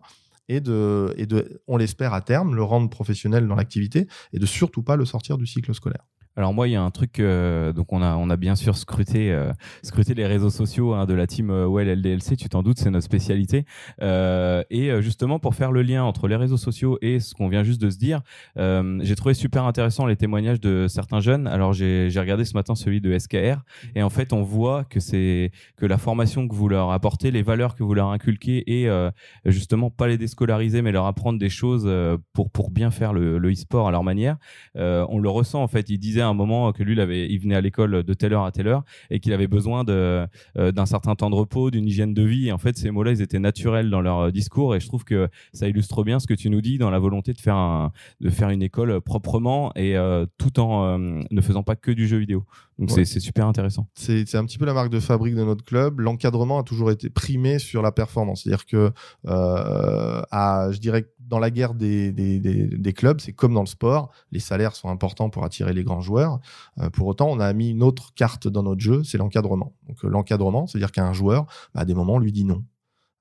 et 0.49 0.61
de, 0.61 1.15
et 1.17 1.27
de 1.27 1.63
on 1.67 1.77
l'espère 1.77 2.13
à 2.13 2.21
terme, 2.21 2.55
le 2.55 2.63
rendre 2.63 2.91
professionnel 2.91 3.49
dans 3.49 3.55
l'activité 3.55 4.07
et 4.33 4.39
de 4.39 4.47
surtout 4.47 4.83
pas 4.83 4.97
le 4.97 5.05
sortir 5.05 5.39
du 5.39 5.47
cycle 5.47 5.75
scolaire. 5.75 6.05
Alors 6.37 6.53
moi, 6.53 6.67
il 6.67 6.73
y 6.73 6.77
a 6.77 6.83
un 6.83 6.91
truc, 6.91 7.21
euh, 7.21 7.73
donc 7.73 7.93
on 7.93 8.03
a, 8.03 8.17
on 8.17 8.29
a 8.29 8.37
bien 8.37 8.57
sûr 8.57 8.77
scruté, 8.77 9.31
euh, 9.31 9.53
scruté 9.85 10.15
les 10.15 10.27
réseaux 10.27 10.51
sociaux 10.51 10.93
hein, 10.93 11.07
de 11.07 11.15
la 11.15 11.29
team 11.29 11.51
euh, 11.51 11.69
Well 11.69 11.89
LDLC, 11.89 12.37
tu 12.37 12.49
t'en 12.49 12.65
doutes, 12.65 12.79
c'est 12.79 12.91
notre 12.91 13.05
spécialité. 13.05 13.65
Et 14.01 14.91
justement, 15.01 15.39
pour 15.39 15.55
faire 15.55 15.71
le 15.71 15.83
lien 15.83 16.03
entre 16.03 16.27
les 16.27 16.37
réseaux 16.37 16.57
sociaux 16.57 16.99
et 17.03 17.21
ce 17.21 17.35
qu'on 17.35 17.49
vient 17.49 17.63
juste 17.63 17.81
de 17.81 17.89
se 17.89 17.99
dire, 17.99 18.23
j'ai 18.57 19.15
trouvé 19.15 19.35
super 19.35 19.65
intéressant 19.65 20.07
les 20.07 20.17
témoignages 20.17 20.61
de 20.61 20.87
certains 20.89 21.21
jeunes. 21.21 21.47
Alors 21.47 21.73
j'ai 21.73 22.11
regardé 22.17 22.45
ce 22.45 22.55
matin 22.55 22.75
celui 22.75 23.01
de 23.01 23.17
SKR, 23.17 23.63
et 23.95 24.03
en 24.03 24.11
fait, 24.11 24.33
on 24.33 24.43
voit 24.43 24.85
que 24.85 25.01
c'est 25.01 25.53
que 25.77 25.87
la 25.87 25.99
formation 25.99 26.49
que 26.49 26.55
vous 26.55 26.69
leur 26.69 26.91
apportez, 26.91 27.31
les 27.31 27.43
valeurs 27.43 27.75
que 27.75 27.85
vous 27.85 27.95
leur 27.95 28.09
inculquez, 28.09 28.65
et 28.67 28.91
justement 29.45 29.91
pas 29.91 30.09
les 30.09 30.19
déscolariser, 30.19 30.83
mais 30.83 30.93
leur 30.93 31.07
apprendre 31.07 31.39
des 31.39 31.51
choses 31.51 31.91
pour 32.33 32.51
pour 32.51 32.71
bien 32.71 32.91
faire 32.91 33.13
le, 33.13 33.39
le 33.39 33.53
e-sport 33.53 33.89
à 33.89 33.91
leur 33.91 34.03
manière. 34.03 34.37
on 34.75 35.19
le 35.19 35.29
ressent 35.29 35.63
en 35.63 35.69
fait. 35.69 35.89
Il 35.91 35.99
disait 36.25 36.31
un 36.31 36.35
moment 36.35 36.73
que 36.73 36.83
lui, 36.83 36.95
il, 36.95 37.01
avait, 37.01 37.29
il 37.29 37.39
venait 37.39 37.55
à 37.55 37.61
l'école 37.61 38.03
de 38.03 38.15
telle 38.15 38.33
heure 38.33 38.45
à 38.45 38.53
telle 38.53 38.69
heure 38.69 38.85
et 39.11 39.21
qu'il 39.21 39.33
avait 39.33 39.47
besoin 39.47 39.85
euh, 39.89 40.27
d'un 40.57 40.87
certain 40.87 41.15
temps 41.15 41.31
de 41.31 41.35
repos, 41.35 41.71
d'une 41.71 41.87
hygiène 41.87 42.15
de 42.15 42.23
vie. 42.23 42.49
Et 42.49 42.53
en 42.53 42.59
fait, 42.59 42.77
ces 42.77 42.91
mots-là, 42.91 43.13
ils 43.13 43.23
étaient 43.23 43.39
naturels 43.39 43.91
dans 43.91 44.01
leur 44.01 44.19
euh, 44.19 44.31
discours 44.31 44.75
et 44.75 44.81
je 44.81 44.87
trouve 44.87 45.05
que 45.05 45.29
ça 45.53 45.69
illustre 45.69 46.05
bien 46.05 46.19
ce 46.19 46.27
que 46.27 46.35
tu 46.35 46.51
nous 46.51 46.61
dis 46.61 46.79
dans 46.79 46.91
la 46.91 46.99
volonté 46.99 47.33
de 47.33 47.41
faire, 47.41 47.57
un, 47.57 47.93
de 48.21 48.31
faire 48.31 48.51
une 48.51 48.63
école 48.63 49.01
proprement 49.01 49.73
et 49.77 49.97
euh, 49.97 50.27
tout 50.39 50.61
en 50.61 50.99
ne 50.99 51.41
faisant 51.41 51.63
pas 51.63 51.77
que 51.77 51.91
du 51.91 52.07
jeu 52.07 52.19
vidéo. 52.19 52.45
Donc 52.79 52.91
c'est, 52.91 53.05
super 53.05 53.47
intéressant. 53.47 53.89
C'est, 53.95 54.35
un 54.35 54.45
petit 54.45 54.59
peu 54.59 54.65
la 54.65 54.75
marque 54.75 54.91
de 54.91 55.01
fabrique 55.01 55.35
de 55.35 55.45
notre 55.45 55.65
club. 55.65 56.01
L'encadrement 56.01 56.59
a 56.59 56.63
toujours 56.63 56.91
été 56.91 57.09
primé 57.11 57.59
sur 57.59 57.83
la 57.83 57.93
performance. 57.93 58.43
C'est-à-dire 58.43 58.67
que, 58.67 58.93
à, 59.27 60.69
je 60.73 60.79
dirais, 60.79 61.07
dans 61.27 61.39
la 61.39 61.51
guerre 61.51 61.75
des, 61.75 62.13
des, 62.13 62.39
des, 62.39 62.67
des 62.67 62.93
clubs, 62.93 63.21
c'est 63.21 63.33
comme 63.33 63.55
dans 63.55 63.61
le 63.61 63.67
sport. 63.67 64.11
Les 64.31 64.41
salaires 64.41 64.75
sont 64.77 64.89
importants 64.89 65.31
pour 65.31 65.45
attirer 65.45 65.73
les 65.73 65.85
grands 65.85 66.01
joueurs. 66.01 66.41
Euh, 66.79 66.91
pour 66.91 67.07
autant, 67.07 67.31
on 67.31 67.41
a 67.41 67.53
mis 67.53 67.71
une 67.71 67.83
autre 67.83 68.13
carte 68.15 68.49
dans 68.49 68.63
notre 68.63 68.81
jeu, 68.81 69.03
c'est 69.05 69.19
l'encadrement. 69.19 69.75
Donc 69.89 70.05
euh, 70.05 70.09
l'encadrement, 70.09 70.67
c'est-à-dire 70.67 70.93
qu'un 70.93 71.13
joueur, 71.13 71.47
bah, 71.75 71.83
à 71.83 71.85
des 71.85 71.95
moments, 71.95 72.19
lui 72.19 72.33
dit 72.33 72.45
non 72.45 72.65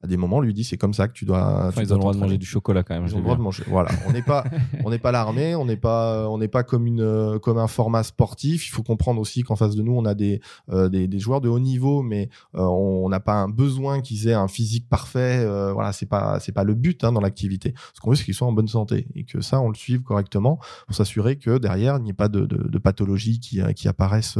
à 0.04 0.08
des 0.08 0.18
moments, 0.18 0.42
lui 0.42 0.54
dit 0.54 0.66
c'est 0.66 0.78
comme 0.78 0.94
ça 0.94 1.08
que 1.08 1.14
tu 1.14 1.24
dois. 1.24 1.68
Enfin, 1.68 1.82
ils 1.82 1.94
ont 1.94 1.96
le 1.96 2.02
droit 2.02 2.14
de 2.14 2.20
manger 2.20 2.38
du 2.38 2.46
chocolat 2.46 2.84
quand 2.84 2.94
même. 2.94 3.06
Ils 3.08 3.16
ont 3.16 3.20
le 3.20 3.24
droit 3.24 3.38
de 3.38 3.42
manger. 3.42 3.64
Voilà, 3.68 3.90
on 4.06 4.12
n'est 4.12 4.22
pas, 4.22 4.44
on 4.84 4.90
n'est 4.90 5.00
pas 5.00 5.14
l'armée, 5.14 5.56
on 5.56 5.66
n'est 5.66 5.78
pas, 5.78 6.30
on 6.30 6.38
n'est 6.38 6.50
pas 6.50 6.64
comme 6.64 6.86
une, 6.86 7.40
comme 7.40 7.58
un 7.58 7.68
format 7.68 8.04
sportif. 8.04 8.68
Il 8.68 8.72
faut 8.72 8.84
comprendre 8.84 9.22
aussi 9.22 9.44
qu'en 9.44 9.56
face 9.56 9.76
de 9.76 9.82
nous, 9.82 9.94
on 9.94 10.04
a 10.04 10.14
des, 10.14 10.42
euh, 10.70 10.90
des, 10.90 11.08
des, 11.08 11.20
joueurs 11.20 11.40
de 11.40 11.48
haut 11.48 11.60
niveau, 11.60 12.02
mais 12.02 12.30
euh, 12.56 12.64
on 12.64 13.08
n'a 13.08 13.22
pas 13.22 13.36
un 13.36 13.48
besoin 13.48 14.02
qu'ils 14.02 14.28
aient 14.28 14.34
un 14.34 14.50
physique 14.50 14.90
parfait. 14.90 15.44
Euh, 15.46 15.72
voilà, 15.72 15.94
c'est 15.94 16.06
pas, 16.06 16.40
c'est 16.42 16.52
pas 16.52 16.66
le 16.66 16.74
but 16.74 17.04
hein, 17.04 17.14
dans 17.14 17.22
l'activité. 17.22 17.74
Ce 17.94 18.02
qu'on 18.02 18.10
veut, 18.10 18.16
c'est 18.18 18.26
qu'ils 18.26 18.34
soient 18.34 18.48
en 18.48 18.54
bonne 18.54 18.68
santé 18.68 19.08
et 19.16 19.24
que 19.24 19.40
ça, 19.40 19.62
on 19.62 19.70
le 19.70 19.76
suive 19.76 20.02
correctement 20.02 20.60
pour 20.86 20.96
s'assurer 20.96 21.38
que 21.38 21.58
derrière, 21.58 21.98
il 21.98 22.04
n'y 22.04 22.10
ait 22.10 22.14
pas 22.14 22.28
de, 22.28 22.46
de, 22.46 22.68
de 22.68 22.78
pathologies 22.78 23.40
qui, 23.40 23.62
qui 23.74 23.88
apparaissent. 23.88 24.38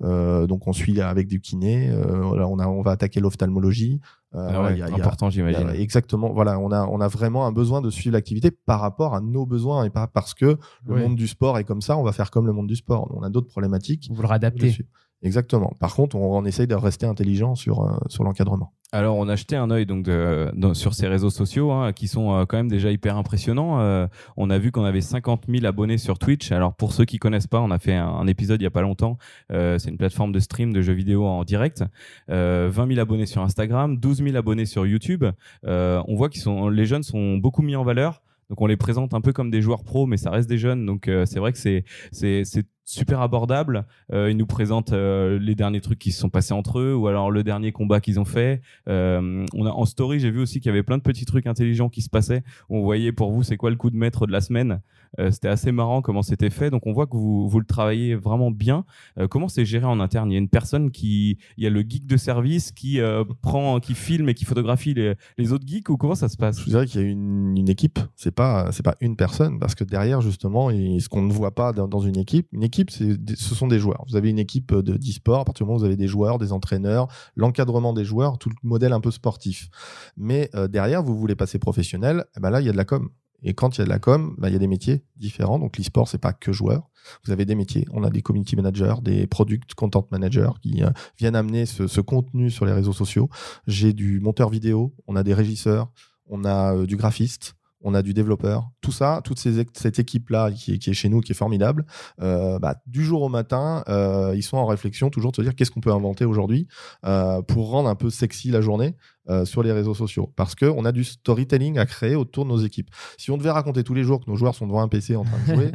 donc, 0.00 0.66
on 0.66 0.72
suit 0.74 1.00
avec 1.00 1.26
du 1.26 1.40
kiné. 1.40 1.90
Voilà, 2.22 2.48
on 2.48 2.58
a, 2.58 2.66
on 2.66 2.82
va 2.82 2.92
attaquer 2.92 3.20
l'ophtalmologie. 3.20 4.00
Euh, 4.36 4.82
ah 4.82 4.94
important, 4.94 5.30
j'imagine. 5.30 5.70
Exactement. 5.70 6.32
Voilà, 6.32 6.58
on 6.58 6.70
a, 6.70 6.86
on 6.86 7.00
a 7.00 7.08
vraiment 7.08 7.46
un 7.46 7.52
besoin 7.52 7.80
de 7.80 7.90
suivre 7.90 8.14
l'activité 8.14 8.50
par 8.50 8.80
rapport 8.80 9.14
à 9.14 9.20
nos 9.20 9.46
besoins 9.46 9.84
et 9.84 9.90
pas 9.90 10.06
parce 10.06 10.34
que 10.34 10.58
le 10.86 10.96
monde 10.96 11.16
du 11.16 11.26
sport 11.26 11.58
est 11.58 11.64
comme 11.64 11.80
ça, 11.80 11.96
on 11.96 12.02
va 12.02 12.12
faire 12.12 12.30
comme 12.30 12.46
le 12.46 12.52
monde 12.52 12.66
du 12.66 12.76
sport. 12.76 13.10
On 13.14 13.22
a 13.22 13.30
d'autres 13.30 13.48
problématiques. 13.48 14.08
Vous 14.12 14.22
le 14.22 14.28
réadaptez. 14.28 14.76
Exactement. 15.22 15.72
Par 15.80 15.94
contre, 15.94 16.16
on, 16.16 16.36
on 16.36 16.44
essaye 16.44 16.66
de 16.66 16.74
rester 16.74 17.06
intelligent 17.06 17.54
sur, 17.54 17.82
euh, 17.82 17.96
sur 18.08 18.22
l'encadrement. 18.22 18.74
Alors, 18.92 19.16
on 19.16 19.28
a 19.28 19.34
jeté 19.34 19.56
un 19.56 19.70
œil 19.70 19.84
donc 19.84 20.04
de, 20.04 20.50
sur 20.74 20.94
ces 20.94 21.08
réseaux 21.08 21.30
sociaux 21.30 21.72
hein, 21.72 21.92
qui 21.92 22.06
sont 22.06 22.32
euh, 22.32 22.44
quand 22.44 22.56
même 22.56 22.68
déjà 22.68 22.90
hyper 22.92 23.16
impressionnants. 23.16 23.80
Euh, 23.80 24.06
on 24.36 24.48
a 24.48 24.58
vu 24.58 24.70
qu'on 24.70 24.84
avait 24.84 25.00
50 25.00 25.46
000 25.48 25.66
abonnés 25.66 25.98
sur 25.98 26.18
Twitch. 26.18 26.52
Alors, 26.52 26.72
pour 26.72 26.92
ceux 26.92 27.04
qui 27.04 27.18
connaissent 27.18 27.48
pas, 27.48 27.60
on 27.60 27.72
a 27.72 27.80
fait 27.80 27.94
un, 27.94 28.26
épisode 28.28 28.60
il 28.60 28.64
y 28.64 28.66
a 28.66 28.70
pas 28.70 28.82
longtemps. 28.82 29.18
c'est 29.50 29.88
une 29.88 29.98
plateforme 29.98 30.32
de 30.32 30.38
stream 30.38 30.72
de 30.72 30.82
jeux 30.82 30.92
vidéo 30.92 31.26
en 31.26 31.44
direct. 31.44 31.84
20 32.28 32.70
000 32.72 33.00
abonnés 33.00 33.26
sur 33.26 33.42
Instagram, 33.42 33.96
12 33.98 34.22
000 34.22 34.36
abonnés 34.36 34.66
sur 34.66 34.86
YouTube. 34.86 35.24
on 35.64 36.14
voit 36.16 36.28
qu'ils 36.28 36.42
sont, 36.42 36.68
les 36.68 36.86
jeunes 36.86 37.02
sont 37.02 37.36
beaucoup 37.36 37.62
mis 37.62 37.76
en 37.76 37.84
valeur. 37.84 38.22
Donc 38.50 38.60
on 38.60 38.66
les 38.66 38.76
présente 38.76 39.14
un 39.14 39.20
peu 39.20 39.32
comme 39.32 39.50
des 39.50 39.60
joueurs 39.60 39.82
pros, 39.82 40.06
mais 40.06 40.16
ça 40.16 40.30
reste 40.30 40.48
des 40.48 40.58
jeunes. 40.58 40.86
Donc 40.86 41.10
c'est 41.26 41.38
vrai 41.38 41.52
que 41.52 41.58
c'est 41.58 41.84
c'est 42.12 42.66
super 42.86 43.20
abordable. 43.20 43.84
Euh, 44.12 44.30
ils 44.30 44.36
nous 44.36 44.46
présentent 44.46 44.92
euh, 44.92 45.38
les 45.38 45.54
derniers 45.54 45.80
trucs 45.80 45.98
qui 45.98 46.12
se 46.12 46.20
sont 46.20 46.30
passés 46.30 46.54
entre 46.54 46.78
eux 46.78 46.94
ou 46.94 47.08
alors 47.08 47.30
le 47.30 47.42
dernier 47.42 47.72
combat 47.72 48.00
qu'ils 48.00 48.18
ont 48.18 48.24
fait. 48.24 48.62
Euh, 48.88 49.44
on 49.54 49.66
a 49.66 49.70
en 49.70 49.84
story, 49.84 50.20
j'ai 50.20 50.30
vu 50.30 50.40
aussi 50.40 50.60
qu'il 50.60 50.70
y 50.70 50.72
avait 50.72 50.84
plein 50.84 50.96
de 50.96 51.02
petits 51.02 51.26
trucs 51.26 51.46
intelligents 51.46 51.88
qui 51.88 52.00
se 52.00 52.08
passaient. 52.08 52.44
On 52.70 52.80
voyait 52.80 53.12
pour 53.12 53.32
vous 53.32 53.42
c'est 53.42 53.56
quoi 53.56 53.70
le 53.70 53.76
coup 53.76 53.90
de 53.90 53.96
maître 53.96 54.26
de 54.26 54.32
la 54.32 54.40
semaine. 54.40 54.80
Euh, 55.18 55.30
c'était 55.30 55.48
assez 55.48 55.72
marrant 55.72 56.00
comment 56.00 56.22
c'était 56.22 56.50
fait. 56.50 56.70
Donc 56.70 56.86
on 56.86 56.92
voit 56.92 57.06
que 57.06 57.16
vous, 57.16 57.48
vous 57.48 57.58
le 57.58 57.66
travaillez 57.66 58.14
vraiment 58.14 58.50
bien. 58.50 58.84
Euh, 59.18 59.26
comment 59.26 59.48
c'est 59.48 59.64
géré 59.64 59.84
en 59.84 59.98
interne? 59.98 60.30
Il 60.30 60.34
y 60.34 60.36
a 60.36 60.40
une 60.40 60.48
personne 60.48 60.90
qui, 60.90 61.38
il 61.56 61.64
y 61.64 61.66
a 61.66 61.70
le 61.70 61.80
geek 61.80 62.06
de 62.06 62.16
service 62.16 62.70
qui 62.70 63.00
euh, 63.00 63.24
prend, 63.42 63.80
qui 63.80 63.94
filme 63.94 64.28
et 64.28 64.34
qui 64.34 64.44
photographie 64.44 64.94
les, 64.94 65.14
les 65.38 65.52
autres 65.52 65.66
geeks 65.66 65.88
ou 65.90 65.96
comment 65.96 66.14
ça 66.14 66.28
se 66.28 66.36
passe? 66.36 66.60
Je 66.60 66.64
vous 66.64 66.70
dirais 66.70 66.86
qu'il 66.86 67.00
y 67.00 67.04
a 67.04 67.06
une, 67.08 67.56
une 67.56 67.68
équipe. 67.68 67.98
C'est 68.14 68.34
pas 68.34 68.70
c'est 68.70 68.84
pas 68.84 68.94
une 69.00 69.16
personne 69.16 69.58
parce 69.58 69.74
que 69.74 69.84
derrière 69.84 70.20
justement, 70.20 70.70
ce 70.70 71.08
qu'on 71.08 71.22
ne 71.22 71.32
voit 71.32 71.54
pas 71.54 71.72
dans, 71.72 71.88
dans 71.88 72.00
une 72.00 72.18
équipe, 72.18 72.46
une 72.52 72.62
équipe, 72.62 72.75
ce 72.90 73.54
sont 73.54 73.66
des 73.66 73.78
joueurs. 73.78 74.04
Vous 74.08 74.16
avez 74.16 74.30
une 74.30 74.38
équipe 74.38 74.74
de 74.74 74.96
d'e-sport. 74.96 75.40
À 75.40 75.44
partir 75.44 75.64
du 75.64 75.68
moment 75.68 75.76
où 75.76 75.80
vous 75.80 75.86
avez 75.86 75.96
des 75.96 76.08
joueurs, 76.08 76.38
des 76.38 76.52
entraîneurs, 76.52 77.08
l'encadrement 77.36 77.92
des 77.92 78.04
joueurs, 78.04 78.38
tout 78.38 78.48
le 78.48 78.56
modèle 78.62 78.92
un 78.92 79.00
peu 79.00 79.10
sportif. 79.10 79.68
Mais 80.16 80.50
euh, 80.54 80.68
derrière, 80.68 81.02
vous 81.02 81.16
voulez 81.16 81.36
passer 81.36 81.58
professionnel, 81.58 82.24
eh 82.36 82.40
ben 82.40 82.50
là, 82.50 82.60
il 82.60 82.66
y 82.66 82.68
a 82.68 82.72
de 82.72 82.76
la 82.76 82.84
com. 82.84 83.08
Et 83.42 83.54
quand 83.54 83.76
il 83.76 83.80
y 83.80 83.82
a 83.82 83.84
de 83.84 83.90
la 83.90 83.98
com, 83.98 84.34
ben, 84.38 84.48
il 84.48 84.52
y 84.52 84.56
a 84.56 84.58
des 84.58 84.66
métiers 84.66 85.02
différents. 85.16 85.58
Donc 85.58 85.76
l'e-sport, 85.78 86.08
c'est 86.08 86.18
pas 86.18 86.32
que 86.32 86.52
joueur. 86.52 86.90
Vous 87.24 87.32
avez 87.32 87.44
des 87.44 87.54
métiers. 87.54 87.86
On 87.92 88.02
a 88.02 88.10
des 88.10 88.22
community 88.22 88.56
managers, 88.56 88.94
des 89.02 89.26
product 89.26 89.74
content 89.74 90.06
managers 90.10 90.50
qui 90.62 90.82
euh, 90.82 90.90
viennent 91.18 91.36
amener 91.36 91.66
ce, 91.66 92.00
contenu 92.00 92.50
sur 92.50 92.64
les 92.64 92.72
réseaux 92.72 92.92
sociaux. 92.92 93.28
J'ai 93.66 93.92
du 93.92 94.20
monteur 94.20 94.50
vidéo, 94.50 94.94
on 95.06 95.16
a 95.16 95.22
des 95.22 95.34
régisseurs, 95.34 95.90
on 96.28 96.44
a 96.44 96.74
euh, 96.74 96.86
du 96.86 96.96
graphiste, 96.96 97.55
on 97.88 97.94
a 97.94 98.02
du 98.02 98.12
développeur. 98.12 98.68
Tout 98.80 98.90
ça, 98.90 99.20
toute 99.24 99.38
cette 99.38 99.98
équipe-là 100.00 100.50
qui, 100.50 100.72
est- 100.74 100.78
qui 100.78 100.90
est 100.90 100.92
chez 100.92 101.08
nous, 101.08 101.20
qui 101.20 101.30
est 101.32 101.36
formidable, 101.36 101.86
euh, 102.20 102.58
bah, 102.58 102.74
du 102.86 103.04
jour 103.04 103.22
au 103.22 103.28
matin, 103.28 103.84
euh, 103.88 104.32
ils 104.34 104.42
sont 104.42 104.56
en 104.56 104.66
réflexion 104.66 105.08
toujours 105.08 105.30
de 105.30 105.36
se 105.36 105.42
dire 105.42 105.54
qu'est-ce 105.54 105.70
qu'on 105.70 105.80
peut 105.80 105.92
inventer 105.92 106.24
aujourd'hui 106.24 106.66
euh, 107.04 107.40
pour 107.42 107.70
rendre 107.70 107.88
un 107.88 107.94
peu 107.94 108.10
sexy 108.10 108.50
la 108.50 108.60
journée 108.60 108.96
euh, 109.28 109.44
sur 109.44 109.62
les 109.62 109.72
réseaux 109.72 109.94
sociaux. 109.94 110.32
Parce 110.36 110.54
qu'on 110.54 110.84
a 110.84 110.92
du 110.92 111.04
storytelling 111.04 111.78
à 111.78 111.86
créer 111.86 112.14
autour 112.14 112.44
de 112.44 112.50
nos 112.50 112.58
équipes. 112.58 112.88
Si 113.18 113.30
on 113.30 113.36
devait 113.36 113.50
raconter 113.50 113.84
tous 113.84 113.94
les 113.94 114.02
jours 114.04 114.24
que 114.24 114.30
nos 114.30 114.36
joueurs 114.36 114.54
sont 114.54 114.66
devant 114.66 114.80
un 114.82 114.88
PC 114.88 115.16
en 115.16 115.24
train 115.24 115.38
de 115.48 115.54
jouer, 115.54 115.72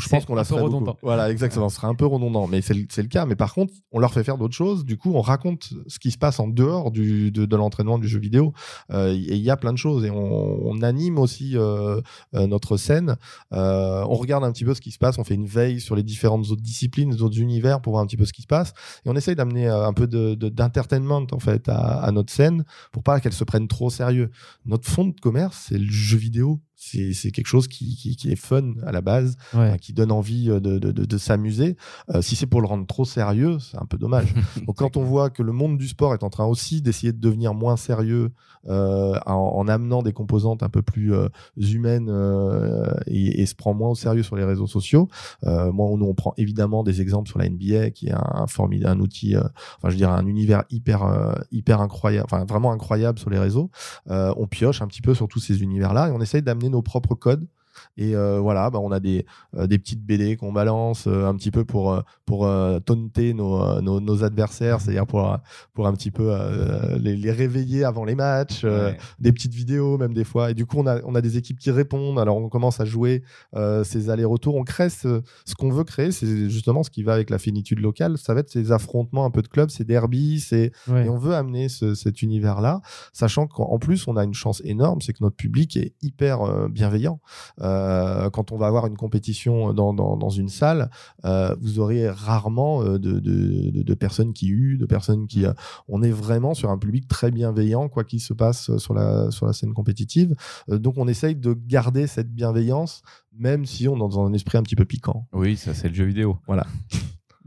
je 0.00 0.08
pense 0.08 0.24
qu'on 0.24 0.34
la 0.34 0.44
ferait 0.44 0.60
beaucoup. 0.60 0.74
redondant. 0.74 0.96
Voilà, 1.02 1.30
exactement. 1.30 1.68
Ce 1.68 1.76
serait 1.76 1.86
un 1.86 1.94
peu 1.94 2.06
redondant, 2.06 2.46
mais 2.46 2.60
c'est 2.60 2.74
le, 2.74 2.86
le 2.96 3.08
cas. 3.08 3.26
Mais 3.26 3.36
par 3.36 3.54
contre, 3.54 3.72
on 3.92 3.98
leur 3.98 4.12
fait 4.12 4.24
faire 4.24 4.38
d'autres 4.38 4.54
choses. 4.54 4.84
Du 4.84 4.96
coup, 4.96 5.12
on 5.14 5.20
raconte 5.20 5.70
ce 5.86 5.98
qui 5.98 6.10
se 6.10 6.18
passe 6.18 6.40
en 6.40 6.48
dehors 6.48 6.90
du, 6.90 7.30
de, 7.30 7.44
de 7.46 7.56
l'entraînement 7.56 7.98
du 7.98 8.08
jeu 8.08 8.18
vidéo. 8.18 8.52
Euh, 8.92 9.12
et 9.12 9.16
il 9.36 9.42
y 9.42 9.50
a 9.50 9.56
plein 9.56 9.72
de 9.72 9.78
choses. 9.78 10.04
Et 10.04 10.10
on, 10.10 10.66
on 10.66 10.82
anime 10.82 11.18
aussi 11.18 11.52
euh, 11.56 12.00
notre 12.32 12.76
scène. 12.76 13.16
On 13.50 14.14
regarde 14.14 14.44
un 14.44 14.52
petit 14.52 14.64
peu 14.64 14.74
ce 14.74 14.80
qui 14.80 14.90
se 14.90 14.98
passe. 14.98 15.18
On 15.18 15.24
fait 15.24 15.34
une 15.34 15.46
veille 15.46 15.80
sur 15.80 15.96
les 15.96 16.02
différentes 16.02 16.50
autres 16.50 16.62
disciplines, 16.62 17.10
les 17.12 17.22
autres 17.22 17.38
univers 17.38 17.80
pour 17.80 17.92
voir 17.92 18.02
un 18.02 18.06
petit 18.06 18.16
peu 18.16 18.24
ce 18.24 18.32
qui 18.32 18.42
se 18.42 18.46
passe. 18.46 18.72
Et 19.04 19.08
on 19.08 19.16
essaye 19.16 19.34
d'amener 19.34 19.66
un 19.68 19.92
peu 19.92 20.06
de- 20.06 20.34
de- 20.34 20.48
d'entertainment 20.48 21.26
en 21.32 21.38
fait 21.38 21.68
à, 21.68 21.76
à 22.00 22.10
notre 22.12 22.32
pour 22.92 23.02
pas 23.02 23.20
qu'elle 23.20 23.32
se 23.32 23.44
prenne 23.44 23.68
trop 23.68 23.86
au 23.86 23.90
sérieux. 23.90 24.30
Notre 24.64 24.88
fond 24.88 25.06
de 25.06 25.20
commerce, 25.20 25.66
c'est 25.68 25.78
le 25.78 25.90
jeu 25.90 26.18
vidéo. 26.18 26.60
C'est 26.78 27.12
c'est 27.14 27.30
quelque 27.30 27.46
chose 27.46 27.68
qui, 27.68 27.96
qui, 27.96 28.16
qui 28.16 28.30
est 28.30 28.36
fun 28.36 28.74
à 28.86 28.92
la 28.92 29.00
base 29.00 29.36
Ouais. 29.54 29.72
euh, 29.72 29.76
qui 29.78 29.92
donne 29.94 30.12
envie 30.12 30.50
euh, 30.50 30.60
de, 30.60 30.78
de, 30.78 30.92
de, 30.92 31.04
de 31.06 31.18
s'amuser. 31.18 31.76
Euh, 32.14 32.20
si 32.20 32.36
c'est 32.36 32.46
pour 32.46 32.60
le 32.60 32.66
rendre 32.66 32.86
trop 32.86 33.04
sérieux, 33.06 33.58
c'est 33.58 33.78
un 33.78 33.86
peu 33.86 33.96
dommage. 33.96 34.34
Donc 34.66 34.76
quand 34.76 34.96
on 34.96 35.02
voit 35.02 35.30
que 35.30 35.42
le 35.42 35.52
monde 35.52 35.78
du 35.78 35.88
sport 35.88 36.12
est 36.14 36.22
en 36.22 36.28
train 36.30 36.44
aussi 36.44 36.82
d'essayer 36.82 37.12
de 37.12 37.18
devenir 37.20 37.54
moins 37.54 37.76
sérieux 37.76 38.30
euh, 38.68 39.18
en, 39.26 39.32
en 39.34 39.68
amenant 39.68 40.02
des 40.02 40.12
composantes 40.12 40.62
un 40.62 40.68
peu 40.68 40.82
plus 40.82 41.14
euh, 41.14 41.28
humaines 41.56 42.10
et, 43.06 43.40
et 43.40 43.46
se 43.46 43.54
prend 43.54 43.74
moins 43.74 43.90
au 43.90 43.94
sérieux 43.94 44.22
sur 44.22 44.36
les 44.36 44.44
réseaux 44.44 44.66
sociaux, 44.66 45.08
moi 45.42 45.96
nous 45.96 46.06
on 46.06 46.14
prend 46.14 46.34
évidemment 46.36 46.82
des 46.82 47.00
exemples 47.00 47.28
sur 47.28 47.38
la 47.38 47.48
NBA 47.48 47.90
qui 47.90 48.08
est 48.08 48.12
un, 48.12 48.22
un 48.34 48.46
formidable 48.46 48.98
un 48.98 49.00
outil, 49.00 49.34
enfin 49.36 49.88
je 49.88 49.96
dirais 49.96 50.12
un 50.12 50.26
univers 50.26 50.64
hyper 50.70 51.34
hyper 51.50 51.80
incroyable, 51.80 52.26
enfin 52.30 52.44
vraiment 52.44 52.72
incroyable 52.72 53.18
sur 53.18 53.30
les 53.30 53.38
réseaux. 53.38 53.70
On 54.08 54.46
pioche 54.46 54.82
un 54.82 54.86
petit 54.86 55.02
peu 55.02 55.14
sur 55.14 55.28
tous 55.28 55.40
ces 55.40 55.62
univers 55.62 55.92
là 55.94 56.08
et 56.08 56.12
on 56.12 56.20
essaye 56.20 56.42
d'amener 56.42 56.65
nos 56.70 56.82
propres 56.82 57.18
codes. 57.18 57.48
Et 57.96 58.14
euh, 58.16 58.38
voilà, 58.40 58.70
bah, 58.70 58.78
on 58.82 58.90
a 58.92 59.00
des, 59.00 59.26
euh, 59.56 59.66
des 59.66 59.78
petites 59.78 60.04
BD 60.04 60.36
qu'on 60.36 60.52
balance 60.52 61.06
euh, 61.06 61.26
un 61.26 61.34
petit 61.34 61.50
peu 61.50 61.64
pour, 61.64 62.02
pour 62.24 62.48
taunter 62.84 63.34
nos, 63.34 63.80
nos, 63.80 64.00
nos 64.00 64.24
adversaires, 64.24 64.80
c'est-à-dire 64.80 65.06
pour, 65.06 65.36
pour 65.74 65.86
un 65.86 65.92
petit 65.92 66.10
peu 66.10 66.32
les, 66.98 67.16
les 67.16 67.30
réveiller 67.32 67.84
avant 67.84 68.04
les 68.04 68.14
matchs, 68.14 68.64
Ouais. 68.64 68.96
des 69.18 69.32
petites 69.32 69.54
vidéos 69.54 69.96
même 69.98 70.12
des 70.14 70.24
fois. 70.24 70.50
Et 70.50 70.54
du 70.54 70.66
coup, 70.66 70.78
on 70.78 70.86
a, 70.86 71.00
on 71.04 71.14
a 71.14 71.20
des 71.20 71.36
équipes 71.36 71.58
qui 71.58 71.70
répondent. 71.70 72.18
Alors, 72.18 72.36
on 72.36 72.48
commence 72.48 72.80
à 72.80 72.84
jouer 72.84 73.22
ces 73.84 74.10
allers-retours. 74.10 74.54
On 74.56 74.64
crée 74.64 74.90
ce, 74.90 75.22
ce 75.44 75.54
qu'on 75.54 75.70
veut 75.70 75.84
créer. 75.84 76.10
C'est 76.12 76.48
justement 76.50 76.82
ce 76.82 76.90
qui 76.90 77.02
va 77.02 77.14
avec 77.14 77.30
la 77.30 77.38
finitude 77.38 77.80
locale. 77.80 78.18
Ça 78.18 78.34
va 78.34 78.40
être 78.40 78.50
ces 78.50 78.72
affrontements 78.72 79.24
un 79.24 79.30
peu 79.30 79.42
de 79.42 79.48
clubs, 79.48 79.70
ces 79.70 79.84
derbies. 79.84 80.40
C'est... 80.40 80.72
Ouais. 80.88 81.06
Et 81.06 81.08
on 81.08 81.16
veut 81.18 81.34
amener 81.34 81.68
ce- 81.68 81.94
cet 81.94 82.22
univers-là, 82.22 82.80
sachant 83.12 83.46
qu'en 83.46 83.78
plus, 83.78 84.06
on 84.08 84.16
a 84.16 84.24
une 84.24 84.34
chance 84.34 84.60
énorme, 84.64 85.00
c'est 85.00 85.12
que 85.12 85.22
notre 85.22 85.36
public 85.36 85.76
est 85.76 85.94
hyper 86.02 86.68
bienveillant. 86.68 87.20
Euh, 87.66 88.30
quand 88.30 88.52
on 88.52 88.56
va 88.56 88.66
avoir 88.68 88.86
une 88.86 88.96
compétition 88.96 89.74
dans, 89.74 89.92
dans, 89.92 90.16
dans 90.16 90.30
une 90.30 90.48
salle, 90.48 90.88
euh, 91.24 91.54
vous 91.60 91.78
aurez 91.80 92.08
rarement 92.08 92.82
euh, 92.82 92.98
de, 92.98 93.18
de, 93.18 93.70
de, 93.70 93.82
de 93.82 93.94
personnes 93.94 94.32
qui 94.32 94.46
huent, 94.48 94.78
de 94.78 94.86
personnes 94.86 95.26
qui... 95.26 95.44
euh, 95.44 95.52
on 95.88 96.02
est 96.02 96.10
vraiment 96.10 96.54
sur 96.54 96.70
un 96.70 96.78
public 96.78 97.08
très 97.08 97.30
bienveillant, 97.30 97.88
quoi 97.88 98.04
qu'il 98.04 98.20
se 98.20 98.34
passe 98.34 98.76
sur 98.78 98.94
la, 98.94 99.30
sur 99.30 99.46
la 99.46 99.52
scène 99.52 99.72
compétitive. 99.72 100.34
Euh, 100.70 100.78
donc 100.78 100.94
on 100.96 101.08
essaye 101.08 101.34
de 101.34 101.52
garder 101.66 102.06
cette 102.06 102.32
bienveillance, 102.32 103.02
même 103.36 103.66
si 103.66 103.88
on 103.88 103.96
est 103.96 103.98
dans 103.98 104.24
un 104.24 104.32
esprit 104.32 104.58
un 104.58 104.62
petit 104.62 104.76
peu 104.76 104.84
piquant. 104.84 105.26
Oui, 105.32 105.56
ça 105.56 105.74
c'est 105.74 105.88
le 105.88 105.94
jeu 105.94 106.04
vidéo. 106.04 106.38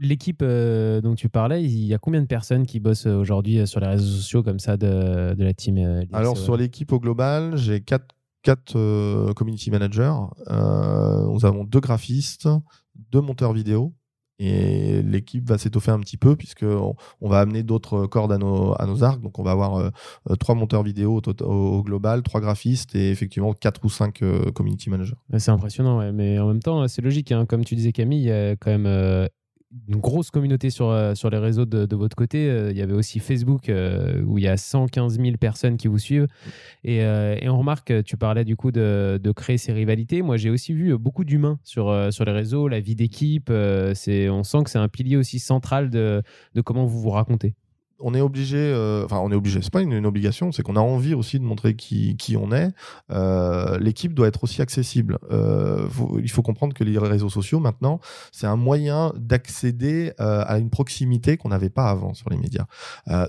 L'équipe 0.02 0.40
euh, 0.42 1.02
dont 1.02 1.14
tu 1.14 1.28
parlais, 1.28 1.62
il 1.62 1.84
y 1.84 1.92
a 1.92 1.98
combien 1.98 2.22
de 2.22 2.26
personnes 2.26 2.64
qui 2.64 2.80
bossent 2.80 3.06
aujourd'hui 3.06 3.66
sur 3.66 3.80
les 3.80 3.86
réseaux 3.86 4.16
sociaux 4.16 4.42
comme 4.42 4.58
ça 4.58 4.78
de, 4.78 5.34
de 5.34 5.44
la 5.44 5.52
team 5.52 5.76
euh, 5.76 6.04
Alors 6.12 6.38
sur 6.38 6.56
l'équipe 6.56 6.90
au 6.92 7.00
global, 7.00 7.56
j'ai 7.56 7.82
quatre, 7.82 8.06
quatre 8.42 8.76
euh, 8.76 9.32
community 9.34 9.70
managers. 9.70 10.14
Euh, 10.48 11.26
nous 11.26 11.44
avons 11.44 11.64
deux 11.64 11.80
graphistes, 11.80 12.48
deux 13.10 13.20
monteurs 13.20 13.52
vidéo. 13.52 13.94
Et 14.42 15.02
l'équipe 15.02 15.46
va 15.46 15.58
s'étoffer 15.58 15.90
un 15.90 16.00
petit 16.00 16.16
peu 16.16 16.34
puisque 16.34 16.62
on, 16.62 16.94
on 17.20 17.28
va 17.28 17.40
amener 17.40 17.62
d'autres 17.62 18.06
cordes 18.06 18.32
à 18.32 18.38
nos, 18.38 19.02
arcs. 19.02 19.20
Donc 19.20 19.38
on 19.38 19.42
va 19.42 19.50
avoir 19.50 19.76
euh, 19.76 19.90
trois 20.38 20.54
monteurs 20.54 20.82
vidéo 20.82 21.20
au, 21.42 21.82
global, 21.82 22.22
trois 22.22 22.40
graphistes 22.40 22.94
et 22.94 23.10
effectivement 23.10 23.52
quatre 23.52 23.84
ou 23.84 23.90
cinq 23.90 24.22
euh, 24.22 24.50
community 24.52 24.88
managers. 24.88 25.16
C'est 25.36 25.50
impressionnant, 25.50 26.10
mais 26.14 26.38
en 26.38 26.48
même 26.48 26.62
temps, 26.62 26.88
c'est 26.88 27.02
logique. 27.02 27.32
hein. 27.32 27.44
Comme 27.44 27.66
tu 27.66 27.74
disais, 27.74 27.92
Camille, 27.92 28.22
il 28.22 28.28
y 28.28 28.32
a 28.32 28.56
quand 28.56 28.70
même 28.70 29.28
une 29.88 30.00
grosse 30.00 30.30
communauté 30.30 30.70
sur, 30.70 30.88
euh, 30.90 31.14
sur 31.14 31.30
les 31.30 31.38
réseaux 31.38 31.64
de, 31.64 31.96
votre 31.96 32.16
côté. 32.16 32.48
Euh, 32.48 32.70
Il 32.70 32.76
y 32.76 32.82
avait 32.82 32.94
aussi 32.94 33.20
Facebook 33.20 33.68
euh, 33.68 34.22
où 34.24 34.38
il 34.38 34.44
y 34.44 34.48
a 34.48 34.56
115 34.56 35.18
000 35.20 35.36
personnes 35.36 35.76
qui 35.76 35.88
vous 35.88 35.98
suivent. 35.98 36.26
Et, 36.84 36.98
et 36.98 37.48
on 37.48 37.58
remarque, 37.58 38.04
tu 38.04 38.16
parlais 38.16 38.44
du 38.44 38.56
coup 38.56 38.72
de, 38.72 39.20
de 39.22 39.32
créer 39.32 39.58
ces 39.58 39.72
rivalités. 39.72 40.22
Moi, 40.22 40.36
j'ai 40.36 40.50
aussi 40.50 40.72
vu 40.72 40.96
beaucoup 40.98 41.24
d'humains 41.24 41.58
sur, 41.62 42.12
sur 42.12 42.24
les 42.24 42.32
réseaux, 42.32 42.68
la 42.68 42.80
vie 42.80 42.96
d'équipe. 42.96 43.52
c'est, 43.94 44.28
on 44.28 44.42
sent 44.42 44.64
que 44.64 44.70
c'est 44.70 44.78
un 44.78 44.88
pilier 44.88 45.16
aussi 45.16 45.38
central 45.38 45.90
de, 45.90 46.22
de 46.54 46.60
comment 46.60 46.86
vous 46.86 47.00
vous 47.00 47.10
racontez. 47.10 47.54
On 48.00 48.14
est 48.14 48.20
obligé, 48.20 48.58
euh, 48.58 49.04
enfin 49.04 49.18
on 49.18 49.30
est 49.30 49.34
obligé, 49.34 49.60
c'est 49.62 49.72
pas 49.72 49.82
une, 49.82 50.06
obligation, 50.06 50.52
c'est 50.52 50.62
qu'on 50.62 50.76
a 50.76 50.80
envie 50.80 51.14
aussi 51.14 51.38
de 51.38 51.44
montrer 51.44 51.74
qui, 51.74 52.36
on 52.36 52.52
est. 52.52 52.70
Euh, 53.10 53.78
L'équipe 53.78 54.14
doit 54.14 54.28
être 54.28 54.44
aussi 54.44 54.62
accessible. 54.62 55.18
Euh, 55.30 55.86
il 56.22 56.30
faut 56.30 56.42
comprendre 56.42 56.74
que 56.74 56.84
les 56.84 56.98
réseaux 56.98 57.28
sociaux 57.28 57.60
maintenant, 57.60 58.00
c'est 58.32 58.46
un 58.46 58.56
moyen 58.56 59.12
d'accéder 59.16 60.12
euh, 60.20 60.44
à 60.46 60.58
une 60.58 60.70
proximité 60.70 61.36
qu'on 61.36 61.50
n'avait 61.50 61.70
pas 61.70 61.90
avant 61.90 62.14
sur 62.14 62.30
les 62.30 62.36
médias. 62.36 62.66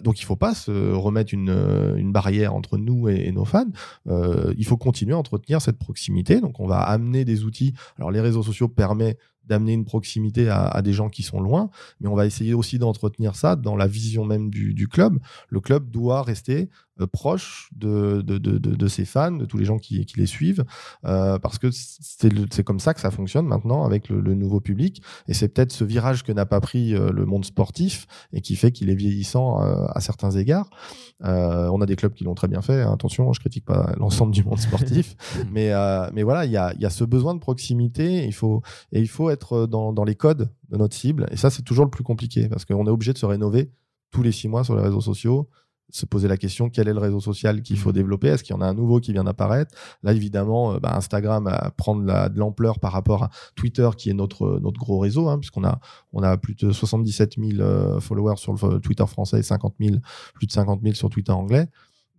Donc 0.03 0.21
il 0.21 0.25
faut 0.25 0.35
pas 0.35 0.53
se 0.53 0.71
remettre 0.93 1.33
une, 1.33 1.95
une 1.97 2.11
barrière 2.11 2.53
entre 2.53 2.77
nous 2.77 3.09
et, 3.09 3.27
et 3.27 3.31
nos 3.31 3.45
fans. 3.45 3.65
Il 4.07 4.65
faut 4.65 4.77
continuer 4.77 5.13
à 5.13 5.17
entretenir 5.17 5.61
cette 5.61 5.77
proximité. 5.77 6.41
Donc 6.41 6.59
on 6.59 6.67
va 6.67 6.79
amener 6.79 7.25
des 7.25 7.43
outils. 7.43 7.73
Alors 7.97 8.11
les 8.11 8.21
réseaux 8.21 8.43
sociaux 8.43 8.67
permettent 8.67 9.19
d'amener 9.45 9.73
une 9.73 9.85
proximité 9.85 10.49
à, 10.49 10.81
des 10.81 10.93
gens 10.93 11.09
qui 11.09 11.23
sont 11.23 11.41
loin, 11.41 11.69
mais 11.99 12.07
on 12.07 12.15
va 12.15 12.25
essayer 12.25 12.53
aussi 12.53 12.79
d'entretenir 12.79 13.35
ça 13.35 13.55
dans 13.55 13.75
la 13.75 13.87
vision 13.87 14.25
même 14.25 14.49
du, 14.49 14.87
club. 14.87 15.19
Le 15.49 15.59
club 15.59 15.89
doit 15.89 16.23
rester 16.23 16.69
proche 17.11 17.69
de, 17.75 18.21
de, 18.21 18.37
de, 18.37 18.57
de- 18.57 18.87
ses 18.87 19.05
fans, 19.05 19.31
de 19.31 19.45
tous 19.45 19.57
les 19.57 19.65
gens 19.65 19.77
qui, 19.79 20.05
qui 20.05 20.19
les 20.19 20.25
suivent, 20.25 20.63
euh, 21.05 21.39
parce 21.39 21.57
que 21.57 21.69
c'est 21.71 22.63
comme 22.63 22.79
ça 22.79 22.93
que 22.93 22.99
ça 22.99 23.09
fonctionne 23.11 23.45
maintenant 23.47 23.85
avec 23.85 24.09
le, 24.09 24.19
le 24.21 24.35
nouveau 24.35 24.59
public, 24.59 25.01
et 25.27 25.33
c'est 25.33 25.47
peut-être 25.49 25.71
ce 25.71 25.83
virage 25.83 26.23
que 26.23 26.31
n'a 26.31 26.45
pas 26.45 26.59
pris 26.61 26.93
euh, 26.93 27.11
le 27.11 27.25
monde 27.25 27.45
sportif 27.45 28.05
et 28.33 28.41
qui 28.41 28.55
fait 28.55 28.71
qu'il 28.71 28.89
est 28.89 28.95
vieillissant 28.95 29.63
euh, 29.63 29.85
à 29.95 30.01
certains 30.01 30.31
égards. 30.31 30.69
Euh, 31.23 31.69
on 31.71 31.81
a 31.81 31.85
des 31.85 31.95
clubs 31.95 32.13
qui 32.13 32.23
l'ont 32.23 32.35
très 32.35 32.47
bien 32.47 32.61
fait, 32.61 32.81
hein, 32.81 32.91
attention, 32.93 33.31
je 33.33 33.39
critique 33.39 33.65
pas 33.65 33.93
l'ensemble 33.97 34.33
du 34.33 34.43
monde 34.43 34.59
sportif, 34.59 35.15
mais, 35.51 35.71
euh, 35.71 36.09
mais 36.13 36.23
voilà, 36.23 36.45
il 36.45 36.51
y 36.51 36.57
a, 36.57 36.73
y 36.79 36.85
a 36.85 36.89
ce 36.89 37.03
besoin 37.03 37.33
de 37.33 37.39
proximité, 37.39 38.25
il 38.25 38.33
faut, 38.33 38.61
et 38.91 38.99
il 38.99 39.07
faut 39.09 39.29
être 39.29 39.65
dans, 39.67 39.93
dans 39.93 40.03
les 40.03 40.15
codes 40.15 40.49
de 40.69 40.77
notre 40.77 40.95
cible. 40.95 41.27
Et 41.31 41.37
ça, 41.37 41.49
c'est 41.49 41.61
toujours 41.63 41.85
le 41.85 41.91
plus 41.91 42.03
compliqué 42.03 42.47
parce 42.49 42.65
qu'on 42.65 42.85
est 42.87 42.89
obligé 42.91 43.13
de 43.13 43.17
se 43.17 43.25
rénover 43.25 43.71
tous 44.11 44.23
les 44.23 44.31
six 44.31 44.47
mois 44.47 44.63
sur 44.63 44.75
les 44.75 44.81
réseaux 44.81 45.01
sociaux. 45.01 45.49
Se 45.95 46.05
poser 46.05 46.27
la 46.27 46.37
question 46.37 46.69
quel 46.69 46.87
est 46.87 46.93
le 46.93 46.99
réseau 46.99 47.19
social 47.19 47.61
qu'il 47.61 47.77
faut 47.77 47.91
développer? 47.91 48.27
Est-ce 48.29 48.43
qu'il 48.43 48.55
y 48.55 48.57
en 48.57 48.61
a 48.61 48.65
un 48.65 48.73
nouveau 48.73 48.99
qui 48.99 49.13
vient 49.13 49.23
d'apparaître? 49.23 49.75
Là, 50.03 50.13
évidemment, 50.13 50.73
euh, 50.73 50.79
bah, 50.79 50.93
Instagram 50.95 51.45
va 51.45 51.71
prendre 51.77 52.03
la- 52.03 52.29
de 52.29 52.39
l'ampleur 52.39 52.79
par 52.79 52.91
rapport 52.91 53.23
à 53.23 53.29
Twitter, 53.55 53.89
qui 53.97 54.09
est 54.09 54.13
notre, 54.13 54.59
notre 54.61 54.79
gros 54.79 54.99
réseau, 54.99 55.29
hein, 55.29 55.37
puisqu'on 55.39 55.63
a, 55.63 55.79
on 56.13 56.23
a 56.23 56.37
plus 56.37 56.55
de 56.55 56.71
77 56.71 57.35
000 57.37 57.61
euh, 57.61 57.99
followers 57.99 58.37
sur 58.37 58.53
le 58.53 58.79
Twitter 58.79 59.05
français 59.07 59.39
et 59.39 59.43
50 59.43 59.75
000, 59.79 59.97
plus 60.33 60.47
de 60.47 60.51
50 60.51 60.81
000 60.81 60.95
sur 60.95 61.09
Twitter 61.09 61.31
anglais. 61.31 61.67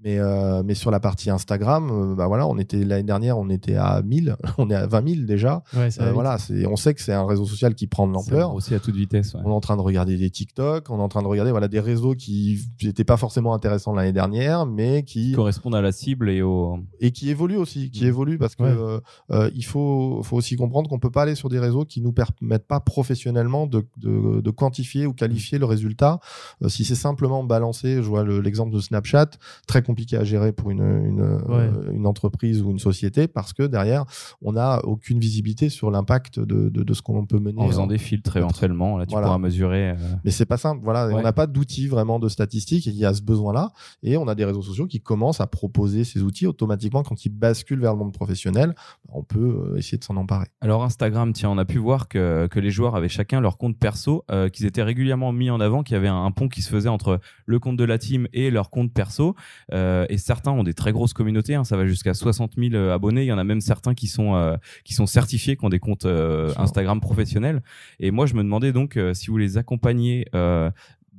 Mais, 0.05 0.18
euh, 0.18 0.62
mais 0.64 0.74
sur 0.74 0.90
la 0.90 0.98
partie 1.00 1.30
Instagram, 1.30 1.90
euh, 1.90 2.14
bah 2.16 2.26
voilà, 2.26 2.46
on 2.48 2.59
était 2.59 2.84
l'année 2.84 3.03
dernière, 3.05 3.38
on 3.38 3.48
était 3.50 3.76
à 3.76 4.03
1000, 4.03 4.36
on 4.59 4.68
est 4.70 4.74
à 4.74 4.86
20 4.86 5.09
000 5.14 5.26
déjà. 5.26 5.62
Ouais, 5.76 5.88
Euh, 6.00 6.11
voilà, 6.12 6.38
c'est, 6.38 6.66
on 6.66 6.74
sait 6.76 6.92
que 6.94 7.00
c'est 7.00 7.12
un 7.12 7.24
réseau 7.24 7.44
social 7.44 7.74
qui 7.76 7.86
prend 7.86 8.09
de 8.09 8.12
l'ampleur. 8.12 8.53
aussi 8.55 8.74
à 8.74 8.80
toute 8.80 8.96
vitesse. 8.96 9.34
ouais. 9.34 9.40
On 9.44 9.50
est 9.50 9.55
en 9.55 9.61
train 9.61 9.76
de 9.76 9.82
regarder 9.82 10.16
des 10.16 10.28
TikTok, 10.28 10.90
on 10.90 10.98
est 10.98 11.03
en 11.03 11.09
train 11.09 11.22
de 11.22 11.28
regarder 11.28 11.50
voilà 11.53 11.68
des 11.68 11.78
réseaux 11.80 12.14
qui 12.14 12.61
n'étaient 12.82 13.05
pas 13.05 13.16
forcément 13.16 13.55
intéressants 13.55 13.94
l'année 13.94 14.12
dernière, 14.12 14.66
mais 14.66 15.05
qui 15.05 15.30
Qui 15.30 15.32
correspondent 15.34 15.76
à 15.76 15.80
la 15.82 15.92
cible 15.92 16.30
et 16.30 16.42
au. 16.42 16.78
et 17.00 17.12
qui 17.12 17.30
évoluent 17.30 17.57
aussi, 17.59 17.90
qui 17.90 18.03
Mm. 18.05 18.09
évoluent 18.09 18.38
parce 18.38 18.57
que 18.57 18.62
Ouais. 18.64 18.70
euh, 18.76 19.00
euh, 19.30 19.50
il 19.55 19.64
faut 19.64 20.20
faut 20.24 20.36
aussi 20.36 20.57
comprendre 20.57 20.90
qu'on 20.90 20.98
peut 20.98 21.11
pas 21.12 21.22
aller 21.22 21.36
sur 21.36 21.48
des 21.48 21.61
réseaux 21.61 21.84
qui 21.84 22.00
nous 22.00 22.12
permettent 22.12 22.66
pas 22.66 22.80
professionnellement 22.80 23.66
de, 23.68 23.86
de, 23.98 24.40
de 24.40 24.50
quantifier 24.50 25.07
ou 25.07 25.12
qualifier 25.12 25.59
le 25.59 25.66
résultat. 25.66 26.18
Euh, 26.64 26.68
si 26.68 26.84
c'est 26.84 26.96
simplement 26.96 27.44
balancé, 27.44 27.96
je 27.96 28.09
vois 28.09 28.24
le- 28.24 28.40
l'exemple 28.40 28.72
de 28.74 28.80
Snapchat, 28.80 29.30
très 29.68 29.78
compliqué 29.82 29.91
à 30.12 30.24
gérer 30.24 30.53
pour 30.53 30.70
une 30.70 30.80
une, 30.82 31.20
euh, 31.20 31.90
une 31.93 32.07
entreprise 32.07 32.62
ou 32.62 32.70
une 32.70 32.78
société 32.78 33.28
parce 33.28 33.53
que 33.53 33.62
derrière 33.64 34.05
on 34.43 34.53
n'a 34.53 34.80
aucune 34.84 35.18
visibilité 35.18 35.68
sur 35.68 35.90
l'impact 35.90 36.40
de, 36.40 36.68
de, 36.68 36.82
de 36.82 36.95
ce 36.95 37.03
qu'on 37.03 37.24
peut 37.26 37.38
mener. 37.38 37.61
En 37.61 37.68
faisant 37.68 37.86
des 37.86 37.99
filtres 37.99 38.36
éventuellement, 38.36 38.97
là 38.99 39.07
tu 39.07 39.12
Voilà. 39.12 39.26
pourras 39.28 39.38
mesurer. 39.38 39.90
euh, 39.90 39.95
Mais 40.24 40.30
c'est 40.30 40.47
pas 40.47 40.57
simple. 40.57 40.80
Voilà, 40.82 41.07
Ouais. 41.09 41.14
on 41.14 41.22
n'a 41.22 41.32
pas 41.32 41.47
d'outils 41.47 41.86
vraiment 41.88 42.18
de 42.18 42.28
statistiques 42.28 42.86
et 42.86 42.90
il 42.90 42.97
y 42.97 43.05
a 43.05 43.14
ce 43.14 43.22
besoin-là. 43.22 43.70
Et 44.03 44.16
on 44.16 44.26
a 44.28 44.34
des 44.34 44.45
réseaux 44.45 44.62
sociaux 44.62 44.86
qui 44.86 45.01
commencent 45.01 45.40
à 45.40 45.47
proposer 45.47 46.05
ces 46.05 46.22
outils 46.22 46.47
automatiquement 46.47 47.03
quand 47.03 47.24
ils 47.24 47.30
basculent 47.30 47.80
vers 47.80 47.93
le 47.93 47.99
monde 47.99 48.12
professionnel. 48.12 48.74
On 49.09 49.22
peut 49.22 49.38
euh, 49.72 49.76
essayer 49.76 49.99
de 49.99 50.05
s'en 50.05 50.16
emparer. 50.16 50.47
Alors 50.61 50.82
Instagram, 50.84 51.32
tiens, 51.32 51.51
on 51.51 51.59
a 51.59 51.64
pu 51.64 51.78
voir 51.78 52.09
que, 52.09 52.47
que 52.49 52.61
les 52.61 52.70
joueurs 52.70 52.97
avaient 52.97 53.09
chacun 53.09 53.40
leur 53.40 53.59
compte 53.59 53.76
perso, 53.78 54.24
euh, 54.30 54.49
qu'ils 54.49 54.66
étaient 54.66 54.82
régulièrement 54.82 55.32
mis 55.32 55.51
en 55.51 55.61
avant, 55.61 55.82
qu'il 55.82 55.95
y 55.95 55.97
avait 55.97 56.09
un, 56.09 56.24
un 56.24 56.30
pont 56.30 56.49
qui 56.49 56.62
se 56.62 56.70
faisait 56.70 56.88
entre 56.88 57.20
le 57.47 57.59
compte 57.59 57.76
de 57.76 57.84
la 57.84 57.99
team 57.99 58.26
et 58.32 58.51
leur 58.51 58.70
compte 58.70 58.93
perso. 58.93 59.34
Euh, 59.72 59.82
et 60.09 60.18
certains 60.18 60.53
ont 60.53 60.62
des 60.62 60.74
très 60.74 60.93
grosses 60.93 61.12
communautés, 61.12 61.55
hein, 61.55 61.64
ça 61.64 61.76
va 61.76 61.87
jusqu'à 61.87 62.14
60 62.14 62.55
000 62.57 62.74
euh, 62.74 62.95
abonnés. 62.95 63.22
Il 63.22 63.26
y 63.26 63.33
en 63.33 63.39
a 63.39 63.45
même 63.45 63.61
certains 63.61 63.95
qui 63.95 64.07
sont 64.07 64.35
euh, 64.35 64.57
qui 64.85 64.95
sont 64.95 65.07
certifiés, 65.07 65.57
qui 65.57 65.64
ont 65.64 65.68
des 65.68 65.78
comptes 65.78 66.05
euh. 66.05 66.53
Instagram 66.57 67.01
professionnels. 67.01 67.62
Et 68.01 68.11
moi, 68.11 68.26
je 68.26 68.35
me 68.35 68.43
demandais 68.43 68.72
donc 68.72 68.97
euh, 68.97 69.14
si 69.14 69.28
vous 69.28 69.39
les 69.39 69.59
accompagnez. 69.59 70.26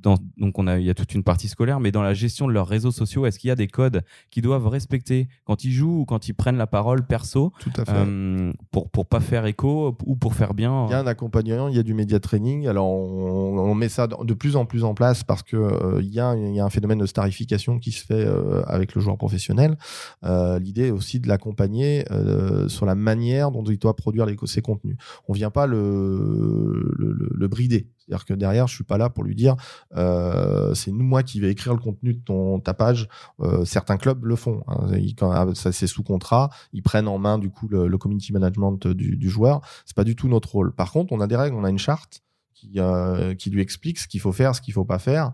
Dans, 0.04 0.16
donc 0.36 0.58
on 0.58 0.66
a, 0.66 0.78
il 0.78 0.84
y 0.84 0.90
a 0.90 0.94
toute 0.94 1.14
une 1.14 1.24
partie 1.24 1.48
scolaire, 1.48 1.80
mais 1.80 1.90
dans 1.90 2.02
la 2.02 2.14
gestion 2.14 2.46
de 2.46 2.52
leurs 2.52 2.68
réseaux 2.68 2.90
sociaux, 2.92 3.24
est-ce 3.26 3.38
qu'il 3.38 3.48
y 3.48 3.50
a 3.50 3.56
des 3.56 3.66
codes 3.68 4.02
qu'ils 4.30 4.42
doivent 4.42 4.68
respecter 4.68 5.28
quand 5.44 5.64
ils 5.64 5.72
jouent 5.72 6.00
ou 6.00 6.04
quand 6.04 6.28
ils 6.28 6.34
prennent 6.34 6.58
la 6.58 6.66
parole 6.66 7.06
perso 7.06 7.52
Tout 7.58 7.70
à 7.78 7.84
fait. 7.86 7.92
euh, 7.94 8.52
pour 8.70 8.90
pour 8.90 9.06
pas 9.06 9.20
faire 9.20 9.46
écho 9.46 9.96
ou 10.04 10.14
pour 10.14 10.34
faire 10.34 10.52
bien. 10.54 10.86
Il 10.88 10.90
y 10.90 10.94
a 10.94 11.00
un 11.00 11.06
accompagnement, 11.06 11.68
il 11.68 11.74
y 11.74 11.78
a 11.78 11.82
du 11.82 11.94
média 11.94 12.20
training. 12.20 12.66
Alors, 12.68 12.86
on, 12.86 13.58
on 13.58 13.74
met 13.74 13.88
ça 13.88 14.06
de 14.06 14.34
plus 14.34 14.56
en 14.56 14.66
plus 14.66 14.84
en 14.84 14.92
place 14.94 15.24
parce 15.24 15.42
que 15.42 15.56
euh, 15.56 16.00
il, 16.02 16.12
y 16.12 16.20
a, 16.20 16.36
il 16.36 16.54
y 16.54 16.60
a 16.60 16.64
un 16.66 16.70
phénomène 16.70 16.98
de 16.98 17.06
starification 17.06 17.78
qui 17.78 17.90
se 17.90 18.04
fait 18.04 18.12
euh, 18.26 18.62
avec 18.66 18.94
le 18.94 19.00
joueur 19.00 19.16
professionnel. 19.16 19.78
Euh, 20.24 20.58
L'idée 20.58 20.88
est 20.88 20.90
aussi 20.90 21.18
de 21.18 21.28
l'accompagner 21.28 22.04
euh, 22.10 22.68
sur 22.68 22.84
la 22.84 22.94
manière 22.94 23.50
dont 23.50 23.64
il 23.64 23.78
doit 23.78 23.96
produire 23.96 24.26
les, 24.26 24.36
ses 24.44 24.60
contenus. 24.60 24.96
On 25.28 25.32
vient 25.32 25.50
pas 25.50 25.66
le, 25.66 26.92
le, 26.98 27.12
le- 27.12 27.30
le 27.34 27.48
brider. 27.48 27.88
C'est-à-dire 28.06 28.24
que 28.24 28.34
derrière, 28.34 28.66
je 28.66 28.74
suis 28.74 28.84
pas 28.84 28.98
là 28.98 29.08
pour 29.10 29.24
lui 29.24 29.34
dire 29.34 29.56
euh, 29.96 30.74
c'est 30.74 30.92
moi 30.92 31.22
qui 31.22 31.40
vais 31.40 31.50
écrire 31.50 31.72
le 31.72 31.80
contenu 31.80 32.14
de 32.14 32.20
ton 32.20 32.60
ta 32.60 32.74
page. 32.74 33.08
Euh, 33.40 33.64
certains 33.64 33.96
clubs 33.96 34.24
le 34.24 34.36
font. 34.36 34.62
hein. 34.68 35.54
Ça 35.54 35.72
c'est 35.72 35.86
sous 35.86 36.02
contrat, 36.02 36.50
ils 36.72 36.82
prennent 36.82 37.08
en 37.08 37.18
main 37.18 37.38
du 37.38 37.50
coup 37.50 37.68
le, 37.68 37.96
community 37.98 38.32
management 38.32 38.86
du, 38.88 39.16
du 39.16 39.28
joueur. 39.30 39.60
C'est 39.86 39.96
pas 39.96 40.04
du 40.04 40.16
tout 40.16 40.28
notre 40.28 40.52
rôle. 40.52 40.74
Par 40.74 40.92
contre, 40.92 41.12
on 41.12 41.20
a 41.20 41.26
des 41.26 41.36
règles, 41.36 41.56
on 41.56 41.64
a 41.64 41.70
une 41.70 41.78
charte 41.78 42.22
qui 42.54 42.72
euh, 42.78 43.34
lui 43.46 43.62
explique 43.62 43.98
ce 43.98 44.08
qu'il 44.08 44.20
faut 44.20 44.32
faire, 44.32 44.54
ce 44.54 44.60
qu'il 44.60 44.74
faut 44.74 44.84
pas 44.84 44.98
faire. 44.98 45.32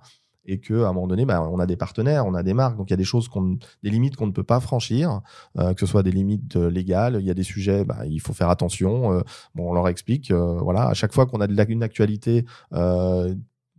Et 0.50 0.58
que 0.58 0.82
à 0.82 0.88
un 0.88 0.92
moment 0.92 1.06
donné, 1.06 1.24
bah, 1.24 1.48
on 1.48 1.60
a 1.60 1.66
des 1.66 1.76
partenaires, 1.76 2.26
on 2.26 2.34
a 2.34 2.42
des 2.42 2.54
marques, 2.54 2.76
donc 2.76 2.90
il 2.90 2.92
y 2.92 2.94
a 2.94 2.96
des 2.96 3.04
choses, 3.04 3.28
qu'on, 3.28 3.56
des 3.84 3.90
limites 3.90 4.16
qu'on 4.16 4.26
ne 4.26 4.32
peut 4.32 4.42
pas 4.42 4.58
franchir, 4.58 5.20
euh, 5.58 5.74
que 5.74 5.80
ce 5.80 5.86
soit 5.86 6.02
des 6.02 6.10
limites 6.10 6.56
euh, 6.56 6.68
légales. 6.68 7.18
Il 7.20 7.26
y 7.26 7.30
a 7.30 7.34
des 7.34 7.44
sujets, 7.44 7.84
bah, 7.84 7.98
il 8.06 8.20
faut 8.20 8.32
faire 8.32 8.50
attention. 8.50 9.12
euh, 9.12 9.20
bon, 9.54 9.70
on 9.70 9.74
leur 9.74 9.86
explique. 9.86 10.32
voilà, 10.32 10.88
à 10.88 10.94
chaque 10.94 11.12
fois 11.12 11.26
qu'on 11.26 11.40
a 11.40 11.46
de 11.46 11.60
une 11.68 11.82
actualité, 11.84 12.46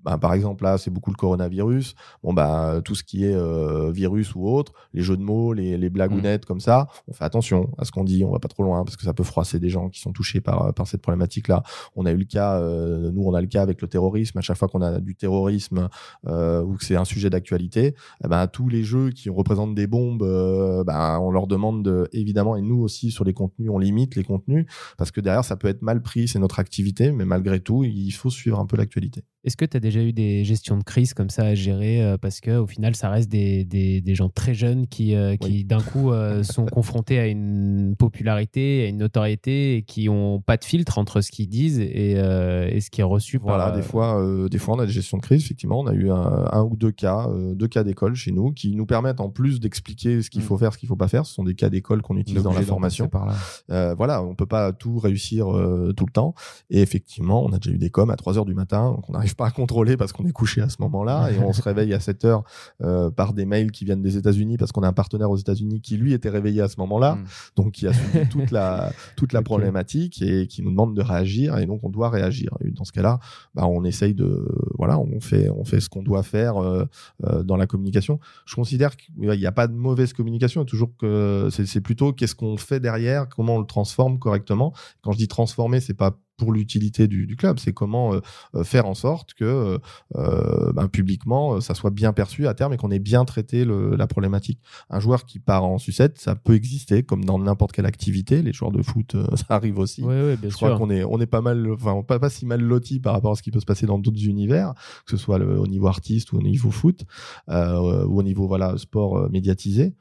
bah, 0.04 0.18
par 0.18 0.34
exemple 0.34 0.64
là, 0.64 0.78
c'est 0.78 0.92
beaucoup 0.92 1.12
le 1.12 1.16
coronavirus. 1.16 1.96
Bon 2.24 2.34
bah 2.34 2.82
tout 2.84 2.96
ce 2.96 3.04
qui 3.04 3.26
est 3.26 3.34
euh, 3.34 3.92
virus 3.92 4.36
ou 4.36 4.48
autre, 4.48 4.74
les 4.94 5.02
jeux 5.02 5.18
de 5.18 5.22
mots, 5.22 5.54
les, 5.54 5.78
les 5.78 5.90
blagounettes 5.90 6.46
comme 6.46 6.60
ça, 6.60 6.88
on 7.08 7.14
fait 7.14 7.24
attention 7.24 7.70
à 7.78 7.86
ce 7.86 7.92
qu'on 7.92 8.04
dit. 8.04 8.24
On 8.24 8.32
va 8.32 8.40
pas 8.40 8.48
trop 8.48 8.64
loin 8.64 8.84
parce 8.84 8.98
que 8.98 9.04
ça 9.04 9.14
peut 9.14 9.24
froisser 9.24 9.60
des 9.60 9.70
gens 9.70 9.90
qui 9.90 10.00
sont 10.00 10.12
touchés 10.12 10.42
par 10.42 10.74
par 10.74 10.88
cette 10.88 11.02
problématique-là. 11.02 11.64
On 11.96 12.06
a 12.06 12.12
eu 12.12 12.18
le 12.18 12.26
cas, 12.26 12.60
euh, 12.60 13.12
nous 13.12 13.24
on 13.24 13.34
a 13.34 13.42
le 13.42 13.48
cas 13.48 13.62
avec 13.62 13.82
le 13.82 13.88
terrorisme. 13.88 14.38
À 14.38 14.42
chaque 14.42 14.58
fois 14.58 14.68
qu'on 14.68 14.82
a 14.82 15.00
du 15.00 15.16
terrorisme 15.16 15.90
euh, 16.28 16.64
ou 16.64 16.76
que 16.76 16.86
c'est 16.86 16.96
un 16.96 17.06
sujet 17.06 17.30
d'actualité, 17.30 17.96
eh 18.24 18.28
ben 18.28 18.48
tous 18.48 18.70
les 18.70 18.84
jeux 18.84 19.12
qui 19.12 19.30
représentent 19.30 19.76
des 19.76 19.88
bombes, 19.88 20.24
ben, 20.86 21.20
on 21.22 21.32
leur 21.32 21.48
demande 21.48 21.84
de, 21.84 22.10
évidemment 22.14 22.56
et 22.56 22.62
nous 22.62 22.82
aussi 22.82 23.12
sur 23.12 23.24
les 23.24 23.34
contenus, 23.34 23.70
on 23.70 23.80
limite 23.80 24.16
les 24.16 24.24
contenus 24.24 24.66
parce 24.98 25.12
que 25.12 25.22
derrière 25.22 25.46
ça 25.46 25.56
peut 25.56 25.68
être 25.68 25.82
mal 25.82 26.02
pris, 26.02 26.28
c'est 26.28 26.40
notre 26.40 26.60
activité, 26.60 27.12
mais 27.12 27.26
malgré 27.26 27.60
tout 27.60 27.84
il 27.84 28.12
faut 28.12 28.30
suivre 28.30 28.60
un 28.60 28.66
peu 28.66 28.78
l'actualité. 28.78 29.24
Est-ce 29.44 29.58
que 29.58 29.66
tu 29.66 29.76
as 29.76 29.80
déjà 29.80 30.02
eu 30.02 30.14
des 30.14 30.44
gestions 30.44 30.78
de 30.78 30.84
crise 30.84 31.14
comme 31.16 31.30
ça 31.32 31.44
à 31.44 31.56
gérer 31.56 32.04
euh, 32.04 32.18
Parce 32.18 32.42
qu'au 32.42 32.68
final, 32.68 32.96
ça 32.96 33.10
reste 33.10 33.28
des, 33.30 33.66
des, 33.66 34.00
des 34.00 34.14
gens 34.16 34.30
très 34.30 34.54
jeunes 34.54 34.86
qui, 34.88 35.16
euh, 35.16 35.36
qui 35.36 35.48
Oui. 35.48 35.64
d'un 35.66 35.82
coup, 35.82 36.12
euh, 36.12 36.44
sont 36.44 36.66
confrontés 36.68 37.18
à 37.18 37.26
une 37.28 37.96
popularité, 37.98 38.84
à 38.86 38.88
une 38.90 38.98
notoriété 38.98 39.78
et 39.78 39.82
qui 39.82 40.06
n'ont 40.06 40.42
pas 40.42 40.58
de 40.58 40.64
filtre 40.64 41.00
entre 41.00 41.22
ce 41.22 41.32
qu'ils 41.32 41.48
disent 41.50 41.80
et, 41.80 42.14
euh, 42.18 42.70
et 42.72 42.82
ce 42.82 42.92
qui 42.92 43.02
est 43.02 43.06
reçu 43.06 43.40
Voilà, 43.42 43.66
par. 43.66 43.74
des 43.74 43.80
euh, 43.80 43.84
fois, 43.84 44.22
euh, 44.22 44.48
des 44.48 44.60
fois, 44.60 44.76
on 44.76 44.80
a 44.80 44.86
des 44.86 44.92
gestions 44.92 45.18
de 45.18 45.24
crise. 45.24 45.44
Effectivement, 45.44 45.80
on 45.80 45.88
a 45.88 45.94
eu 45.94 46.12
un, 46.12 46.48
un 46.52 46.64
ou 46.64 46.76
deux 46.76 46.92
cas, 46.92 47.28
euh, 47.30 47.56
deux 47.56 47.68
cas 47.68 47.84
d'école 47.84 48.14
chez 48.16 48.32
nous, 48.32 48.52
qui 48.52 48.76
nous 48.76 48.86
permettent 48.86 49.22
en 49.22 49.30
plus 49.30 49.60
d'expliquer 49.60 50.22
ce 50.22 50.30
qu'il 50.30 50.42
Mm. 50.42 50.46
faut 50.46 50.58
faire, 50.60 50.74
ce 50.74 50.78
qu'il 50.78 50.88
faut 50.88 50.96
pas 50.96 51.08
faire. 51.08 51.26
Ce 51.26 51.34
sont 51.34 51.44
des 51.44 51.56
cas 51.56 51.70
d'école 51.70 52.04
qu'on 52.04 52.18
utilise 52.18 52.44
dans 52.44 52.54
la 52.54 52.62
formation. 52.62 53.06
passer 53.08 53.12
Par 53.12 53.26
là. 53.26 53.36
Euh, 53.72 53.96
voilà, 53.96 54.24
on 54.24 54.36
peut 54.36 54.46
pas 54.46 54.72
tout 54.72 55.00
réussir 55.00 55.52
euh, 55.56 55.94
tout 55.98 56.06
le 56.06 56.12
temps. 56.12 56.36
Et 56.70 56.82
effectivement, 56.82 57.44
on 57.44 57.52
a 57.54 57.58
déjà 57.58 57.76
eu 57.76 57.80
des 57.80 57.90
coms 57.90 58.12
à 58.12 58.16
3 58.16 58.38
heures 58.38 58.46
du 58.46 58.54
matin 58.54 59.00
qu'on 59.04 59.14
n'arrive 59.32 59.36
pas 59.36 59.48
à 59.48 59.52
contrôler 59.52 59.98
parce 59.98 60.12
qu'on 60.12 60.26
est 60.26 60.32
couché 60.32 60.62
à 60.62 60.70
ce 60.70 60.78
moment-là 60.80 61.32
et 61.32 61.40
on 61.40 61.54
se 61.54 61.62
réveille 61.70 61.94
à 61.94 62.00
7 62.00 62.26
heures 62.26 62.44
euh, 62.84 63.10
par 63.10 63.34
des 63.34 63.46
mails 63.46 63.72
qui 63.72 63.86
viennent 63.86 64.02
des 64.02 64.18
États-Unis 64.18 64.58
parce 64.58 64.72
qu'on 64.72 64.84
a 64.84 64.88
un 64.88 64.94
partenaire 64.94 65.32
aux 65.32 65.38
États-Unis 65.38 65.82
qui 65.82 65.98
lui 65.98 66.14
était 66.14 66.30
réveillé 66.30 66.62
à 66.62 66.68
ce 66.68 66.80
moment-là, 66.80 67.18
Mm. 67.22 67.26
donc 67.56 67.72
qui 67.74 67.88
a 67.88 67.92
toute 68.32 68.52
la 68.52 68.92
toute 69.16 69.34
la 69.34 69.42
problématique 69.42 70.22
et 70.22 70.48
qui 70.48 70.62
nous 70.62 70.72
demande 70.72 70.96
de 70.96 71.02
réagir 71.02 71.58
et 71.58 71.66
donc 71.66 71.84
on 71.84 71.90
doit 71.90 72.10
réagir. 72.10 72.52
Et 72.64 72.72
dans 72.72 72.84
ce 72.84 72.92
cas-là, 72.92 73.20
bah, 73.56 73.66
on 73.66 73.84
essaye 73.84 74.14
de 74.14 74.48
voilà, 74.78 75.00
on 75.00 75.20
fait 75.20 75.50
on 75.50 75.66
fait 75.66 75.80
ce 75.80 75.90
qu'on 75.90 76.04
doit 76.04 76.24
faire 76.24 76.58
euh, 76.58 76.86
euh, 77.26 77.44
dans 77.44 77.58
la 77.58 77.68
communication. 77.68 78.20
Je 78.46 78.56
considère 78.56 78.96
qu'il 78.98 79.30
n'y 79.30 79.46
a 79.46 79.52
pas 79.52 79.68
de 79.68 79.74
mauvaise 79.74 80.14
communication, 80.14 80.66
toujours 80.66 80.96
que 80.98 81.50
c'est 81.52 81.66
c'est 81.66 81.82
plutôt 81.82 82.14
qu'est-ce 82.14 82.36
qu'on 82.36 82.58
fait 82.58 82.80
derrière, 82.80 83.30
comment 83.30 83.56
on 83.56 83.60
le 83.60 83.66
transforme 83.66 84.20
correctement. 84.20 84.74
Quand 85.02 85.12
je 85.12 85.18
dis 85.18 85.28
transformer, 85.28 85.80
c'est 85.80 85.94
pas 85.94 86.18
pour 86.42 86.52
l'utilité 86.54 87.08
du, 87.08 87.28
du 87.28 87.36
club, 87.36 87.60
c'est 87.60 87.72
comment 87.72 88.16
euh, 88.16 88.20
euh, 88.56 88.64
faire 88.64 88.88
en 88.88 88.96
sorte 88.96 89.36
que 89.36 89.78
euh, 90.16 90.72
ben, 90.74 90.88
publiquement 90.88 91.62
ça 91.62 91.76
soit 91.76 91.92
bien 91.92 92.14
perçu 92.14 92.48
à 92.48 92.56
terme 92.56 92.74
et 92.74 92.78
qu'on 92.78 92.90
ait 92.90 92.98
bien 93.12 93.26
traité 93.26 93.64
le- 93.64 93.96
la 93.96 94.08
problématique. 94.08 94.60
Un 94.90 95.00
joueur 95.00 95.26
qui 95.26 95.38
part 95.38 95.64
en 95.64 95.78
sucette, 95.78 96.18
ça 96.20 96.34
peut 96.34 96.56
exister 96.56 97.04
comme 97.04 97.24
dans 97.26 97.38
n'importe 97.38 97.74
quelle 97.74 97.86
activité. 97.86 98.42
Les 98.42 98.54
joueurs 98.54 98.72
de 98.72 98.82
foot, 98.82 99.16
ça 99.36 99.46
arrive 99.50 99.78
aussi. 99.78 100.02
Ouais, 100.02 100.08
ouais, 100.24 100.36
bien 100.36 100.50
Je 100.50 100.56
sûr. 100.58 100.68
crois 100.68 100.78
qu'on 100.80 100.90
est, 100.90 101.04
on 101.04 101.20
est 101.22 101.28
pas 101.28 101.42
mal, 101.42 101.70
enfin, 101.72 102.02
pas, 102.02 102.18
pas 102.18 102.32
si 102.32 102.48
mal 102.48 102.62
loti 102.62 103.00
par 103.00 103.14
rapport 103.14 103.34
à 103.34 103.36
ce 103.36 103.44
qui 103.44 103.52
peut 103.52 103.60
se 103.60 103.66
passer 103.66 103.86
dans 103.86 104.00
d'autres 104.00 104.26
univers, 104.26 104.74
que 105.06 105.12
ce 105.12 105.18
soit 105.18 105.38
le- 105.38 105.60
au 105.60 105.68
niveau 105.68 105.86
artiste 105.88 106.34
ou 106.34 106.38
au 106.38 106.42
niveau 106.42 106.72
foot, 106.72 107.02
euh, 107.50 108.04
ou 108.06 108.18
au 108.20 108.24
niveau 108.24 108.48
voilà 108.48 108.78
sport 108.80 109.18
euh, 109.18 109.30
médiatisé. 109.30 109.94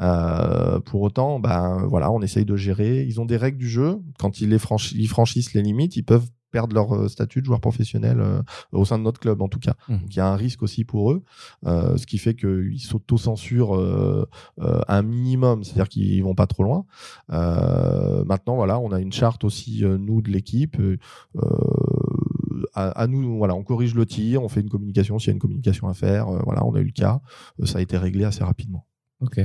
Euh, 0.00 0.78
pour 0.80 1.00
autant, 1.02 1.40
ben 1.40 1.86
voilà, 1.88 2.10
on 2.12 2.20
essaye 2.22 2.44
de 2.44 2.56
gérer. 2.56 3.02
Ils 3.04 3.20
ont 3.20 3.24
des 3.26 3.36
règles 3.36 3.58
du 3.58 3.68
jeu. 3.68 3.98
Quand 4.18 4.40
ils 4.40 4.48
les 4.50 4.58
franchi- 4.58 4.94
ils 4.98 5.08
franchissent 5.08 5.54
les 5.54 5.62
limites, 5.62 5.96
ils 5.96 6.02
peuvent 6.04 6.28
perdre 6.52 6.74
leur 6.74 6.94
euh, 6.94 7.08
statut 7.08 7.40
de 7.40 7.46
joueur 7.46 7.60
professionnel 7.60 8.18
euh, 8.20 8.40
au 8.72 8.84
sein 8.84 8.98
de 8.98 9.02
notre 9.02 9.18
club 9.20 9.42
en 9.42 9.48
tout 9.48 9.58
cas. 9.58 9.74
Mhm. 9.88 9.98
Donc 9.98 10.14
il 10.14 10.16
y 10.18 10.20
a 10.20 10.28
un 10.28 10.36
risque 10.36 10.62
aussi 10.62 10.84
pour 10.84 11.12
eux, 11.12 11.22
euh, 11.66 11.96
ce 11.96 12.06
qui 12.06 12.18
fait 12.18 12.34
qu'ils 12.34 12.80
s'auto-censurent 12.80 13.74
euh, 13.76 14.26
un 14.88 15.02
minimum, 15.02 15.64
c'est-à-dire 15.64 15.88
qu'ils 15.88 16.22
vont 16.22 16.34
pas 16.34 16.46
trop 16.46 16.62
loin. 16.62 16.84
Maintenant 17.28 18.54
voilà, 18.56 18.78
on 18.78 18.90
a 18.92 19.00
une 19.00 19.12
charte 19.12 19.44
aussi 19.44 19.82
nous 19.84 20.22
de 20.22 20.30
l'équipe. 20.30 20.76
à, 22.74 22.88
à 22.90 23.06
nous, 23.06 23.36
voilà, 23.38 23.54
on 23.54 23.62
corrige 23.62 23.94
le 23.94 24.06
tir, 24.06 24.42
on 24.42 24.48
fait 24.48 24.60
une 24.60 24.70
communication 24.70 25.18
s'il 25.18 25.28
y 25.28 25.30
a 25.30 25.34
une 25.34 25.38
communication 25.40 25.88
à 25.88 25.94
faire. 25.94 26.26
voilà, 26.44 26.64
on 26.64 26.74
a 26.74 26.80
eu 26.80 26.84
le 26.84 26.92
cas, 26.92 27.20
ça 27.64 27.78
a 27.78 27.80
été 27.82 27.96
réglé 27.98 28.24
assez 28.24 28.44
rapidement. 28.44 28.86
Ok. 29.20 29.40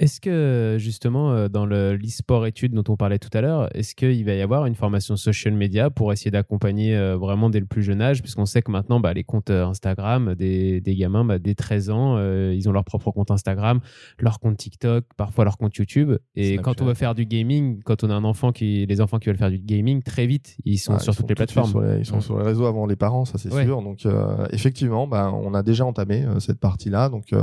Est-ce 0.00 0.18
que 0.18 0.76
justement 0.78 1.30
euh, 1.32 1.48
dans 1.48 1.66
le 1.66 1.94
l'e-sport 1.94 2.46
études 2.46 2.72
dont 2.72 2.84
on 2.90 2.96
parlait 2.96 3.18
tout 3.18 3.28
à 3.36 3.42
l'heure, 3.42 3.68
est-ce 3.76 3.94
qu'il 3.94 4.24
va 4.24 4.32
y 4.32 4.40
avoir 4.40 4.64
une 4.64 4.74
formation 4.74 5.14
social 5.16 5.52
media 5.52 5.90
pour 5.90 6.10
essayer 6.10 6.30
d'accompagner 6.30 6.96
euh, 6.96 7.18
vraiment 7.18 7.50
dès 7.50 7.60
le 7.60 7.66
plus 7.66 7.82
jeune 7.82 8.00
âge? 8.00 8.22
Puisqu'on 8.22 8.46
sait 8.46 8.62
que 8.62 8.70
maintenant 8.72 8.98
bah, 8.98 9.12
les 9.12 9.24
comptes 9.24 9.50
euh, 9.50 9.66
Instagram 9.66 10.34
des, 10.34 10.80
des 10.80 10.94
gamins 10.96 11.26
bah, 11.26 11.38
dès 11.38 11.54
13 11.54 11.90
ans, 11.90 12.18
ils 12.50 12.66
ont 12.66 12.72
leur 12.72 12.84
propre 12.86 13.10
compte 13.10 13.30
Instagram, 13.30 13.80
leur 14.18 14.40
compte 14.40 14.56
TikTok, 14.56 15.04
parfois 15.18 15.44
leur 15.44 15.58
compte 15.58 15.76
YouTube. 15.76 16.12
Et 16.34 16.54
Snapchat. 16.54 16.62
quand 16.62 16.80
on 16.82 16.86
veut 16.86 16.94
faire 16.94 17.14
du 17.14 17.26
gaming, 17.26 17.82
quand 17.84 18.02
on 18.02 18.08
a 18.08 18.14
un 18.14 18.24
enfant 18.24 18.52
qui, 18.52 18.86
les 18.86 19.00
enfants 19.02 19.18
qui 19.18 19.28
veulent 19.28 19.36
faire 19.36 19.50
du 19.50 19.58
gaming, 19.58 20.02
très 20.02 20.26
vite 20.26 20.56
ils 20.64 20.78
sont 20.78 20.94
Ah, 20.94 20.98
sur 20.98 21.12
ils 21.12 21.16
toutes 21.18 21.28
les 21.28 21.34
plateformes. 21.34 21.68
sur 21.68 21.80
les- 21.82 21.98
ils 21.98 22.06
sont 22.06 22.16
Mm. 22.16 22.22
sur 22.22 22.38
les 22.38 22.44
réseaux 22.44 22.64
avant 22.64 22.86
les 22.86 22.96
parents, 22.96 23.26
ça 23.26 23.36
c'est 23.36 23.52
Ouais. 23.52 23.64
sûr. 23.66 23.82
Donc 23.82 24.06
euh, 24.06 24.46
effectivement, 24.50 25.06
bah, 25.06 25.30
on 25.30 25.52
a 25.52 25.62
déjà 25.62 25.84
entamé 25.84 26.24
euh, 26.24 26.40
cette 26.40 26.58
partie-là. 26.58 27.10
Donc 27.10 27.34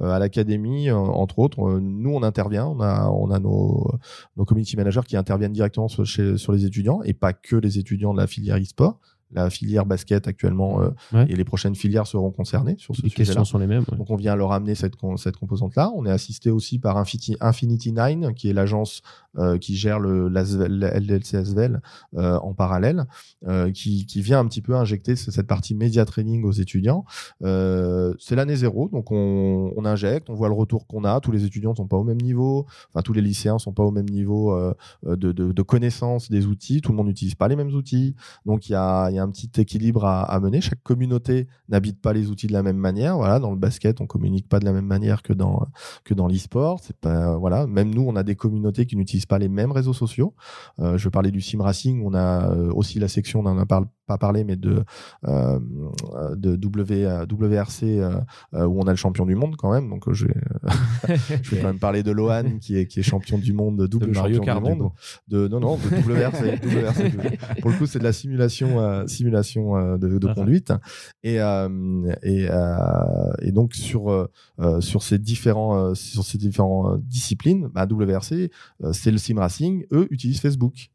à 0.00 0.18
l'académie, 0.20 0.92
entre 0.92 1.40
autres, 1.40 1.60
euh, 1.60 1.80
nous 2.04 2.14
on 2.14 2.22
intervient. 2.22 2.66
On 2.66 2.80
a, 2.80 3.38
nos, 3.40 3.98
community 4.46 4.76
managers 4.76 5.00
qui 5.06 5.16
interviennent 5.16 5.52
directement 5.52 5.88
sur 5.88 6.52
les 6.52 6.64
étudiants 6.64 7.02
et 7.02 7.14
pas 7.14 7.32
que 7.32 7.56
les 7.56 7.78
étudiants 7.78 8.14
de 8.14 8.20
la 8.20 8.26
filière 8.26 8.58
e-sport. 8.58 9.00
La 9.34 9.50
filière 9.50 9.84
basket 9.86 10.26
actuellement 10.28 10.80
euh, 10.80 10.90
Ouais. 11.12 11.26
et 11.28 11.34
les 11.36 11.44
prochaines 11.44 11.74
filières 11.74 12.06
seront 12.06 12.30
concernées 12.30 12.76
sur 12.78 12.94
ce 12.96 13.02
Les 13.02 13.08
sujet-là. 13.10 13.26
questions 13.26 13.44
sont 13.44 13.58
les 13.58 13.66
mêmes. 13.66 13.84
ouais. 13.90 13.98
Donc 13.98 14.08
on 14.10 14.16
vient 14.16 14.36
leur 14.36 14.52
amener 14.52 14.74
cette, 14.74 14.94
cette 15.16 15.36
composante-là. 15.36 15.90
On 15.96 16.06
est 16.06 16.10
assisté 16.10 16.50
aussi 16.50 16.78
par 16.78 16.96
Infinity, 16.96 17.36
Infinity 17.40 17.92
Nine, 17.92 18.32
qui 18.34 18.48
est 18.48 18.52
l'agence 18.52 19.02
euh, 19.36 19.58
qui 19.58 19.74
gère 19.76 19.98
le 19.98 20.28
l'Asvel- 20.28 20.68
le 20.78 20.86
LDLC 20.86 21.34
Asvel 21.36 21.80
euh, 22.16 22.36
en 22.38 22.54
parallèle, 22.54 23.04
euh, 23.48 23.70
qui, 23.72 24.06
qui 24.06 24.22
vient 24.22 24.38
un 24.38 24.46
petit 24.46 24.62
peu 24.62 24.76
injecter 24.76 25.16
ce- 25.16 25.30
cette 25.32 25.48
partie 25.48 25.74
média 25.74 26.04
training 26.04 26.44
aux 26.44 26.52
étudiants. 26.52 27.04
C'est 28.18 28.36
l'année 28.36 28.56
zéro, 28.56 28.88
donc 28.88 29.10
on, 29.10 29.72
on 29.76 29.84
injecte, 29.84 30.30
on 30.30 30.34
voit 30.34 30.48
le 30.48 30.54
retour 30.54 30.86
qu'on 30.86 31.04
a. 31.04 31.20
Tous 31.20 31.32
les 31.32 31.44
étudiants 31.44 31.70
ne 31.70 31.76
sont 31.76 31.86
pas 31.86 31.96
au 31.96 32.04
même 32.04 32.20
niveau, 32.20 32.66
enfin 32.92 33.02
tous 33.02 33.12
les 33.12 33.20
lycéens 33.22 33.58
sont 33.58 33.72
pas 33.72 33.82
au 33.84 33.90
même 33.90 34.08
niveau 34.08 34.56
de, 35.04 35.14
de, 35.32 35.52
de 35.52 35.62
connaissance 35.62 36.30
des 36.30 36.46
outils. 36.46 36.80
Tout 36.80 36.92
le 36.92 36.96
monde 36.96 37.06
n'utilise 37.08 37.34
pas 37.34 37.48
les 37.48 37.56
mêmes 37.56 37.74
outils, 37.74 38.14
donc 38.46 38.68
il 38.68 38.72
y 38.72 38.76
a, 38.76 39.10
y 39.10 39.18
a 39.18 39.23
un 39.24 39.30
petit 39.30 39.50
équilibre 39.58 40.04
à, 40.04 40.38
mener. 40.40 40.60
Chaque 40.60 40.82
communauté 40.82 41.48
n'habite 41.68 42.00
pas 42.00 42.12
les 42.12 42.30
outils 42.30 42.46
de 42.46 42.52
la 42.52 42.62
même 42.62 42.76
manière. 42.76 43.16
Voilà, 43.16 43.38
dans 43.38 43.50
le 43.50 43.56
basket, 43.56 44.00
on 44.00 44.06
communique 44.06 44.48
pas 44.48 44.60
de 44.60 44.64
la 44.64 44.72
même 44.72 44.86
manière 44.86 45.22
que 45.22 45.32
dans 45.32 45.66
que 46.04 46.14
dans 46.14 46.28
l'e-sport. 46.28 46.80
Voilà. 47.02 47.66
Même 47.66 47.94
nous, 47.94 48.04
on 48.06 48.16
a 48.16 48.22
des 48.22 48.36
communautés 48.36 48.86
qui 48.86 48.96
n'utilisent 48.96 49.26
pas 49.26 49.38
les 49.38 49.48
mêmes 49.48 49.72
réseaux 49.72 49.92
sociaux. 49.92 50.34
Euh, 50.78 50.96
je 50.98 51.08
parler 51.08 51.30
du 51.30 51.40
sim 51.40 51.62
racing. 51.62 52.02
On 52.04 52.14
a 52.14 52.50
euh, 52.50 52.70
aussi 52.72 52.98
la 52.98 53.08
section, 53.08 53.40
on 53.40 53.44
n'en 53.44 53.58
a 53.58 53.66
par- 53.66 53.86
pas 54.06 54.18
parlé, 54.18 54.44
mais 54.44 54.56
de 54.56 54.84
euh, 55.26 55.58
de 56.36 56.56
w, 56.56 57.06
WRC 57.30 57.82
euh, 57.84 58.20
euh, 58.54 58.66
où 58.66 58.80
on 58.80 58.86
a 58.86 58.90
le 58.90 58.96
champion 58.96 59.26
du 59.26 59.34
monde 59.34 59.56
quand 59.56 59.72
même. 59.72 59.88
Donc 59.88 60.12
je 60.12 60.26
vais, 60.26 60.34
je 61.42 61.50
vais 61.54 61.60
quand 61.60 61.68
même 61.68 61.78
parler 61.78 62.02
de 62.02 62.10
Lohan 62.10 62.58
qui 62.60 62.76
est 62.78 62.86
qui 62.86 63.00
est 63.00 63.02
champion 63.02 63.38
du 63.38 63.52
monde, 63.52 63.86
double 63.86 64.06
De 64.06 64.12
Mario 64.12 64.36
champion 64.36 64.60
du 64.60 64.78
monde 64.82 64.90
de 65.28 65.48
non 65.48 65.60
non 65.60 65.76
de 65.76 65.88
WRC, 65.88 66.60
WRC. 66.64 67.60
pour 67.60 67.70
le 67.70 67.76
coup 67.78 67.86
c'est 67.86 67.98
de 67.98 68.04
la 68.04 68.12
simulation 68.12 68.80
euh, 68.80 69.06
simulation 69.06 69.96
de, 69.96 70.18
de 70.18 70.28
Ah. 70.28 70.34
conduite 70.34 70.72
et 71.22 71.36
et, 72.22 72.48
et 73.42 73.52
donc 73.52 73.74
sur 73.74 74.28
sur 74.80 75.02
ces 75.02 75.18
différents 75.18 75.94
sur 75.94 76.24
ces 76.24 76.38
différents 76.38 76.92
euh, 76.92 76.98
disciplines 76.98 77.68
bah, 77.74 77.86
WRC 77.90 78.50
c'est 78.92 79.10
le 79.10 79.18
sim 79.18 79.38
racing 79.38 79.84
eux 79.92 80.06
utilisent 80.10 80.40
Facebook 80.40 80.90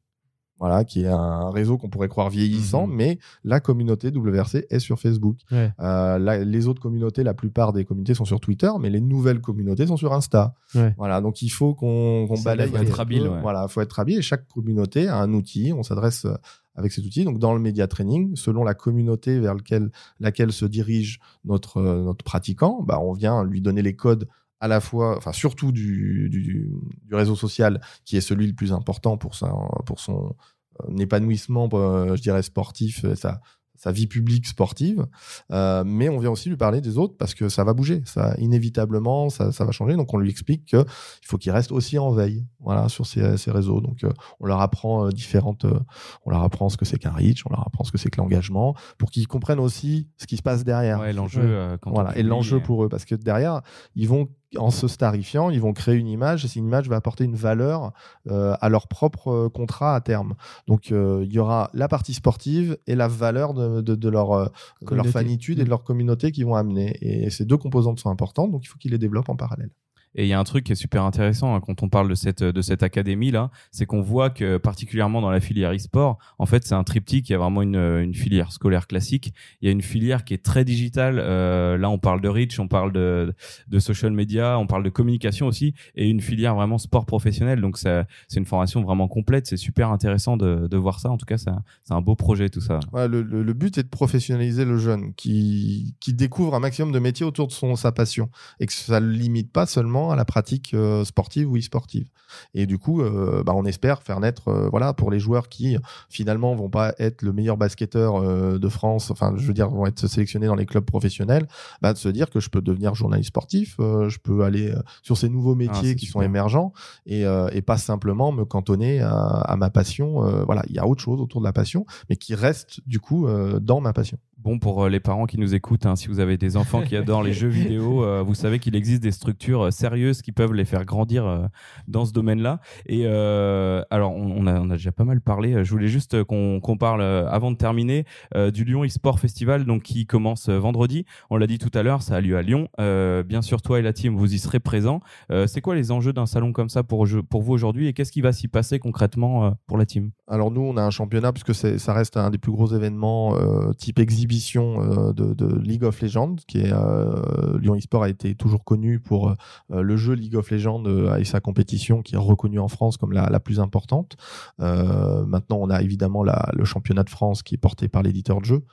voilà, 0.60 0.84
qui 0.84 1.04
est 1.04 1.08
un 1.08 1.50
réseau 1.52 1.78
qu'on 1.78 1.90
pourrait 1.90 2.08
croire 2.10 2.30
vieillissant, 2.30 2.86
Mhm. 2.88 2.94
mais 2.96 3.20
la 3.44 3.60
communauté 3.60 4.10
WRC 4.12 4.66
est 4.70 4.80
sur 4.80 5.00
Facebook. 5.00 5.38
Ouais. 5.52 5.72
Euh, 5.80 6.20
la- 6.20 6.44
les 6.44 6.68
autres 6.68 6.82
communautés, 6.82 7.24
la 7.24 7.34
plupart 7.34 7.72
des 7.74 7.86
communautés 7.86 8.14
sont 8.14 8.26
sur 8.26 8.40
Twitter, 8.40 8.70
mais 8.80 8.90
les 8.90 9.02
nouvelles 9.02 9.42
communautés 9.42 9.88
sont 9.88 9.98
sur 9.98 10.14
Insta. 10.14 10.54
Ouais. 10.76 10.94
Voilà, 10.98 11.22
donc 11.22 11.42
il 11.42 11.50
faut 11.50 11.74
qu'on 11.76 12.28
balaye. 12.44 12.70
là, 12.72 12.78
faut 12.78 12.84
être 12.84 13.00
habile, 13.00 13.28
ouais. 13.28 13.42
Voilà, 13.42 13.68
faut 13.68 13.82
être 13.82 14.00
habile. 14.00 14.20
Et 14.20 14.22
chaque 14.22 14.48
communauté 14.48 15.08
a 15.08 15.18
un 15.18 15.34
outil. 15.34 15.72
On 15.76 15.84
s'adresse 15.84 16.26
euh, 16.26 16.36
avec 16.76 16.92
cet 16.94 17.06
outil. 17.06 17.26
Donc 17.26 17.40
dans 17.40 17.54
le 17.54 17.60
média 17.60 17.88
training, 17.88 18.36
selon 18.36 18.64
la 18.64 18.74
communauté 18.74 19.40
vers 19.40 19.54
lequel, 19.56 19.92
laquelle 20.20 20.52
se 20.54 20.66
dirige 20.66 21.20
notre 21.46 21.78
euh, 21.78 22.04
notre 22.04 22.24
pratiquant, 22.24 22.82
bah 22.86 23.00
on 23.02 23.12
vient 23.14 23.44
lui 23.44 23.60
donner 23.62 23.82
les 23.82 23.96
codes 23.96 24.28
à 24.60 24.68
la 24.68 24.80
fois, 24.82 25.18
enfin 25.18 25.32
surtout 25.34 25.72
du, 25.72 26.30
du, 26.30 26.72
du 27.08 27.16
réseau 27.16 27.36
social 27.36 27.80
qui 28.06 28.18
est 28.18 28.22
celui 28.22 28.48
le 28.48 28.54
plus 28.54 28.72
important 28.74 29.18
pour 29.18 29.36
sa, 29.36 29.52
pour 29.86 30.00
son 30.00 30.36
euh, 30.82 30.98
épanouissement, 30.98 31.70
euh, 31.74 32.16
je 32.16 32.22
dirais 32.22 32.44
sportif, 32.44 33.04
et 33.06 33.16
sa 33.16 33.42
sa 33.82 33.94
vie 33.94 34.08
publique 34.08 34.46
sportive, 34.46 35.08
Euh, 35.52 35.86
mais 35.86 36.10
on 36.10 36.20
vient 36.20 36.32
aussi 36.32 36.50
lui 36.50 36.58
parler 36.58 36.82
des 36.82 36.98
autres 36.98 37.16
parce 37.18 37.34
que 37.34 37.48
ça 37.48 37.64
va 37.64 37.74
bouger, 37.74 38.02
ça 38.04 38.36
inévitablement, 38.38 39.30
ça, 39.30 39.54
ça 39.54 39.64
va 39.64 39.72
changer. 39.72 39.96
Donc 39.96 40.14
on 40.14 40.18
lui 40.18 40.30
explique 40.30 40.66
que 40.72 40.84
il 41.24 41.28
faut 41.28 41.38
qu'il 41.38 41.54
reste 41.54 41.72
aussi 41.72 41.98
en 41.98 42.12
veille, 42.12 42.46
voilà, 42.60 42.90
sur 42.90 43.06
ces, 43.06 43.38
ces 43.38 43.52
réseaux. 43.52 43.80
Donc 43.80 44.04
euh, 44.04 44.12
on 44.42 44.48
leur 44.48 44.60
apprend 44.60 45.06
euh, 45.06 45.12
différentes, 45.12 45.64
euh, 45.64 45.80
on 46.26 46.30
leur 46.30 46.44
apprend 46.44 46.68
ce 46.68 46.76
que 46.76 46.84
c'est 46.84 47.00
qu'un 47.00 47.12
reach, 47.14 47.46
on 47.46 47.52
leur 47.52 47.66
apprend 47.66 47.86
ce 47.86 47.92
que 47.94 47.98
c'est 47.98 48.10
que 48.10 48.18
l'engagement, 48.20 48.76
pour 48.98 49.12
qu'ils 49.12 49.28
comprennent 49.30 49.62
aussi 49.62 50.10
ce 50.18 50.28
qui 50.28 50.36
se 50.36 50.44
passe 50.44 50.66
derrière. 50.66 51.00
Ouais, 51.00 51.14
l'enjeu. 51.14 51.42
Euh, 51.42 51.78
Voilà, 51.86 52.18
et 52.18 52.24
l'enjeu 52.24 52.58
euh, 52.58 52.60
pour 52.60 52.84
eux, 52.84 52.90
parce 52.90 53.06
que 53.06 53.16
derrière, 53.16 53.62
ils 53.96 54.10
vont, 54.10 54.28
en 54.58 54.72
se 54.72 54.88
starifiant, 54.88 55.50
ils 55.50 55.62
vont 55.62 55.74
créer 55.74 55.96
une 55.96 56.08
image, 56.08 56.46
et 56.46 56.48
cette 56.48 56.56
image 56.58 56.90
va 56.90 56.96
apporter 56.96 57.24
une 57.24 57.36
valeur 57.36 57.92
euh, 58.28 58.56
à 58.60 58.70
leur 58.70 58.88
propre 58.88 59.28
euh, 59.30 59.50
contrat 59.50 59.96
à 59.96 60.02
terme. 60.02 60.36
Donc, 60.68 60.92
euh, 60.92 61.24
il 61.26 61.32
y 61.32 61.40
aura 61.40 61.70
la 61.74 61.88
partie 61.88 62.14
sportive 62.14 62.78
et 62.88 62.96
la 62.96 63.08
valeur 63.08 63.54
de, 63.54 63.82
de, 63.82 63.96
de 63.96 64.10
leur, 64.10 64.52
de 64.82 64.96
leur 64.96 65.06
fanitude 65.08 65.60
et 65.60 65.64
de 65.64 65.70
leur 65.70 65.84
communauté 65.84 66.32
qui 66.32 66.44
vont 66.44 66.56
amener. 66.56 66.98
Et 67.02 67.30
ces 67.30 67.46
deux 67.46 67.58
composantes 67.58 68.00
sont 68.00 68.10
importantes, 68.10 68.52
donc 68.52 68.64
il 68.64 68.68
faut 68.68 68.78
qu'ils 68.78 68.92
les 68.92 68.98
développent 68.98 69.30
en 69.30 69.36
parallèle. 69.36 69.70
Et 70.16 70.24
il 70.26 70.28
y 70.28 70.34
a 70.34 70.40
un 70.40 70.44
truc 70.44 70.64
qui 70.66 70.72
est 70.72 70.76
super 70.76 71.04
intéressant 71.04 71.56
hein, 71.56 71.62
quand 71.64 71.84
on 71.84 71.90
parle 71.90 72.10
de 72.10 72.16
cette 72.16 72.44
de 72.44 72.62
cette 72.62 72.82
académie 72.84 73.30
là, 73.32 73.52
c'est 73.72 73.86
qu'on 73.86 74.02
voit 74.02 74.30
que 74.32 74.58
particulièrement 74.58 75.22
dans 75.22 75.30
la 75.30 75.40
filière 75.40 75.72
e-sport, 75.72 76.18
en 76.40 76.46
fait, 76.48 76.66
c'est 76.66 76.74
un 76.76 76.84
triptyque. 76.84 77.30
Il 77.30 77.34
y 77.34 77.36
a 77.36 77.38
vraiment 77.38 77.62
une, 77.62 77.76
une 77.76 78.16
filière 78.16 78.52
scolaire 78.52 78.88
classique. 78.88 79.34
Il 79.62 79.66
y 79.66 79.70
a 79.70 79.72
une 79.72 79.82
filière 79.84 80.24
qui 80.26 80.34
est 80.34 80.44
très 80.44 80.66
digitale. 80.66 81.20
Euh, 81.20 81.78
là, 81.78 81.90
on 81.92 82.00
parle 82.00 82.22
de 82.22 82.28
reach, 82.28 82.60
on 82.60 82.68
parle 82.68 82.92
de 82.92 83.34
de 83.68 83.80
social 83.80 84.12
media, 84.12 84.58
on 84.58 84.66
parle 84.68 84.84
de 84.84 84.90
communication 84.90 85.46
aussi, 85.46 85.74
et 85.96 86.08
une 86.10 86.22
filière 86.22 86.56
vraiment 86.56 86.78
sport 86.80 87.06
professionnel. 87.06 87.62
Donc 87.62 87.78
c'est 87.78 88.06
une 88.36 88.46
formation 88.46 88.82
vraiment 88.82 89.08
complète. 89.08 89.46
C'est 89.46 89.58
super 89.58 89.92
intéressant 89.92 90.38
de, 90.38 90.68
de 90.68 90.78
voir 90.78 91.00
ça. 91.00 91.10
En 91.12 91.18
tout 91.18 91.26
cas, 91.28 91.38
c'est 91.38 91.52
un 91.92 92.02
beau 92.02 92.16
projet 92.16 92.50
tout 92.50 92.62
ça. 92.62 92.80
Le- 92.94 93.22
le 93.22 93.54
but 93.54 93.78
est 93.78 93.84
de 93.84 93.90
professionnaliser 93.90 94.66
le 94.66 94.78
jeune 94.78 95.14
qui, 95.14 95.96
qui 96.00 96.14
découvre 96.14 96.56
un 96.56 96.60
maximum 96.60 96.92
de 96.92 97.00
métiers 97.00 97.26
autour 97.26 97.48
de 97.48 97.52
son, 97.52 97.76
sa 97.76 97.92
passion 97.92 98.30
et 98.60 98.66
que 98.66 98.74
ça 98.74 99.00
ne 99.00 99.06
le 99.06 99.12
limite 99.12 99.52
pas 99.52 99.66
seulement 99.68 99.99
à 100.08 100.16
la 100.16 100.26
pratique 100.26 100.74
euh, 100.74 101.04
sportive 101.04 101.52
ou 101.52 101.58
e-sportive. 101.58 102.08
Et 102.54 102.66
du 102.66 102.78
coup, 102.78 103.02
euh, 103.02 103.44
bah, 103.44 103.54
on 103.56 103.66
espère 103.66 104.02
faire 104.04 104.20
naître, 104.20 104.48
euh, 104.48 104.70
voilà, 104.70 104.94
pour 104.94 105.12
les 105.12 105.20
joueurs 105.20 105.50
qui 105.50 105.78
finalement 106.10 106.56
vont 106.56 106.70
pas 106.70 106.94
être 107.00 107.22
le 107.22 107.34
meilleur 107.34 107.58
basketteur 107.58 108.22
de 108.60 108.70
France, 108.70 109.12
enfin, 109.12 109.34
je 109.36 109.46
veux 109.46 109.54
dire, 109.54 109.70
vont 109.70 109.86
être 109.86 110.08
sélectionnés 110.08 110.48
dans 110.48 110.56
les 110.56 110.66
clubs 110.66 110.86
professionnels, 110.86 111.48
bah, 111.82 111.94
de 111.94 111.98
se 111.98 112.10
dire 112.10 112.30
que 112.30 112.40
je 112.40 112.50
peux 112.50 112.62
devenir 112.62 112.96
journaliste 112.96 113.30
sportif, 113.30 113.76
je 113.80 114.18
peux 114.20 114.44
aller 114.44 114.74
sur 115.02 115.18
ces 115.18 115.30
nouveaux 115.30 115.56
métiers 115.56 115.90
c'est 115.90 115.96
qui 115.96 116.06
sont 116.06 116.22
émergents 116.22 116.74
et, 117.06 117.24
et 117.52 117.62
pas 117.62 117.78
simplement 117.78 118.32
me 118.32 118.46
cantonner 118.46 119.02
à, 119.02 119.12
à 119.12 119.56
ma 119.56 119.70
passion. 119.70 120.22
voilà, 120.46 120.64
il 120.70 120.76
y 120.76 120.80
a 120.80 120.88
autre 120.88 121.02
chose 121.02 121.20
autour 121.20 121.42
de 121.42 121.46
la 121.46 121.54
passion, 121.54 121.86
mais 122.10 122.16
qui 122.16 122.36
reste 122.36 122.82
du 122.86 123.00
coup 123.00 123.28
dans 123.60 123.82
ma 123.82 123.94
passion. 123.94 124.18
Bon, 124.42 124.58
pour 124.58 124.86
euh, 124.86 124.90
les 124.90 125.02
parents 125.02 125.26
qui 125.26 125.38
nous 125.38 125.54
écoutent, 125.54 125.86
hein, 125.86 125.98
si 125.98 126.08
vous 126.08 126.22
avez 126.22 126.38
des 126.38 126.56
enfants 126.56 126.82
qui 126.82 126.96
adorent 126.96 127.24
les 127.24 127.34
jeux 127.40 127.50
vidéo, 127.50 128.06
euh, 128.06 128.24
vous 128.26 128.36
savez 128.36 128.60
qu'il 128.60 128.74
existe 128.74 129.04
des 129.04 129.12
structures 129.12 129.64
euh, 129.64 129.72
sérieuses 129.72 130.22
qui 130.22 130.32
peuvent 130.32 130.54
les 130.54 130.64
faire 130.64 130.86
grandir 130.86 131.26
euh, 131.26 131.46
dans 131.90 132.06
ce 132.06 132.14
domaine-là. 132.14 132.62
Et 132.86 133.02
euh, 133.04 133.84
alors, 133.90 134.16
on, 134.16 134.32
on 134.32 134.48
a, 134.48 134.62
on 134.62 134.70
a 134.70 134.76
déjà 134.76 134.94
pas 134.94 135.04
mal 135.04 135.20
parlé. 135.20 135.66
Je 135.66 135.70
voulais 135.70 135.90
juste 135.90 136.24
qu'on 136.24 136.78
parle, 136.80 137.02
avant 137.02 137.52
de 137.52 137.58
terminer, 137.58 138.06
du 138.54 138.64
Lyon 138.64 138.86
eSport 138.86 139.20
Festival, 139.20 139.66
donc 139.66 139.84
qui 139.84 140.06
commence 140.06 140.48
vendredi. 140.48 141.06
On 141.30 141.36
l'a 141.36 141.48
dit 141.48 141.58
tout 141.58 141.72
à 141.74 141.84
l'heure, 141.84 142.02
ça 142.02 142.16
a 142.16 142.22
lieu 142.22 142.38
à 142.38 142.42
Lyon. 142.42 142.70
Bien 142.78 143.42
sûr, 143.42 143.62
toi 143.62 143.80
et 143.80 143.82
la 143.82 143.94
team, 143.94 144.16
vous 144.16 144.34
y 144.34 144.40
serez 144.40 144.60
présents. 144.60 145.02
C'est 145.48 145.62
quoi 145.62 145.76
les 145.76 145.92
enjeux 145.92 146.14
d'un 146.14 146.26
salon 146.26 146.54
comme 146.54 146.70
ça 146.70 146.84
pour, 146.84 147.06
vous 147.06 147.54
aujourd'hui 147.54 147.88
et 147.88 147.94
qu'est-ce 147.94 148.12
qui 148.12 148.22
va 148.22 148.32
s'y 148.32 148.48
passer 148.48 148.80
concrètement 148.80 149.54
pour 149.68 149.78
la 149.78 149.86
team? 149.86 150.12
Alors 150.32 150.52
nous, 150.52 150.62
on 150.62 150.78
a 150.78 150.84
un 150.84 150.92
championnat 150.92 151.34
puisque 151.34 151.56
ça 151.56 151.94
reste 151.94 152.16
un 152.16 152.30
des 152.30 152.38
plus 152.38 152.52
gros 152.52 152.68
événements 152.68 153.36
euh, 153.36 153.74
type 153.74 153.98
exhibition 153.98 155.10
euh, 155.10 155.12
de, 155.12 155.60
League 155.60 155.84
of 155.84 156.00
Legends, 156.02 156.36
qui 156.48 156.60
est 156.60 156.72
euh, 156.72 157.58
Lyon 157.60 157.74
eSport 157.74 158.04
a 158.04 158.10
été 158.10 158.36
toujours 158.36 158.64
connu 158.64 159.00
pour 159.00 159.36
le 159.70 159.98
jeu 159.98 160.14
League 160.14 160.36
of 160.36 160.52
Legends 160.52 160.84
et 161.18 161.26
sa 161.26 161.40
compétition 161.40 162.04
qui 162.04 162.14
est 162.14 162.20
reconnue 162.20 162.60
en 162.60 162.68
France 162.68 162.98
comme 162.98 163.12
la, 163.12 163.40
plus 163.40 163.60
importante. 163.60 164.18
Maintenant, 164.60 165.58
on 165.60 165.70
a 165.70 165.82
évidemment 165.82 166.24
le 166.24 166.66
championnat 166.66 167.04
de 167.04 167.10
France 167.10 167.42
qui 167.42 167.56
est 167.56 167.58
porté 167.58 167.88
par 167.88 168.04
l'éditeur 168.04 168.40
de 168.40 168.46
jeu. 168.46 168.64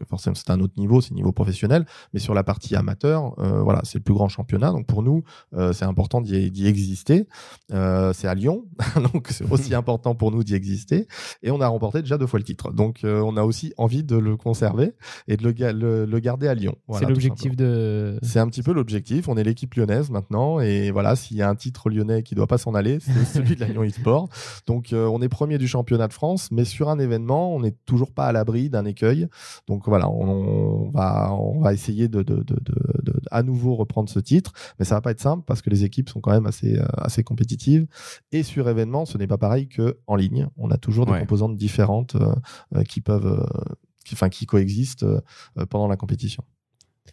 Donc, 0.00 0.08
forcément 0.08 0.34
c'est 0.34 0.50
un 0.50 0.60
autre 0.60 0.74
niveau, 0.76 1.00
c'est 1.00 1.14
niveau 1.14 1.32
professionnel, 1.32 1.86
mais 2.12 2.20
sur 2.20 2.34
la 2.34 2.44
partie 2.44 2.76
amateur, 2.76 3.34
euh, 3.38 3.62
voilà, 3.62 3.80
c'est 3.84 3.98
le 3.98 4.02
plus 4.04 4.14
grand 4.14 4.28
championnat. 4.28 4.70
Donc 4.72 4.86
pour 4.86 5.02
nous, 5.02 5.22
euh, 5.54 5.72
c'est 5.72 5.84
important 5.84 6.20
d'y 6.20 6.66
exister. 6.66 7.26
Euh, 7.72 8.12
c'est 8.12 8.28
à 8.28 8.34
Lyon, 8.34 8.64
donc 9.12 9.28
c'est 9.30 9.50
aussi 9.50 9.74
important 9.74 10.14
pour 10.14 10.30
nous 10.30 10.44
d'y 10.44 10.54
exister. 10.54 11.06
Et 11.42 11.50
on 11.50 11.60
a 11.60 11.68
remporté 11.68 12.00
déjà 12.02 12.18
deux 12.18 12.26
fois 12.26 12.38
le 12.38 12.44
titre. 12.44 12.72
Donc 12.72 13.00
on 13.04 13.36
a 13.36 13.42
aussi 13.42 13.72
envie 13.76 14.04
de 14.04 14.16
le 14.16 14.36
conserver 14.36 14.92
et 15.28 15.36
de 15.36 15.42
le, 15.44 15.52
ga- 15.52 15.72
le- 15.72 16.04
le 16.04 16.18
garder 16.20 16.48
à 16.48 16.54
Lyon. 16.54 16.76
Voilà, 16.88 17.00
c'est 17.00 17.06
l'objectif 17.12 17.56
de. 17.56 18.18
C'est 18.22 18.38
un 18.38 18.48
petit 18.48 18.62
peu 18.62 18.72
l'objectif. 18.72 19.28
On 19.28 19.36
est 19.36 19.44
l'équipe 19.44 19.74
lyonnaise 19.74 20.10
maintenant. 20.10 20.60
Et 20.60 20.90
voilà, 20.90 21.16
s'il 21.16 21.36
y 21.36 21.42
a 21.42 21.48
un 21.48 21.54
titre 21.54 21.88
lyonnais 21.90 22.22
qui 22.22 22.34
doit 22.34 22.46
pas 22.46 22.58
s'en 22.58 22.74
aller, 22.74 22.98
c'est 23.00 23.24
celui 23.38 23.56
de 23.56 23.60
la 23.60 23.66
Lyon 23.68 23.82
eSport. 23.82 24.28
Donc, 24.66 24.88
on 24.92 25.20
est 25.22 25.28
premier 25.28 25.58
du 25.58 25.68
championnat 25.68 26.08
de 26.08 26.12
France, 26.12 26.50
mais 26.52 26.64
sur 26.64 26.88
un 26.88 26.98
événement, 26.98 27.54
on 27.54 27.60
n'est 27.60 27.74
toujours 27.86 28.12
pas 28.12 28.26
à 28.26 28.32
l'abri 28.32 28.68
d'un 28.70 28.84
écueil. 28.84 29.28
Donc, 29.68 29.85
voilà, 29.88 30.08
on, 30.08 30.86
on 30.86 30.90
va, 30.90 31.32
on 31.34 31.60
va 31.60 31.72
essayer 31.72 32.08
de, 32.08 32.22
de, 32.22 32.36
de, 32.36 32.42
de- 32.60 33.02
de- 33.02 33.20
à 33.30 33.42
nouveau 33.42 33.74
reprendre 33.74 34.08
ce 34.08 34.18
titre. 34.20 34.52
Mais 34.78 34.84
ça 34.84 34.94
va 34.94 35.00
pas 35.00 35.10
être 35.10 35.20
simple 35.20 35.44
parce 35.46 35.62
que 35.62 35.70
les 35.70 35.84
équipes 35.84 36.08
sont 36.08 36.20
quand 36.20 36.30
même 36.32 36.46
assez, 36.46 36.78
euh, 36.78 36.84
assez 36.96 37.22
compétitives. 37.24 37.86
Et 38.32 38.42
sur 38.42 38.68
événement, 38.68 39.04
ce 39.04 39.18
n'est 39.18 39.26
pas 39.26 39.38
pareil 39.38 39.68
qu'en 39.68 40.16
ligne. 40.16 40.48
On 40.56 40.70
a 40.70 40.76
toujours 40.78 41.06
des 41.06 41.12
Ouais. 41.12 41.20
composantes 41.20 41.56
différentes 41.56 42.14
euh, 42.16 42.34
euh, 42.76 42.82
qui 42.84 43.00
peuvent, 43.00 43.26
euh, 43.26 43.74
qui, 44.04 44.14
enfin, 44.14 44.28
qui 44.28 44.46
coexistent 44.46 45.04
euh, 45.04 45.66
pendant 45.68 45.88
la 45.88 45.96
compétition. 45.96 46.44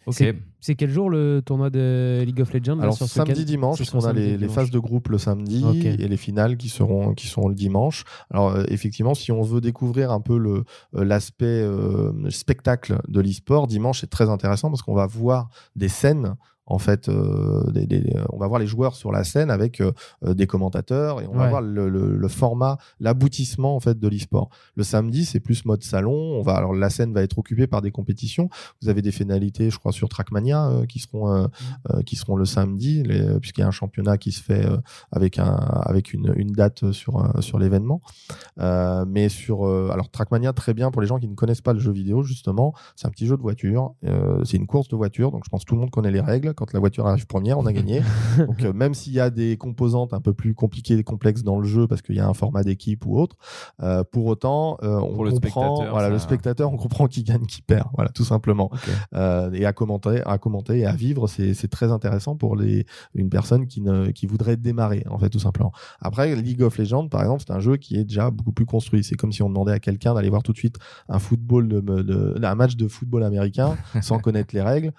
Ok. 0.06 0.22
C'est- 0.64 0.74
quel 0.76 0.90
jour 0.90 1.10
le 1.10 1.42
tournoi 1.44 1.68
de 1.70 2.22
League 2.24 2.40
of 2.40 2.52
Legends 2.52 2.76
là, 2.76 2.82
Alors 2.84 2.94
sur 2.96 3.06
samedi 3.06 3.44
dimanche, 3.44 3.78
Ce 3.78 3.82
parce 3.82 3.90
qu'on 3.90 4.00
sera 4.00 4.10
a 4.10 4.14
les, 4.14 4.30
les 4.32 4.36
dimanche. 4.38 4.54
phases 4.54 4.70
de 4.70 4.78
groupe 4.78 5.08
le 5.08 5.18
samedi 5.18 5.62
et 5.84 6.08
les 6.08 6.16
finales 6.16 6.56
qui 6.56 6.68
seront 6.68 7.12
qui 7.14 7.26
seront 7.26 7.48
le 7.48 7.54
dimanche. 7.54 8.04
Alors 8.30 8.48
euh, 8.50 8.64
effectivement, 8.68 9.14
si 9.14 9.30
on 9.32 9.42
veut 9.42 9.60
découvrir 9.60 10.10
un 10.10 10.20
peu 10.20 10.38
le 10.38 10.64
euh, 10.96 11.04
l'aspect 11.04 11.44
euh, 11.46 12.12
spectacle 12.30 12.98
de 13.08 13.20
l'e-sport, 13.20 13.66
dimanche 13.66 14.00
c'est 14.00 14.10
très 14.10 14.30
intéressant 14.30 14.70
parce 14.70 14.82
qu'on 14.82 14.94
va 14.94 15.06
voir 15.06 15.48
des 15.76 15.88
scènes. 15.88 16.34
En 16.66 16.78
fait, 16.78 17.10
euh, 17.10 17.70
des- 17.72 17.86
des- 17.86 18.14
on 18.32 18.38
va 18.38 18.46
voir 18.46 18.58
les 18.58 18.66
joueurs 18.66 18.94
sur 18.94 19.12
la 19.12 19.22
scène 19.22 19.50
avec 19.50 19.82
euh, 19.82 19.92
des 20.24 20.46
commentateurs 20.46 21.20
et 21.20 21.26
on 21.26 21.34
va 21.36 21.46
voir 21.50 21.60
le, 21.60 21.90
le- 21.90 22.16
le 22.16 22.28
format, 22.28 22.78
l'aboutissement 23.00 23.76
en 23.76 23.80
fait 23.80 23.98
de 24.00 24.08
l'e-sport. 24.08 24.48
Le 24.74 24.82
samedi, 24.82 25.26
c'est 25.26 25.40
plus 25.40 25.66
mode 25.66 25.82
salon. 25.82 26.14
On 26.14 26.40
va 26.40 26.54
alors 26.54 26.72
la 26.72 26.88
scène 26.88 27.12
va 27.12 27.22
être 27.22 27.38
occupée 27.38 27.66
par 27.66 27.82
des 27.82 27.90
compétitions. 27.90 28.48
Vous 28.80 28.88
avez 28.88 29.02
des 29.02 29.12
finalités, 29.12 29.68
je 29.68 29.78
crois, 29.78 29.92
sur 29.92 30.08
Trackmania 30.08 30.53
euh, 30.62 30.86
qui 30.86 30.98
seront 30.98 31.32
euh, 31.32 31.46
euh, 31.90 32.02
qui 32.02 32.16
seront 32.16 32.36
le 32.36 32.44
samedi, 32.44 33.02
puisqu'il 33.40 33.60
y 33.60 33.64
a 33.64 33.66
un 33.66 33.72
championnat 33.72 34.18
qui 34.18 34.32
se 34.32 34.42
fait 34.42 34.66
avec 35.10 35.38
un 35.38 35.54
avec 35.54 36.12
une, 36.12 36.32
une 36.36 36.52
date 36.52 36.92
sur 36.92 37.32
sur 37.40 37.58
l'événement. 37.58 38.00
Mais 38.58 39.28
sur 39.28 39.66
alors 39.66 40.10
Trackmania 40.10 40.52
très 40.52 40.74
bien 40.74 40.90
pour 40.90 41.02
les 41.02 41.08
gens 41.08 41.18
qui 41.18 41.28
ne 41.28 41.34
connaissent 41.34 41.60
pas 41.60 41.72
le 41.72 41.78
jeu 41.78 41.92
vidéo 41.92 42.22
justement, 42.22 42.74
c'est 42.96 43.06
un 43.06 43.10
petit 43.10 43.26
jeu 43.26 43.36
de 43.36 43.42
voiture, 43.42 43.94
c'est 44.44 44.56
une 44.56 44.66
course 44.66 44.88
de 44.88 44.96
voiture, 44.96 45.30
donc 45.30 45.44
je 45.44 45.50
pense 45.50 45.64
que 45.64 45.68
tout 45.68 45.74
le 45.74 45.80
monde 45.80 45.90
connaît 45.90 46.10
les 46.10 46.20
règles. 46.20 46.54
Quand 46.54 46.72
la 46.72 46.80
voiture 46.80 47.06
arrive 47.06 47.26
première, 47.26 47.58
on 47.58 47.66
a 47.66 47.72
gagné. 47.72 48.02
donc 48.38 48.62
même 48.74 48.94
s'il 48.94 49.12
y 49.12 49.20
a 49.20 49.30
des 49.30 49.56
composantes 49.56 50.12
un 50.14 50.20
peu 50.20 50.34
plus 50.34 50.54
compliquées 50.54 50.94
et 50.94 51.04
complexes 51.04 51.42
dans 51.42 51.58
le 51.58 51.66
jeu 51.66 51.86
parce 51.86 52.02
qu'il 52.02 52.16
y 52.16 52.20
a 52.20 52.28
un 52.28 52.34
format 52.34 52.62
d'équipe 52.62 53.04
ou 53.06 53.18
autre, 53.18 53.36
pour 54.12 54.26
autant 54.26 54.78
on 54.82 55.14
Pour 55.14 55.24
le 55.24 55.32
comprend 55.32 55.76
spectateur, 55.76 55.92
voilà 55.92 56.08
le 56.08 56.18
spectateur 56.18 56.72
on 56.72 56.76
comprend 56.76 57.06
qui 57.06 57.22
gagne 57.22 57.46
qui 57.46 57.62
perd 57.62 57.88
voilà 57.94 58.10
tout 58.10 58.24
simplement 58.24 58.70
euh, 59.14 59.50
et 59.52 59.64
à 59.64 59.72
commenter, 59.72 60.22
à 60.24 60.38
commenter 60.44 60.78
et 60.80 60.86
à 60.86 60.92
vivre, 60.92 61.26
c'est 61.26 61.68
très 61.68 61.90
intéressant 61.90 62.36
pour 62.36 62.54
les, 62.54 62.86
une 63.14 63.30
personne 63.30 63.66
qui, 63.66 63.80
ne, 63.80 64.10
qui 64.10 64.26
voudrait 64.26 64.56
démarrer, 64.56 65.02
en 65.10 65.18
fait, 65.18 65.30
tout 65.30 65.38
simplement. 65.38 65.72
Après, 66.00 66.36
League 66.36 66.62
of 66.62 66.76
Legends, 66.78 67.08
par 67.08 67.22
exemple, 67.22 67.42
c'est 67.46 67.52
un 67.52 67.60
jeu 67.60 67.76
qui 67.76 67.96
est 67.96 68.04
déjà 68.04 68.30
beaucoup 68.30 68.52
plus 68.52 68.66
construit. 68.66 69.02
C'est 69.02 69.16
comme 69.16 69.32
si 69.32 69.42
on 69.42 69.48
demandait 69.48 69.72
à 69.72 69.80
quelqu'un 69.80 70.14
d'aller 70.14 70.28
voir 70.30 70.42
tout 70.42 70.52
de 70.52 70.58
suite 70.58 70.76
un 71.08 71.18
football, 71.18 71.66
de, 71.68 71.80
de- 71.80 72.38
un 72.44 72.54
match 72.54 72.76
de 72.76 72.86
football 72.86 73.24
américain 73.24 73.76
sans 74.02 74.18
connaître 74.24 74.54
les 74.54 74.62
règles, 74.62 74.92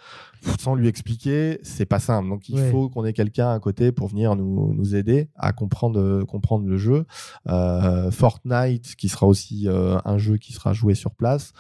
sans 0.60 0.76
lui 0.76 0.88
expliquer, 0.88 1.60
c'est 1.64 1.86
pas 1.86 2.00
simple. 2.00 2.30
Donc, 2.30 2.50
il 2.50 2.56
Ouais. 2.56 2.72
faut 2.72 2.90
qu'on 2.90 3.06
ait 3.06 3.14
quelqu'un 3.14 3.52
à 3.52 3.60
côté 3.60 3.92
pour 3.92 4.08
venir 4.08 4.36
nous, 4.36 4.74
nous 4.74 4.96
aider 4.96 5.30
à 5.36 5.52
comprendre, 5.54 6.24
comprendre 6.24 6.66
le 6.68 6.78
jeu. 6.78 7.06
Euh, 7.48 8.12
Fortnite, 8.12 8.96
qui 8.96 9.10
sera 9.10 9.28
aussi 9.28 9.68
euh, 9.68 9.98
un 10.06 10.18
jeu 10.18 10.38
qui 10.38 10.54
sera 10.54 10.74
joué 10.74 10.96
sur 10.96 11.12
place. 11.16 11.54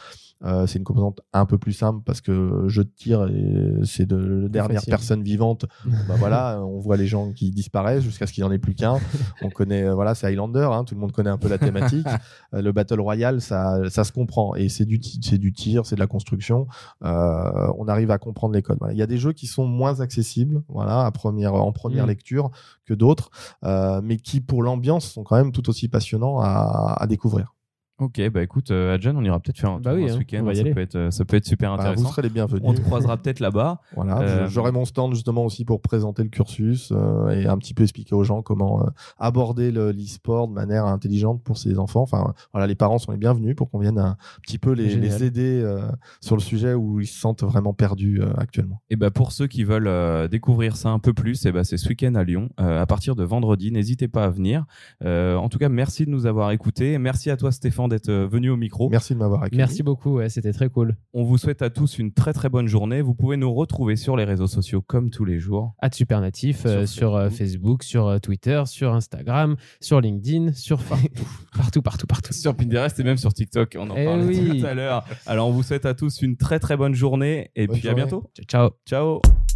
Euh, 0.44 0.68
c'est 0.68 0.78
une 0.80 0.84
composante 0.84 1.22
un 1.32 1.46
peu 1.46 1.58
plus 1.58 1.72
simple 1.72 2.02
parce 2.06 2.20
que 2.20 2.66
jeu 2.68 2.84
de 2.84 2.90
tir, 2.90 3.26
et 3.26 3.86
c'est 3.86 4.06
de 4.06 4.18
la 4.44 4.50
dernière 4.50 4.82
facile. 4.82 4.92
personne 4.92 5.24
vivante. 5.24 5.66
bah 6.08 6.16
voilà, 6.20 6.62
on 6.62 6.78
voit 6.80 6.98
les 6.98 7.08
gens 7.08 7.32
qui 7.32 7.52
disparaissent 7.52 8.04
jusqu'à 8.04 8.28
ce 8.28 8.34
qu'il 8.34 8.44
n'y 8.44 8.50
en 8.50 8.52
ait 8.52 8.60
plus 8.60 8.76
qu'un. 8.76 8.98
On 9.42 9.50
connaît, 9.50 9.84
euh, 9.86 9.96
voilà, 9.96 10.14
c'est 10.14 10.28
Highlander, 10.28 10.68
hein, 10.72 10.84
tout 10.84 10.94
le 10.94 11.00
monde 11.00 11.14
connaît 11.14 11.30
un 11.30 11.38
peu 11.38 11.48
la 11.48 11.58
thématique. 11.58 12.06
Euh, 12.54 12.62
le 12.62 12.72
Battle 12.74 13.00
Royale, 13.00 13.40
ça, 13.42 13.90
ça 13.90 14.04
se 14.04 14.12
comprend 14.12 14.56
et 14.56 14.68
c'est 14.70 14.86
du, 14.86 15.00
c'est 15.22 15.38
du 15.38 15.54
tir, 15.54 15.86
c'est 15.86 15.96
de 15.96 16.02
la 16.02 16.06
construction. 16.08 16.68
Euh, 17.04 17.72
on 17.78 17.88
arrive 17.88 18.12
à 18.12 18.18
comprendre 18.18 18.54
les 18.54 18.62
codes. 18.62 18.75
Voilà. 18.80 18.94
Il 18.94 18.98
y 18.98 19.02
a 19.02 19.08
des 19.08 19.18
jeux 19.18 19.34
qui 19.34 19.48
sont 19.48 19.66
moins 19.66 20.00
accessibles, 20.02 20.64
voilà, 20.70 21.06
à 21.06 21.12
première, 21.12 21.56
en 21.56 21.72
première 21.72 22.06
Mm. 22.06 22.10
lecture 22.10 22.52
que 22.86 22.94
d'autres, 22.94 23.30
euh, 23.64 24.02
mais 24.04 24.18
qui 24.18 24.42
pour 24.42 24.62
l'ambiance 24.64 25.12
sont 25.12 25.24
quand 25.24 25.36
même 25.38 25.52
tout 25.52 25.70
aussi 25.70 25.88
passionnants 25.88 26.40
à, 26.40 26.96
à 27.00 27.08
découvrir. 27.08 27.55
Ok, 27.98 28.22
bah 28.30 28.44
écoute, 28.44 28.72
euh, 28.72 28.94
Adjan, 28.96 29.16
on 29.16 29.24
ira 29.24 29.40
peut-être 29.40 29.58
faire 29.58 29.72
un 29.72 29.80
Bah 29.80 29.92
tour 29.94 30.02
oui, 30.04 30.10
ce 30.10 30.16
hein, 30.16 30.18
week-end. 30.18 30.52
ça, 30.54 30.64
peut 30.66 30.82
être, 30.82 30.96
euh, 30.98 31.12
ça 31.12 31.24
peut 31.24 31.38
être 31.38 31.46
super 31.46 31.70
Bah, 31.72 31.82
intéressant. 31.84 32.04
vous 32.04 32.10
serez 32.10 32.24
les 32.24 32.30
bienvenus. 32.30 32.62
on 32.66 32.74
te 32.74 32.82
croisera 32.82 33.16
peut-être 33.16 33.40
là-bas. 33.40 33.80
Voilà, 33.96 34.20
Euh, 34.20 34.48
j'aurai 34.50 34.74
mon 34.74 34.84
stand 34.84 35.14
justement 35.14 35.46
aussi 35.46 35.64
pour 35.64 35.80
présenter 35.82 36.22
le 36.22 36.28
cursus 36.28 36.92
euh, 36.92 37.30
et 37.30 37.46
un 37.48 37.58
petit 37.58 37.74
peu 37.74 37.84
expliquer 37.84 38.14
aux 38.14 38.26
gens 38.26 38.42
comment 38.42 38.82
euh, 38.84 38.90
aborder 39.18 39.72
le- 39.72 39.92
l'e-sport 39.94 40.50
de 40.50 40.54
manière 40.54 40.86
intelligente 40.86 41.42
pour 41.42 41.58
ses 41.58 41.80
enfants. 41.80 42.02
Enfin, 42.02 42.34
voilà, 42.52 42.68
les 42.68 42.76
parents 42.76 42.98
sont 42.98 43.14
les 43.14 43.18
bienvenus 43.18 43.56
pour 43.56 43.70
qu'on 43.70 43.80
vienne 43.80 43.98
un 43.98 44.18
petit 44.44 44.58
peu 44.60 44.74
les, 44.74 44.96
les 44.98 45.24
aider 45.24 45.62
euh, 45.64 45.88
sur 46.20 46.36
le 46.36 46.42
sujet 46.42 46.74
où 46.74 47.00
ils 47.00 47.08
se 47.08 47.18
sentent 47.18 47.44
vraiment 47.44 47.74
perdus 47.74 48.20
euh, 48.22 48.34
actuellement. 48.38 48.82
Et 48.90 48.98
bah 48.98 49.10
pour 49.10 49.32
ceux 49.32 49.48
qui 49.48 49.64
veulent 49.64 49.88
euh, 49.88 50.28
découvrir 50.28 50.76
ça 50.76 50.90
un 50.90 51.00
peu 51.00 51.14
plus, 51.14 51.46
et 51.46 51.54
bah 51.54 51.64
c'est 51.64 51.78
ce 51.78 51.88
week-end 51.88 52.16
à 52.16 52.26
Lyon, 52.26 52.50
euh, 52.60 52.82
à 52.82 52.86
partir 52.86 53.16
de 53.16 53.24
vendredi. 53.24 53.72
N'hésitez 53.72 54.10
pas 54.10 54.26
à 54.26 54.30
venir. 54.30 54.66
Euh, 55.06 55.38
en 55.38 55.48
tout 55.48 55.60
cas, 55.60 55.70
merci 55.70 56.06
de 56.06 56.10
nous 56.10 56.26
avoir 56.26 56.52
écoutés. 56.52 56.98
Merci 56.98 57.30
à 57.30 57.38
toi, 57.38 57.54
Stéphane, 57.54 57.85
d'être 57.88 58.10
euh, 58.10 58.28
venu 58.28 58.50
au 58.50 58.58
micro. 58.58 58.90
Merci 58.90 59.14
de 59.14 59.20
m'avoir 59.20 59.44
accueilli. 59.44 59.58
Merci 59.58 59.84
beaucoup, 59.84 60.16
ouais, 60.16 60.30
c'était 60.30 60.54
très 60.54 60.70
cool. 60.70 60.96
On 61.14 61.24
vous 61.24 61.38
souhaite 61.38 61.62
à 61.62 61.70
tous 61.70 61.98
une 62.00 62.12
très 62.14 62.34
très 62.34 62.50
bonne 62.50 62.68
journée. 62.68 63.02
Vous 63.02 63.14
pouvez 63.14 63.38
nous 63.38 63.54
retrouver 63.54 63.96
sur 63.96 64.16
les 64.18 64.24
réseaux 64.24 64.48
sociaux 64.48 64.82
comme 64.82 65.10
tous 65.10 65.26
les 65.26 65.40
jours. 65.40 65.74
At 65.82 65.92
Supernatif, 65.94 66.64
euh, 66.66 66.86
Sur 66.86 67.16
euh, 67.16 67.30
Facebook, 67.30 67.84
sur 67.84 68.08
euh, 68.08 68.20
Twitter, 68.20 68.62
sur 68.66 68.94
Instagram, 68.94 69.56
sur 69.80 70.02
LinkedIn, 70.02 70.54
sur 70.54 70.82
partout, 70.84 71.08
partout, 71.58 71.82
partout, 71.82 72.08
partout. 72.08 72.34
Sur 72.34 72.56
Pinterest 72.56 73.00
et 73.00 73.04
même 73.04 73.18
sur 73.18 73.34
TikTok. 73.34 73.76
On 73.80 73.90
en 73.90 73.96
Eh 73.96 74.06
parlait 74.06 74.26
oui. 74.26 74.60
tout 74.62 74.66
à 74.66 74.74
l'heure. 74.74 75.06
Alors 75.26 75.48
on 75.48 75.52
vous 75.52 75.64
souhaite 75.64 75.86
à 75.86 75.94
tous 75.94 76.22
une 76.22 76.38
très 76.38 76.60
très 76.60 76.78
bonne 76.78 76.94
journée 76.96 77.52
et 77.56 77.68
Bonne 77.68 77.80
puis 77.80 77.88
à 77.90 77.94
bientôt. 77.94 78.30
Ciao, 78.48 78.70
ciao. 78.86 79.22
Ciao 79.22 79.55